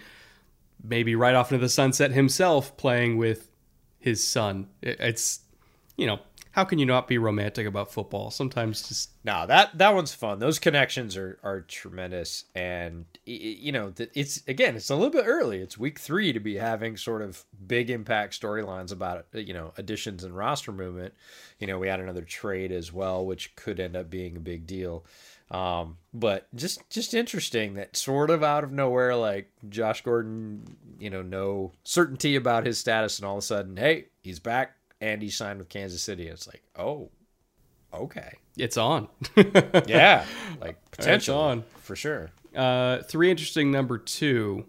[0.83, 3.51] maybe right off into the sunset himself, playing with
[3.99, 4.67] his son.
[4.81, 5.41] It, it's,
[5.95, 6.21] you know,
[6.53, 8.29] how can you not be romantic about football?
[8.29, 9.47] Sometimes just no.
[9.47, 10.37] That that one's fun.
[10.37, 15.57] Those connections are are tremendous, and you know it's again it's a little bit early.
[15.57, 20.23] It's week three to be having sort of big impact storylines about you know additions
[20.23, 21.15] and roster movement.
[21.57, 24.67] You know we had another trade as well, which could end up being a big
[24.67, 25.05] deal.
[25.49, 31.09] Um, but just just interesting that sort of out of nowhere, like Josh Gordon, you
[31.09, 35.21] know, no certainty about his status, and all of a sudden, hey, he's back and
[35.21, 36.27] he signed with Kansas City.
[36.27, 37.09] It's like, oh,
[37.93, 39.07] okay, it's on.
[39.85, 40.25] yeah,
[40.61, 42.31] like potential on for sure.
[42.55, 44.65] Uh, three interesting number two.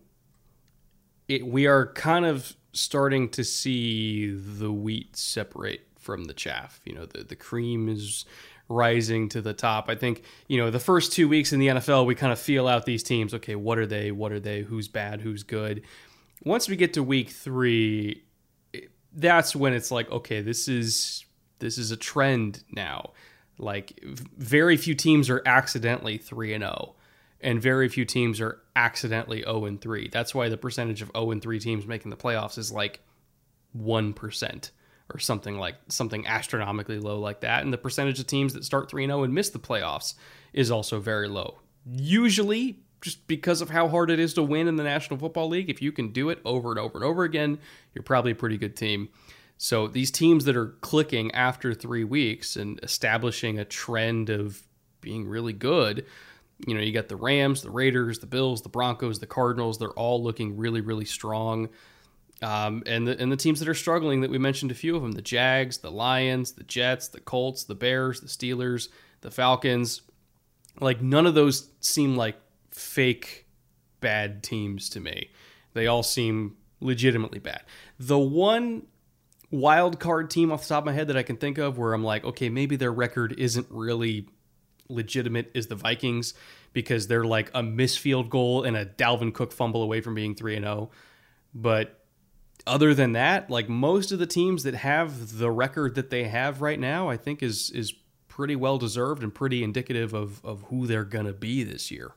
[1.28, 6.80] It, we are kind of starting to see the wheat separate from the chaff.
[6.84, 8.24] You know, the the cream is
[8.68, 9.88] rising to the top.
[9.88, 12.66] I think, you know, the first two weeks in the NFL, we kind of feel
[12.66, 13.34] out these teams.
[13.34, 14.10] Okay, what are they?
[14.10, 14.62] What are they?
[14.62, 15.20] Who's bad?
[15.20, 15.82] Who's good?
[16.44, 18.23] Once we get to week three,
[19.14, 21.24] that's when it's like okay this is
[21.58, 23.12] this is a trend now.
[23.56, 24.00] Like
[24.36, 26.96] very few teams are accidentally 3 and 0
[27.40, 31.30] and very few teams are accidentally 0 and 3 that's why the percentage of 0
[31.30, 33.00] and 3 teams making the playoffs is like
[33.78, 34.70] 1%
[35.12, 37.62] or something like something astronomically low like that.
[37.62, 40.14] And the percentage of teams that start 3 and 0 and miss the playoffs
[40.52, 41.60] is also very low.
[41.86, 45.68] Usually just because of how hard it is to win in the National Football League.
[45.68, 47.58] If you can do it over and over and over again,
[47.92, 49.10] you're probably a pretty good team.
[49.58, 54.62] So these teams that are clicking after three weeks and establishing a trend of
[55.02, 56.06] being really good,
[56.66, 59.78] you know, you got the Rams, the Raiders, the Bills, the Broncos, the Cardinals.
[59.78, 61.68] They're all looking really, really strong.
[62.40, 65.02] Um, and the and the teams that are struggling that we mentioned a few of
[65.02, 68.88] them: the Jags, the Lions, the Jets, the Colts, the Bears, the Steelers,
[69.20, 70.00] the Falcons.
[70.80, 72.36] Like none of those seem like
[72.74, 73.46] fake
[74.00, 75.30] bad teams to me.
[75.72, 77.62] They all seem legitimately bad.
[77.98, 78.86] The one
[79.50, 81.92] wild card team off the top of my head that I can think of where
[81.92, 84.28] I'm like, okay, maybe their record isn't really
[84.88, 86.34] legitimate is the Vikings
[86.72, 90.34] because they're like a missed field goal and a Dalvin Cook fumble away from being
[90.34, 90.90] 3 and 0.
[91.54, 92.04] But
[92.66, 96.60] other than that, like most of the teams that have the record that they have
[96.60, 97.94] right now, I think is is
[98.28, 102.12] pretty well deserved and pretty indicative of of who they're going to be this year.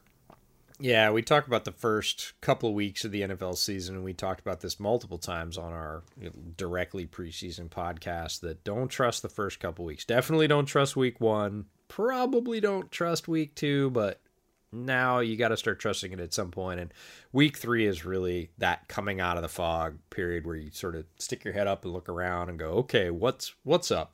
[0.79, 4.13] Yeah, we talked about the first couple of weeks of the NFL season, and we
[4.13, 6.03] talked about this multiple times on our
[6.55, 8.41] directly preseason podcast.
[8.41, 10.05] That don't trust the first couple weeks.
[10.05, 11.65] Definitely don't trust week one.
[11.87, 14.21] Probably don't trust week two, but
[14.71, 16.79] now you got to start trusting it at some point.
[16.79, 16.93] And
[17.31, 21.05] week three is really that coming out of the fog period where you sort of
[21.17, 24.13] stick your head up and look around and go, okay, what's what's up?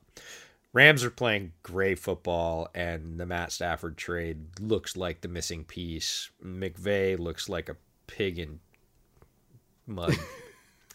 [0.74, 6.30] Rams are playing great football, and the Matt Stafford trade looks like the missing piece.
[6.44, 7.76] McVay looks like a
[8.08, 8.58] pig in
[9.86, 10.16] mud.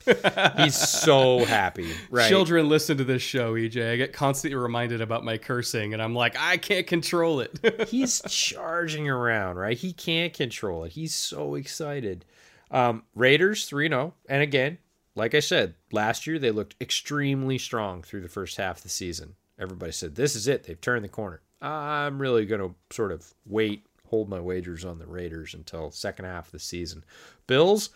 [0.58, 1.94] He's so happy.
[2.12, 2.28] Right.
[2.28, 3.94] Children listen to this show, EJ.
[3.94, 7.88] I get constantly reminded about my cursing, and I'm like, I can't control it.
[7.88, 9.78] He's charging around, right?
[9.78, 10.92] He can't control it.
[10.92, 12.26] He's so excited.
[12.70, 14.14] Um, Raiders 3 0.
[14.28, 14.78] And again,
[15.16, 18.90] like I said, last year they looked extremely strong through the first half of the
[18.90, 19.36] season.
[19.60, 20.64] Everybody said, This is it.
[20.64, 21.42] They've turned the corner.
[21.62, 26.26] I'm really going to sort of wait, hold my wagers on the Raiders until second
[26.26, 27.04] half of the season.
[27.48, 27.90] Bills,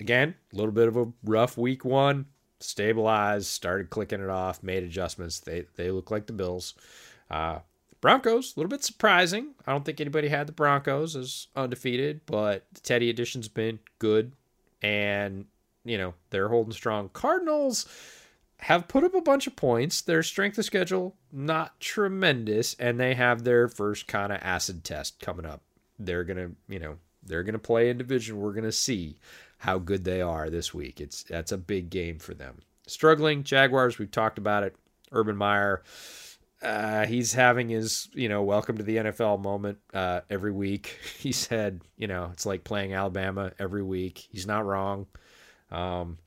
[0.00, 2.26] again, a little bit of a rough week one.
[2.60, 5.40] Stabilized, started clicking it off, made adjustments.
[5.40, 6.74] They they look like the Bills.
[7.28, 7.58] Uh,
[8.00, 9.54] Broncos, a little bit surprising.
[9.66, 14.32] I don't think anybody had the Broncos as undefeated, but the Teddy edition's been good,
[14.80, 15.46] and
[15.84, 17.10] you know they're holding strong.
[17.12, 17.86] Cardinals
[18.62, 20.00] have put up a bunch of points.
[20.00, 25.18] Their strength of schedule not tremendous, and they have their first kind of acid test
[25.20, 25.62] coming up.
[25.98, 28.38] They're gonna, you know, they're gonna play in division.
[28.38, 29.18] We're gonna see
[29.58, 31.00] how good they are this week.
[31.00, 32.58] It's that's a big game for them.
[32.86, 33.98] Struggling Jaguars.
[33.98, 34.76] We've talked about it.
[35.10, 35.82] Urban Meyer.
[36.62, 40.98] Uh, he's having his, you know, welcome to the NFL moment uh, every week.
[41.18, 44.28] He said, you know, it's like playing Alabama every week.
[44.30, 45.06] He's not wrong.
[45.72, 46.18] Um,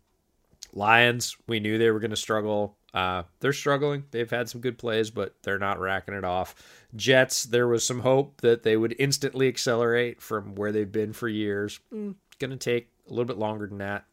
[0.76, 2.78] Lions, we knew they were going to struggle.
[2.94, 4.04] Uh, they're struggling.
[4.12, 6.56] They've had some good plays, but they're not racking it off.
[6.96, 11.28] Jets, there was some hope that they would instantly accelerate from where they've been for
[11.28, 11.80] years.
[11.94, 14.06] Mm, going to take a little bit longer than that.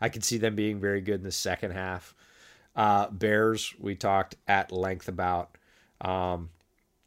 [0.00, 2.14] I could see them being very good in the second half.
[2.74, 5.56] Uh, Bears, we talked at length about.
[6.00, 6.50] Um,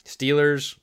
[0.05, 0.77] Steelers,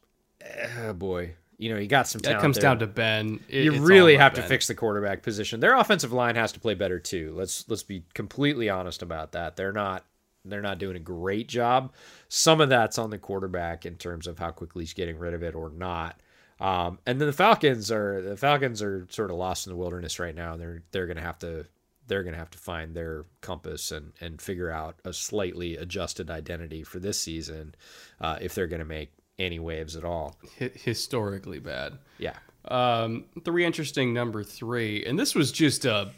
[0.79, 2.23] oh boy, you know, you got some.
[2.23, 2.63] That comes there.
[2.63, 3.39] down to Ben.
[3.47, 4.43] It, you really have ben.
[4.43, 5.61] to fix the quarterback position.
[5.61, 7.35] Their offensive line has to play better too.
[7.37, 9.57] Let's let's be completely honest about that.
[9.57, 10.07] They're not
[10.47, 11.93] they're not doing a great job.
[12.29, 15.43] Some of that's on the quarterback in terms of how quickly he's getting rid of
[15.43, 16.19] it or not.
[16.61, 20.19] Um, and then the Falcons are the Falcons are sort of lost in the wilderness
[20.19, 20.57] right now.
[20.57, 21.67] They're they're gonna have to
[22.07, 26.85] they're gonna have to find their compass and and figure out a slightly adjusted identity
[26.85, 27.75] for this season
[28.19, 30.37] uh, if they're gonna make any waves at all.
[30.61, 31.99] H- historically bad.
[32.19, 32.35] Yeah.
[32.67, 36.11] Um, three interesting number three, and this was just a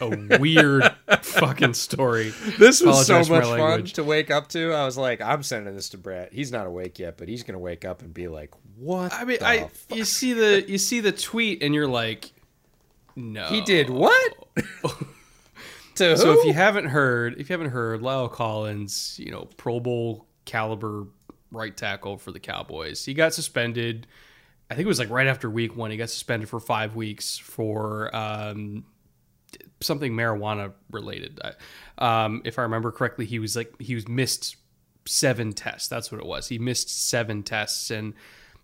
[0.00, 0.84] a weird
[1.22, 2.32] fucking story.
[2.58, 4.72] This was Apologize so much fun to wake up to.
[4.72, 6.32] I was like, I'm sending this to Brett.
[6.32, 9.38] He's not awake yet, but he's gonna wake up and be like, "What?" I mean,
[9.42, 9.98] I fuck?
[9.98, 12.32] you see the you see the tweet, and you're like,
[13.14, 14.34] "No." He did what?
[15.96, 16.40] to so who?
[16.40, 21.06] if you haven't heard, if you haven't heard, La'el Collins, you know, Pro Bowl caliber
[21.50, 23.04] right tackle for the Cowboys.
[23.04, 24.06] He got suspended.
[24.70, 25.90] I think it was like right after week one.
[25.90, 28.84] He got suspended for five weeks for um,
[29.80, 31.40] something marijuana related.
[31.98, 34.56] Um, if I remember correctly, he was like he was missed
[35.06, 35.88] seven tests.
[35.88, 36.48] That's what it was.
[36.48, 38.14] He missed seven tests, and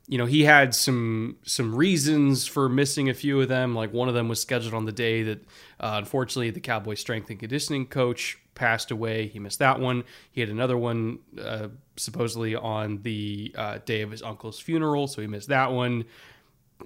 [0.06, 3.74] you know he had some some reasons for missing a few of them.
[3.74, 5.40] Like one of them was scheduled on the day that
[5.80, 9.26] uh, unfortunately the Cowboys strength and conditioning coach passed away.
[9.26, 10.04] He missed that one.
[10.30, 15.20] He had another one uh, supposedly on the uh, day of his uncle's funeral, so
[15.20, 16.04] he missed that one,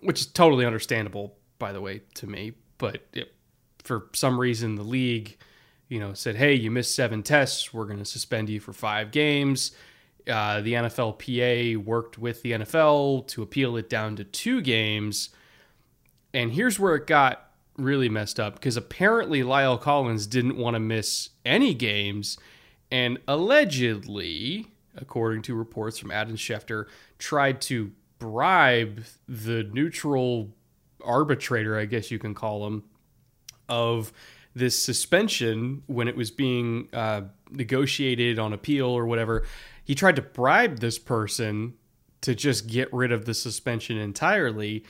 [0.00, 2.52] which is totally understandable, by the way, to me.
[2.78, 3.32] But it,
[3.82, 5.36] for some reason, the league,
[5.88, 7.72] you know, said, "Hey, you missed seven tests.
[7.72, 9.72] We're going to suspend you for five games."
[10.28, 15.30] Uh, the NFLPA worked with the NFL to appeal it down to two games.
[16.32, 20.80] And here's where it got really messed up because apparently La'el Collins didn't want to
[20.80, 22.38] miss any games,
[22.90, 24.66] and allegedly,
[25.00, 26.86] according to reports from Adam Schefter,
[27.18, 30.50] tried to bribe the neutral
[31.02, 32.84] arbitrator, I guess you can call him,
[33.68, 34.12] of
[34.54, 39.44] this suspension when it was being uh, negotiated on appeal or whatever.
[39.84, 41.74] He tried to bribe this person
[42.22, 44.84] to just get rid of the suspension entirely.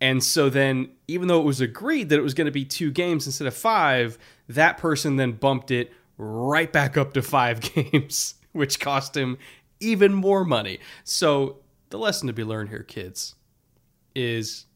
[0.00, 2.90] And so then, even though it was agreed that it was going to be two
[2.90, 4.18] games instead of five,
[4.48, 9.38] that person then bumped it right back up to five games, which cost him
[9.80, 10.78] even more money.
[11.04, 11.58] So,
[11.90, 13.34] the lesson to be learned here, kids,
[14.14, 14.66] is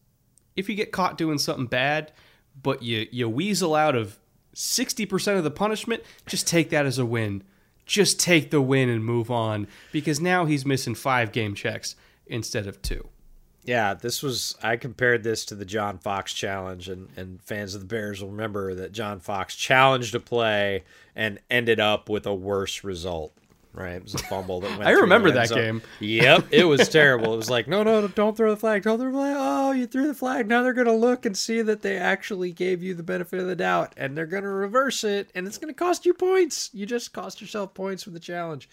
[0.57, 2.13] if you get caught doing something bad,
[2.61, 4.19] but you, you weasel out of
[4.55, 7.43] 60% of the punishment, just take that as a win.
[7.87, 11.97] Just take the win and move on because now he's missing five game checks
[12.27, 13.09] instead of two.
[13.65, 17.81] Yeah, this was I compared this to the John Fox challenge and and fans of
[17.81, 22.35] the Bears will remember that John Fox challenged a play and ended up with a
[22.35, 23.37] worse result.
[23.73, 24.83] Right, it was a fumble that went.
[24.83, 25.81] I remember that game.
[26.01, 27.35] Yep, it was terrible.
[27.35, 28.83] It was like, no, no, don't throw the flag.
[28.83, 29.37] Don't throw the flag.
[29.39, 30.49] Oh, you threw the flag.
[30.49, 33.55] Now they're gonna look and see that they actually gave you the benefit of the
[33.55, 36.71] doubt, and they're gonna reverse it, and it's gonna cost you points.
[36.73, 38.69] You just cost yourself points for the challenge.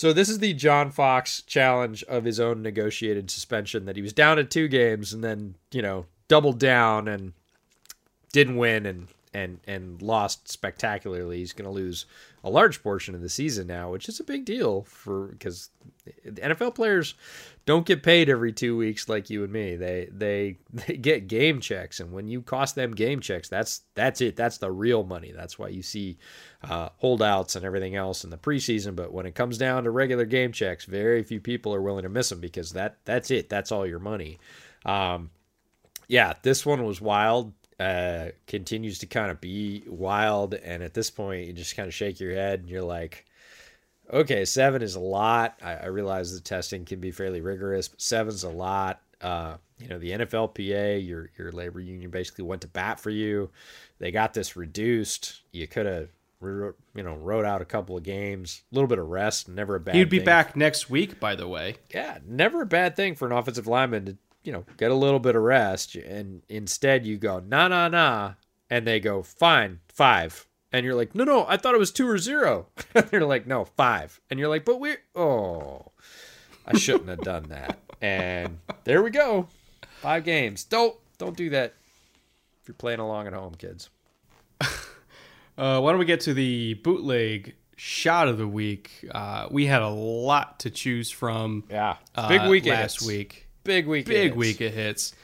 [0.00, 4.14] So this is the John Fox challenge of his own negotiated suspension that he was
[4.14, 7.34] down at two games and then, you know, doubled down and
[8.32, 11.36] didn't win and and and lost spectacularly.
[11.38, 12.06] He's going to lose
[12.42, 15.70] a large portion of the season now, which is a big deal for because
[16.24, 17.14] the NFL players
[17.66, 19.76] don't get paid every two weeks like you and me.
[19.76, 24.20] They they they get game checks, and when you cost them game checks, that's that's
[24.20, 24.36] it.
[24.36, 25.32] That's the real money.
[25.32, 26.18] That's why you see
[26.62, 28.96] uh, holdouts and everything else in the preseason.
[28.96, 32.08] But when it comes down to regular game checks, very few people are willing to
[32.08, 33.48] miss them because that that's it.
[33.48, 34.38] That's all your money.
[34.84, 35.30] Um,
[36.08, 37.52] yeah, this one was wild.
[37.80, 41.94] Uh, continues to kind of be wild, and at this point, you just kind of
[41.94, 43.24] shake your head and you're like,
[44.12, 45.58] okay, seven is a lot.
[45.62, 49.00] I, I realize the testing can be fairly rigorous, but seven's a lot.
[49.22, 53.50] Uh, you know, the NFLPA, your your labor union basically went to bat for you.
[53.98, 55.40] They got this reduced.
[55.52, 56.08] You could have,
[56.42, 59.80] you know, wrote out a couple of games, a little bit of rest, never a
[59.80, 59.94] bad.
[59.94, 60.26] He'd be thing.
[60.26, 61.76] back next week, by the way.
[61.94, 65.18] Yeah, never a bad thing for an offensive lineman to you know, get a little
[65.18, 65.94] bit of rest.
[65.96, 68.32] And instead you go, nah, nah, nah.
[68.68, 70.46] And they go, fine, five.
[70.72, 72.68] And you're like, no, no, I thought it was two or zero.
[72.94, 74.20] and they're like, no, five.
[74.30, 75.86] And you're like, but we're, oh,
[76.66, 77.78] I shouldn't have done that.
[78.00, 79.48] And there we go.
[80.00, 80.64] Five games.
[80.64, 81.74] Don't, don't do that
[82.62, 83.90] if you're playing along at home, kids.
[85.58, 89.04] Uh, why don't we get to the bootleg shot of the week?
[89.10, 91.64] Uh, we had a lot to choose from.
[91.68, 91.96] Yeah.
[92.14, 93.46] uh, Big week last week.
[93.64, 94.06] Big week.
[94.06, 94.36] big hits.
[94.36, 95.14] week of hits.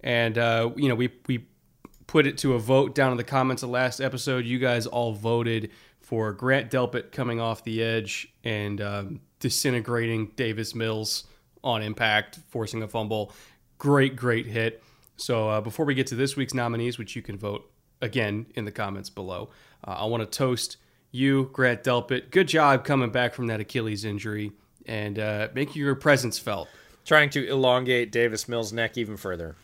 [0.00, 1.46] And uh, you know, we we
[2.06, 4.44] put it to a vote down in the comments of last episode.
[4.44, 10.74] You guys all voted for Grant Delpit coming off the edge and um, disintegrating Davis
[10.74, 11.24] Mills
[11.64, 13.32] on impact, forcing a fumble.
[13.78, 14.82] Great, great hit.
[15.16, 17.68] So uh, before we get to this week's nominees, which you can vote
[18.00, 19.50] again in the comments below,
[19.84, 20.76] uh, I want to toast
[21.10, 22.30] you, Grant Delpit.
[22.30, 24.52] Good job coming back from that Achilles injury
[24.86, 26.68] and uh, making your presence felt.
[27.06, 29.54] Trying to elongate Davis Mills' neck even further.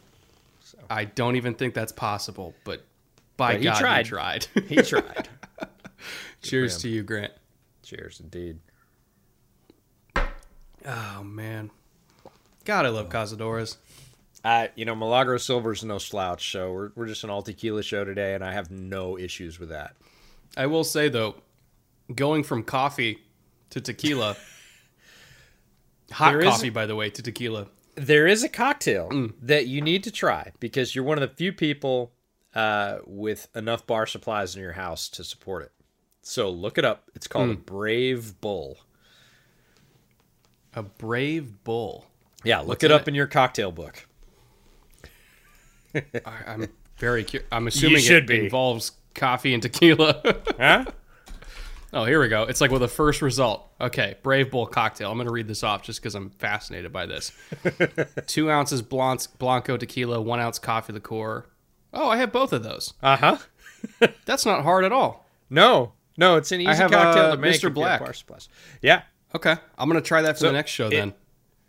[0.88, 2.84] I don't even think that's possible, but
[3.36, 4.06] by But he God, tried.
[4.06, 4.46] he tried.
[4.68, 5.28] He tried.
[6.42, 7.32] Cheers to you, Grant.
[7.82, 8.58] Cheers, indeed.
[10.84, 11.70] Oh man,
[12.64, 13.76] God, I love Cazadores.
[14.44, 18.04] Uh, you know, Milagro Silver's no slouch, so we're, we're just an all tequila show
[18.04, 19.94] today, and I have no issues with that.
[20.56, 21.36] I will say though,
[22.12, 23.18] going from coffee
[23.70, 24.36] to tequila,
[26.12, 27.66] hot There is- coffee, by the way, to tequila.
[27.94, 31.52] There is a cocktail that you need to try because you're one of the few
[31.52, 32.12] people
[32.54, 35.72] uh, with enough bar supplies in your house to support it.
[36.22, 37.10] So look it up.
[37.14, 38.78] It's called a Brave Bull.
[40.74, 42.06] A brave bull.
[42.44, 43.08] Yeah, look What's it up it?
[43.08, 44.06] in your cocktail book.
[45.94, 46.00] I,
[46.46, 47.46] I'm very curious.
[47.52, 48.44] I'm assuming should it be.
[48.44, 50.22] involves coffee and tequila.
[50.58, 50.84] Huh?
[51.92, 52.42] Oh, here we go.
[52.44, 53.70] It's like with the first result.
[53.80, 55.10] Okay, Brave Bull cocktail.
[55.10, 57.32] I'm going to read this off just because I'm fascinated by this.
[58.26, 61.46] Two ounces Blanc- Blanco tequila, one ounce coffee liqueur.
[61.92, 62.94] Oh, I have both of those.
[63.02, 63.38] Uh huh.
[64.24, 65.26] That's not hard at all.
[65.50, 67.54] No, no, it's an easy have, cocktail uh, to make.
[67.56, 67.64] Mr.
[67.64, 68.02] have Black.
[68.80, 69.02] Yeah,
[69.34, 71.14] Okay, I'm going to try that for So, the next show it- then.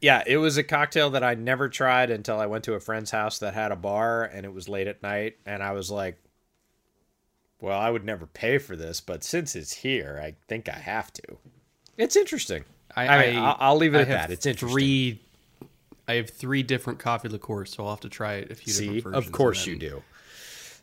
[0.01, 3.09] Yeah, it was a cocktail that I never tried until I went to a friend's
[3.09, 6.17] house that had a bar and it was late at night and I was like,
[7.63, 11.13] well, I would never pay for this, but since it's here, I think I have
[11.13, 11.37] to.
[11.97, 12.65] It's interesting.
[12.93, 14.31] I, mean, I'll, I'll leave it I at that.
[14.31, 14.75] It's interesting.
[14.77, 15.21] Three,
[16.05, 18.85] I have three different coffee liqueurs, so I'll have to try it a few See,
[18.95, 19.25] different versions.
[19.27, 20.03] of course and you do.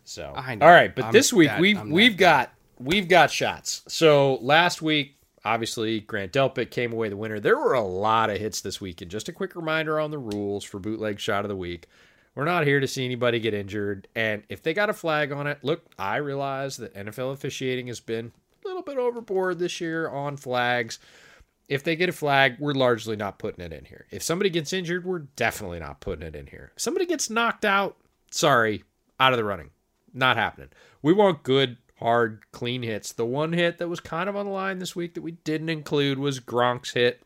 [0.05, 0.65] So, I know.
[0.65, 3.83] all right, but I'm this week that- we've I'm we've that got we've got shots.
[3.87, 7.41] So last week, obviously, Grant Delpit came away the winner.
[7.41, 10.19] There were a lot of hits this week, and just a quick reminder on the
[10.19, 11.89] rules for bootleg shot of the week.
[12.35, 15.47] We're not here to see anybody get injured, and if they got a flag on
[15.47, 18.33] it, look, I realize that NFL officiating has been
[18.65, 21.01] a little bit overboard this year on flags.
[21.69, 24.07] If they get a flag, we're largely not putting it in here.
[24.11, 26.73] If somebody gets injured, we're definitely not putting it in here.
[26.77, 27.97] If somebody gets knocked out,
[28.31, 28.85] sorry,
[29.19, 29.71] out of the running.
[30.13, 30.71] Not happening.
[31.03, 33.13] We want good, hard, clean hits.
[33.13, 35.69] The one hit that was kind of on the line this week that we didn't
[35.69, 37.23] include was Gronk's hit.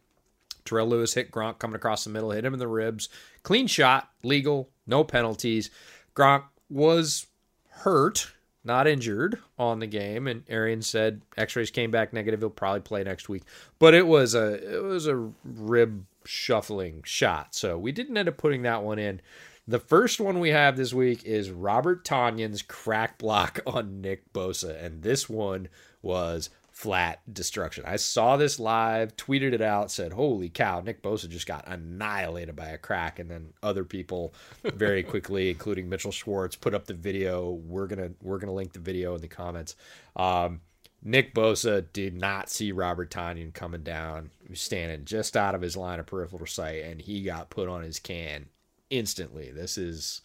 [0.65, 3.09] Terrell Lewis hit Gronk coming across the middle, hit him in the ribs.
[3.43, 5.71] Clean shot, legal, no penalties.
[6.15, 7.27] Gronk was
[7.69, 8.33] hurt,
[8.65, 12.41] not injured on the game, and Arians said X-rays came back negative.
[12.41, 13.43] He'll probably play next week,
[13.79, 18.37] but it was a it was a rib shuffling shot, so we didn't end up
[18.37, 19.21] putting that one in.
[19.67, 24.83] The first one we have this week is Robert Tonyan's crack block on Nick Bosa,
[24.83, 25.69] and this one
[26.03, 27.85] was flat destruction.
[27.87, 32.57] I saw this live, tweeted it out, said, "Holy cow, Nick Bosa just got annihilated
[32.57, 34.35] by a crack." And then other people
[34.65, 37.53] very quickly, including Mitchell Schwartz, put up the video.
[37.53, 39.77] We're going to we're going to link the video in the comments.
[40.17, 40.61] Um
[41.07, 44.31] Nick Bosa did not see Robert Tonyan coming down.
[44.43, 47.69] He was standing just out of his line of peripheral sight, and he got put
[47.69, 48.47] on his can
[48.89, 49.51] instantly.
[49.51, 50.23] This is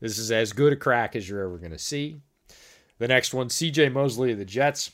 [0.00, 2.16] this is as good a crack as you're ever going to see.
[2.98, 4.90] The next one, CJ Mosley of the Jets,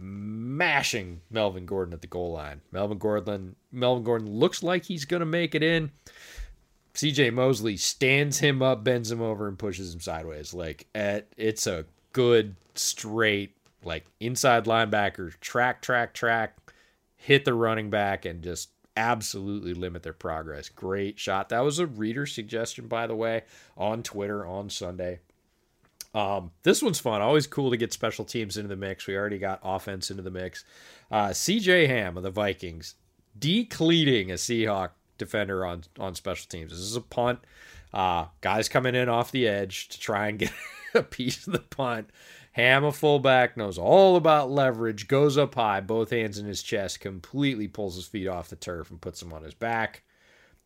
[0.00, 2.62] mashing Melvin Gordon at the goal line.
[2.72, 5.90] Melvin Gordon, Melvin Gordon looks like he's gonna make it in.
[6.94, 10.52] CJ Mosley stands him up, bends him over, and pushes him sideways.
[10.52, 13.54] Like it's a good straight
[13.84, 16.56] like inside linebacker track, track, track,
[17.16, 20.68] hit the running back, and just absolutely limit their progress.
[20.68, 21.48] Great shot.
[21.48, 23.42] That was a reader suggestion, by the way,
[23.76, 25.20] on Twitter on Sunday.
[26.14, 27.22] Um, this one's fun.
[27.22, 29.06] Always cool to get special teams into the mix.
[29.06, 30.64] We already got offense into the mix.
[31.10, 32.94] Uh, CJ Ham of the Vikings
[33.38, 36.70] decleating a Seahawk defender on on special teams.
[36.72, 37.40] This is a punt.
[37.92, 40.52] Uh, guys coming in off the edge to try and get
[40.94, 42.10] a piece of the punt.
[42.52, 46.98] Ham, a fullback, knows all about leverage, goes up high, both hands in his chest,
[47.00, 50.02] completely pulls his feet off the turf and puts him on his back.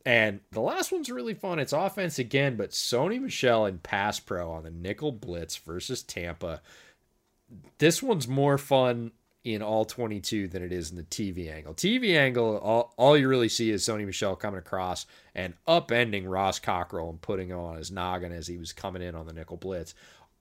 [0.06, 1.58] And the last one's really fun.
[1.58, 6.60] It's offense again, but Sony Michel and pass pro on the nickel blitz versus Tampa.
[7.78, 9.12] This one's more fun
[9.44, 11.74] in all 22 than it is in the TV angle.
[11.74, 16.58] TV angle, all, all you really see is Sony Michel coming across and upending Ross
[16.58, 19.94] Cockrell and putting on his noggin as he was coming in on the nickel blitz.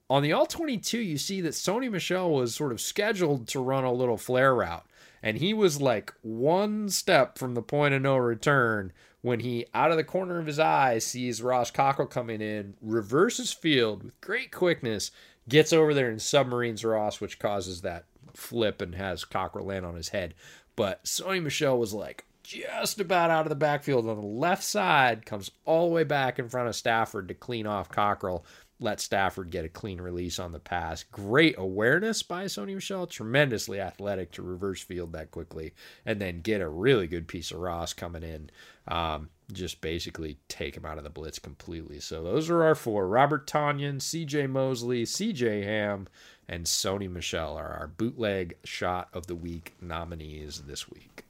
[0.09, 3.83] On the all 22, you see that Sony Michel was sort of scheduled to run
[3.83, 4.85] a little flare route.
[5.21, 8.91] And he was like one step from the point of no return
[9.23, 13.53] when he, out of the corner of his eye, sees Ross Cockrell coming in, reverses
[13.53, 15.11] field with great quickness,
[15.47, 19.95] gets over there and submarines Ross, which causes that flip and has Cockrell land on
[19.95, 20.33] his head.
[20.75, 25.25] But Sony Michel was like just about out of the backfield on the left side,
[25.25, 28.45] comes all the way back in front of Stafford to clean off Cockrell
[28.83, 31.03] let Stafford get a clean release on the pass.
[31.03, 35.73] Great awareness by Sony Michel, tremendously athletic to reverse field that quickly,
[36.05, 38.49] and then get a really good piece of Ross coming in.
[38.87, 41.99] Um, just basically take him out of the blitz completely.
[41.99, 44.47] So those are our four: Robert Tonyan, C.J.
[44.47, 45.63] Mosley, C.J.
[45.63, 46.07] Ham,
[46.47, 51.23] and Sony Michel are our bootleg shot of the week nominees this week.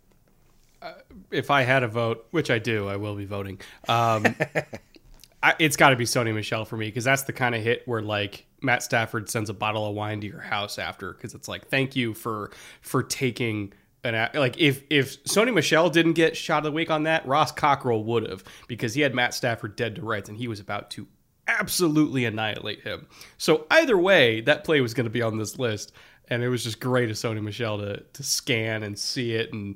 [0.81, 0.93] Uh,
[1.31, 3.59] if I had a vote, which I do, I will be voting.
[3.87, 4.35] Um,
[5.43, 7.83] I, it's got to be Sony Michel for me because that's the kind of hit
[7.85, 11.49] where like Matt Stafford sends a bottle of wine to your house after because it's
[11.49, 12.51] like thank you for
[12.81, 13.73] for taking
[14.03, 17.51] an like if if Sony Michel didn't get shot of the week on that Ross
[17.51, 20.89] Cockrell would have because he had Matt Stafford dead to rights and he was about
[20.91, 21.07] to
[21.47, 23.07] absolutely annihilate him.
[23.37, 25.93] So either way, that play was going to be on this list,
[26.29, 29.75] and it was just great of Sony Michel to to scan and see it, and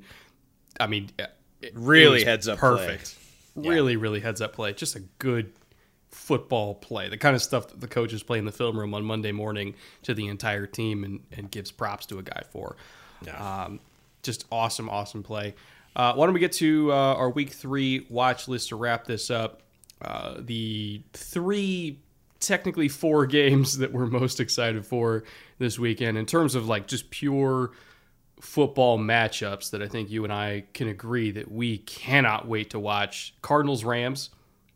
[0.80, 1.10] I mean,
[1.62, 3.16] it, really it heads up perfect.
[3.54, 3.68] Play.
[3.68, 4.72] Really, really heads up play.
[4.72, 5.52] Just a good
[6.10, 9.04] football play, the kind of stuff that the coaches play in the film room on
[9.04, 12.76] Monday morning to the entire team and, and gives props to a guy for.
[13.24, 13.64] Yeah.
[13.64, 13.80] Um,
[14.28, 15.54] just awesome, awesome play.
[15.96, 19.30] Uh, why don't we get to uh, our week three watch list to wrap this
[19.30, 19.62] up?
[20.02, 21.98] Uh, the three,
[22.40, 25.24] technically four games that we're most excited for
[25.58, 27.70] this weekend in terms of like just pure
[28.38, 32.78] football matchups that I think you and I can agree that we cannot wait to
[32.78, 33.34] watch.
[33.40, 34.28] Cardinals Rams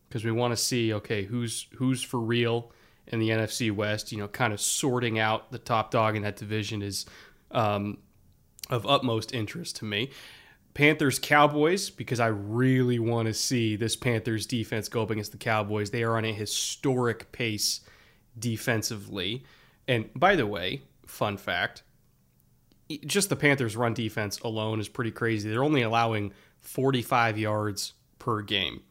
[0.09, 2.73] because we want to see okay who's who's for real
[3.07, 4.13] in the NFC West.
[4.13, 7.05] You know, kind of sorting out the top dog in that division is
[7.51, 7.99] um,
[8.73, 10.11] of utmost interest to me.
[10.75, 15.39] Panthers Cowboys because I really want to see this Panthers defense go up against the
[15.39, 15.91] Cowboys.
[15.91, 17.83] They are on a historic pace
[18.39, 19.45] defensively.
[19.87, 21.83] And by the way, fun fact,
[23.07, 25.51] just the Panthers run defense alone is pretty crazy.
[25.51, 28.83] They're only allowing 45 yards per game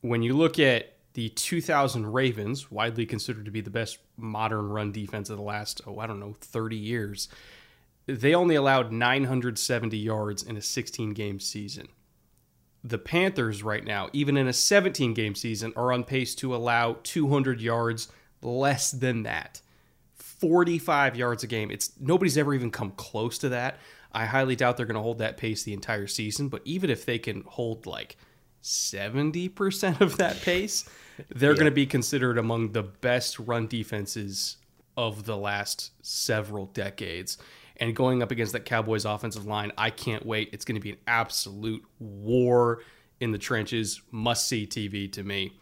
[0.00, 4.92] when you look at the 2000 Ravens, widely considered to be the best modern run
[4.92, 7.28] defense of the last, oh, I don't know, 30 years,
[8.06, 11.88] they only allowed 970 yards in a 16 game season.
[12.82, 16.96] The Panthers, right now, even in a 17 game season, are on pace to allow
[17.02, 18.08] 200 yards
[18.42, 19.60] less than that.
[20.14, 21.70] 45 yards a game.
[21.70, 23.78] It's nobody's ever even come close to that.
[24.12, 27.04] I highly doubt they're going to hold that pace the entire season, but even if
[27.04, 28.16] they can hold like
[28.62, 30.88] 70% of that pace,
[31.28, 31.56] they're yeah.
[31.56, 34.56] going to be considered among the best run defenses
[34.96, 37.38] of the last several decades.
[37.80, 40.50] And going up against that Cowboys offensive line, I can't wait.
[40.52, 42.82] It's going to be an absolute war
[43.20, 44.02] in the trenches.
[44.10, 45.52] Must see TV to me.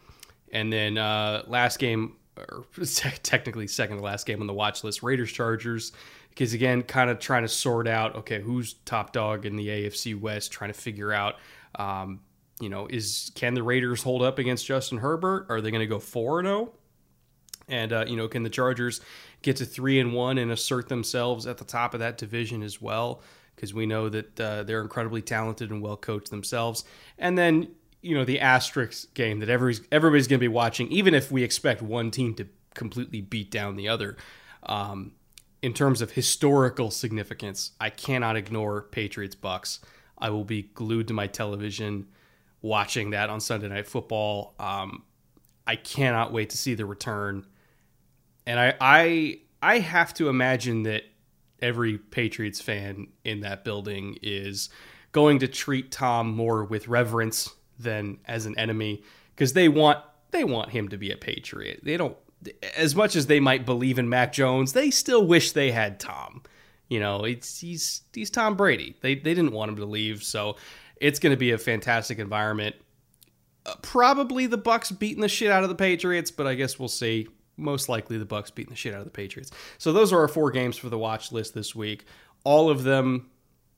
[0.51, 2.65] And then uh, last game, or
[3.23, 5.93] technically second to last game on the watch list, Raiders Chargers.
[6.29, 10.19] Because again, kind of trying to sort out okay, who's top dog in the AFC
[10.19, 11.35] West, trying to figure out
[11.75, 12.21] um,
[12.59, 15.47] you know, is can the Raiders hold up against Justin Herbert?
[15.49, 16.55] Are they going to go four zero?
[16.55, 16.73] Oh?
[17.67, 19.01] And uh, you know, can the Chargers
[19.41, 22.81] get to three and one and assert themselves at the top of that division as
[22.81, 23.21] well?
[23.55, 26.83] Because we know that uh, they're incredibly talented and well coached themselves.
[27.17, 27.69] And then
[28.01, 31.43] you know the asterisk game that everybody's everybody's going to be watching, even if we
[31.43, 34.17] expect one team to completely beat down the other.
[34.63, 35.13] Um,
[35.61, 39.79] in terms of historical significance, I cannot ignore Patriots Bucks.
[40.17, 42.07] I will be glued to my television
[42.61, 44.53] watching that on Sunday Night Football.
[44.59, 45.03] Um,
[45.67, 47.45] I cannot wait to see the return,
[48.49, 51.03] and I I I have to imagine that
[51.61, 54.69] every Patriots fan in that building is
[55.11, 59.03] going to treat Tom more with reverence than as an enemy
[59.35, 59.99] because they want
[60.31, 61.81] they want him to be a Patriot.
[61.83, 62.17] They don't
[62.75, 66.41] as much as they might believe in Mac Jones, they still wish they had Tom.
[66.87, 68.97] You know, it's he's he's Tom Brady.
[69.01, 70.55] They they didn't want him to leave, so
[70.95, 72.75] it's going to be a fantastic environment.
[73.67, 76.87] Uh, probably the Bucks beating the shit out of the Patriots, but I guess we'll
[76.87, 77.27] see.
[77.59, 79.51] Most likely the Bucks beating the shit out of the Patriots.
[79.77, 82.05] So those are our four games for the watch list this week.
[82.43, 83.29] All of them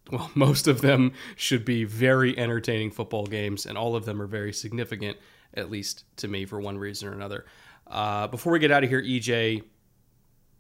[0.09, 4.27] well, most of them should be very entertaining football games, and all of them are
[4.27, 5.17] very significant,
[5.53, 7.45] at least to me, for one reason or another.
[7.87, 9.63] Uh, before we get out of here, EJ,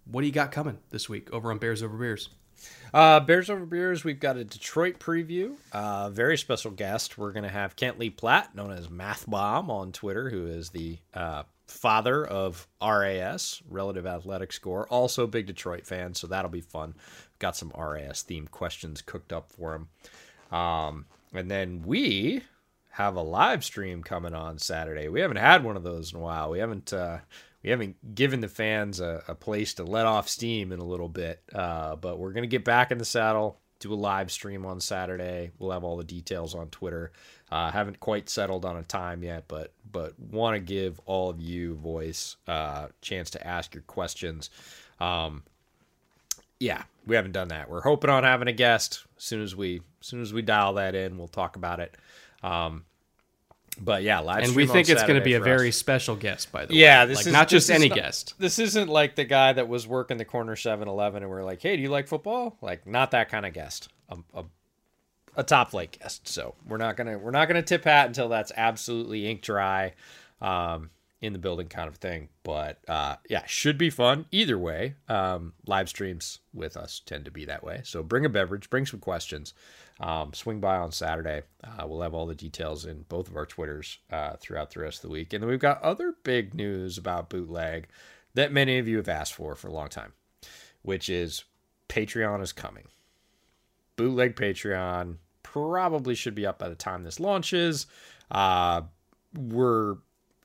[0.05, 2.29] what do you got coming this week over on Bears Over Beers?
[2.93, 5.55] Uh, Bears Over Beers, we've got a Detroit preview.
[5.71, 7.17] Uh, very special guest.
[7.17, 10.69] We're going to have Kent Lee Platte, known as Math Bomb on Twitter, who is
[10.69, 14.87] the uh, father of RAS, Relative Athletic Score.
[14.87, 16.93] Also, big Detroit fan, so that'll be fun.
[17.39, 20.57] Got some RAS themed questions cooked up for him.
[20.57, 22.43] Um, and then we
[22.91, 25.07] have a live stream coming on Saturday.
[25.07, 26.51] We haven't had one of those in a while.
[26.51, 27.19] We haven't uh,
[27.63, 31.07] we haven't given the fans a, a, place to let off steam in a little
[31.07, 31.41] bit.
[31.53, 35.51] Uh, but we're gonna get back in the saddle, do a live stream on Saturday.
[35.57, 37.11] We'll have all the details on Twitter.
[37.51, 41.41] Uh, haven't quite settled on a time yet, but but want to give all of
[41.41, 44.49] you voice uh, chance to ask your questions.
[45.01, 45.43] Um,
[46.59, 47.69] yeah, we haven't done that.
[47.69, 50.75] We're hoping on having a guest as soon as we as soon as we dial
[50.75, 51.17] that in.
[51.17, 51.97] We'll talk about it.
[52.41, 52.85] Um,
[53.79, 55.75] but yeah, live and we think it's going to be a very us.
[55.75, 57.09] special guest, by the yeah, way.
[57.09, 58.35] this like, is not just this any not, guest.
[58.37, 61.75] This isn't like the guy that was working the corner 7-Eleven and we're like, "Hey,
[61.77, 63.89] do you like football?" Like, not that kind of guest.
[64.09, 64.43] A, a,
[65.35, 66.27] a top flight guest.
[66.27, 69.93] So we're not gonna we're not gonna tip hat until that's absolutely ink dry.
[70.41, 70.89] Um,
[71.21, 72.29] in the building kind of thing.
[72.43, 74.95] But uh, yeah, should be fun either way.
[75.07, 77.81] Um, live streams with us tend to be that way.
[77.83, 79.53] So bring a beverage, bring some questions.
[79.99, 81.43] Um, swing by on Saturday.
[81.63, 84.97] Uh, we'll have all the details in both of our Twitters uh, throughout the rest
[84.97, 85.31] of the week.
[85.31, 87.87] And then we've got other big news about bootleg
[88.33, 90.13] that many of you have asked for for a long time,
[90.81, 91.43] which is
[91.87, 92.87] Patreon is coming.
[94.01, 97.85] Bootleg Patreon probably should be up by the time this launches.
[98.31, 98.81] Uh,
[99.37, 99.97] we're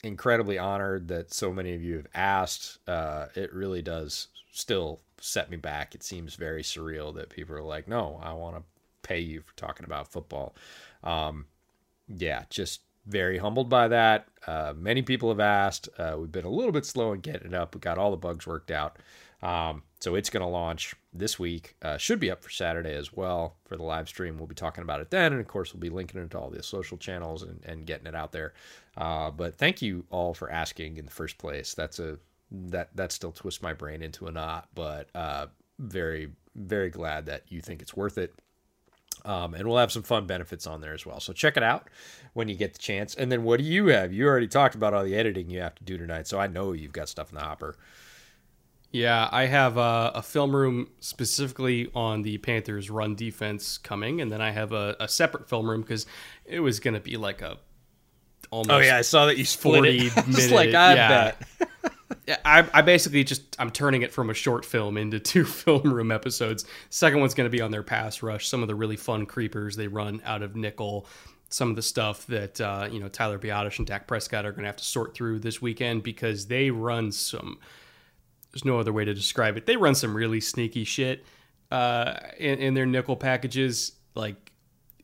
[0.04, 2.78] incredibly honored that so many of you have asked.
[2.86, 5.94] Uh, it really does still set me back.
[5.94, 8.62] It seems very surreal that people are like, no, I want to
[9.02, 10.54] pay you for talking about football.
[11.02, 11.46] Um,
[12.08, 14.28] yeah, just very humbled by that.
[14.46, 15.88] Uh, many people have asked.
[15.96, 17.74] Uh, we've been a little bit slow in getting it up.
[17.74, 18.98] We got all the bugs worked out.
[19.42, 21.76] Um, so it's going to launch this week.
[21.82, 24.38] Uh, should be up for Saturday as well for the live stream.
[24.38, 25.32] We'll be talking about it then.
[25.32, 28.06] And of course, we'll be linking it to all the social channels and, and getting
[28.06, 28.54] it out there.
[28.96, 31.74] Uh, but thank you all for asking in the first place.
[31.74, 32.18] That's a
[32.50, 35.46] that that still twists my brain into a knot, but uh,
[35.78, 38.34] very very glad that you think it's worth it.
[39.24, 41.18] Um, and we'll have some fun benefits on there as well.
[41.20, 41.90] So check it out
[42.34, 43.14] when you get the chance.
[43.14, 44.12] And then what do you have?
[44.12, 46.72] You already talked about all the editing you have to do tonight, so I know
[46.72, 47.76] you've got stuff in the hopper.
[48.96, 54.32] Yeah, I have a, a film room specifically on the Panthers' run defense coming, and
[54.32, 56.06] then I have a, a separate film room because
[56.46, 57.58] it was going to be like a
[58.50, 58.70] almost.
[58.70, 60.26] Oh yeah, I saw that you split 40 it.
[60.26, 60.50] minute.
[60.50, 61.08] like I yeah.
[61.08, 61.48] bet.
[62.26, 65.92] yeah, I, I basically just I'm turning it from a short film into two film
[65.92, 66.64] room episodes.
[66.88, 69.76] Second one's going to be on their pass rush, some of the really fun creepers
[69.76, 71.06] they run out of nickel,
[71.50, 74.62] some of the stuff that uh, you know Tyler Biadasz and Dak Prescott are going
[74.62, 77.58] to have to sort through this weekend because they run some.
[78.56, 79.66] There's no other way to describe it.
[79.66, 81.26] They run some really sneaky shit
[81.70, 84.50] uh, in, in their nickel packages, like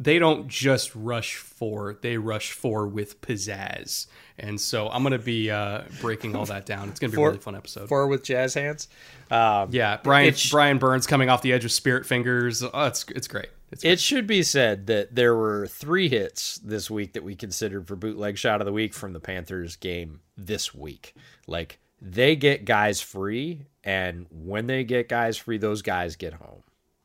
[0.00, 4.06] they don't just rush four; they rush four with pizzazz.
[4.38, 6.88] And so I'm going to be uh, breaking all that down.
[6.88, 7.90] It's going to be four, a really fun episode.
[7.90, 8.88] Four with jazz hands.
[9.30, 12.62] Um, yeah, Brian Brian Burns coming off the edge of spirit fingers.
[12.62, 13.50] Oh, it's it's great.
[13.70, 13.92] It's great.
[13.92, 17.96] It should be said that there were three hits this week that we considered for
[17.96, 21.14] bootleg shot of the week from the Panthers game this week.
[21.46, 26.64] Like they get guys free, and when they get guys free, those guys get home.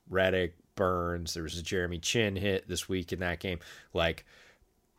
[0.10, 1.34] Reddick, Burns.
[1.34, 3.60] There was a Jeremy Chinn hit this week in that game.
[3.94, 4.26] Like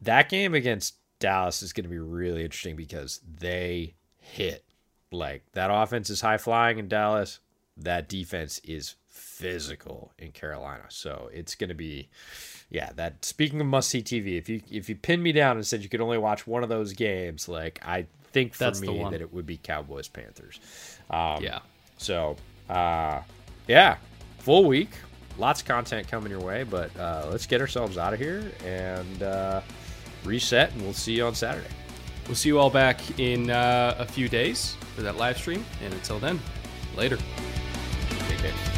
[0.01, 4.65] that game against Dallas is going to be really interesting because they hit.
[5.11, 7.41] Like that offense is high flying in Dallas.
[7.77, 10.85] That defense is physical in Carolina.
[10.89, 12.09] So it's going to be,
[12.71, 12.91] yeah.
[12.95, 15.83] That speaking of must see TV, if you if you pinned me down and said
[15.83, 19.21] you could only watch one of those games, like I think for That's me that
[19.21, 20.61] it would be Cowboys Panthers.
[21.11, 21.61] Um, yeah.
[21.97, 22.37] So
[22.69, 23.23] uh,
[23.67, 23.97] yeah,
[24.39, 24.91] full week,
[25.39, 26.65] lots of content coming your way.
[26.65, 29.61] But uh, let's get ourselves out of here and uh,
[30.25, 31.69] reset, and we'll see you on Saturday.
[32.27, 35.65] We'll see you all back in uh, a few days for that live stream.
[35.83, 36.39] And until then,
[36.95, 37.17] later.
[38.29, 38.78] Take care.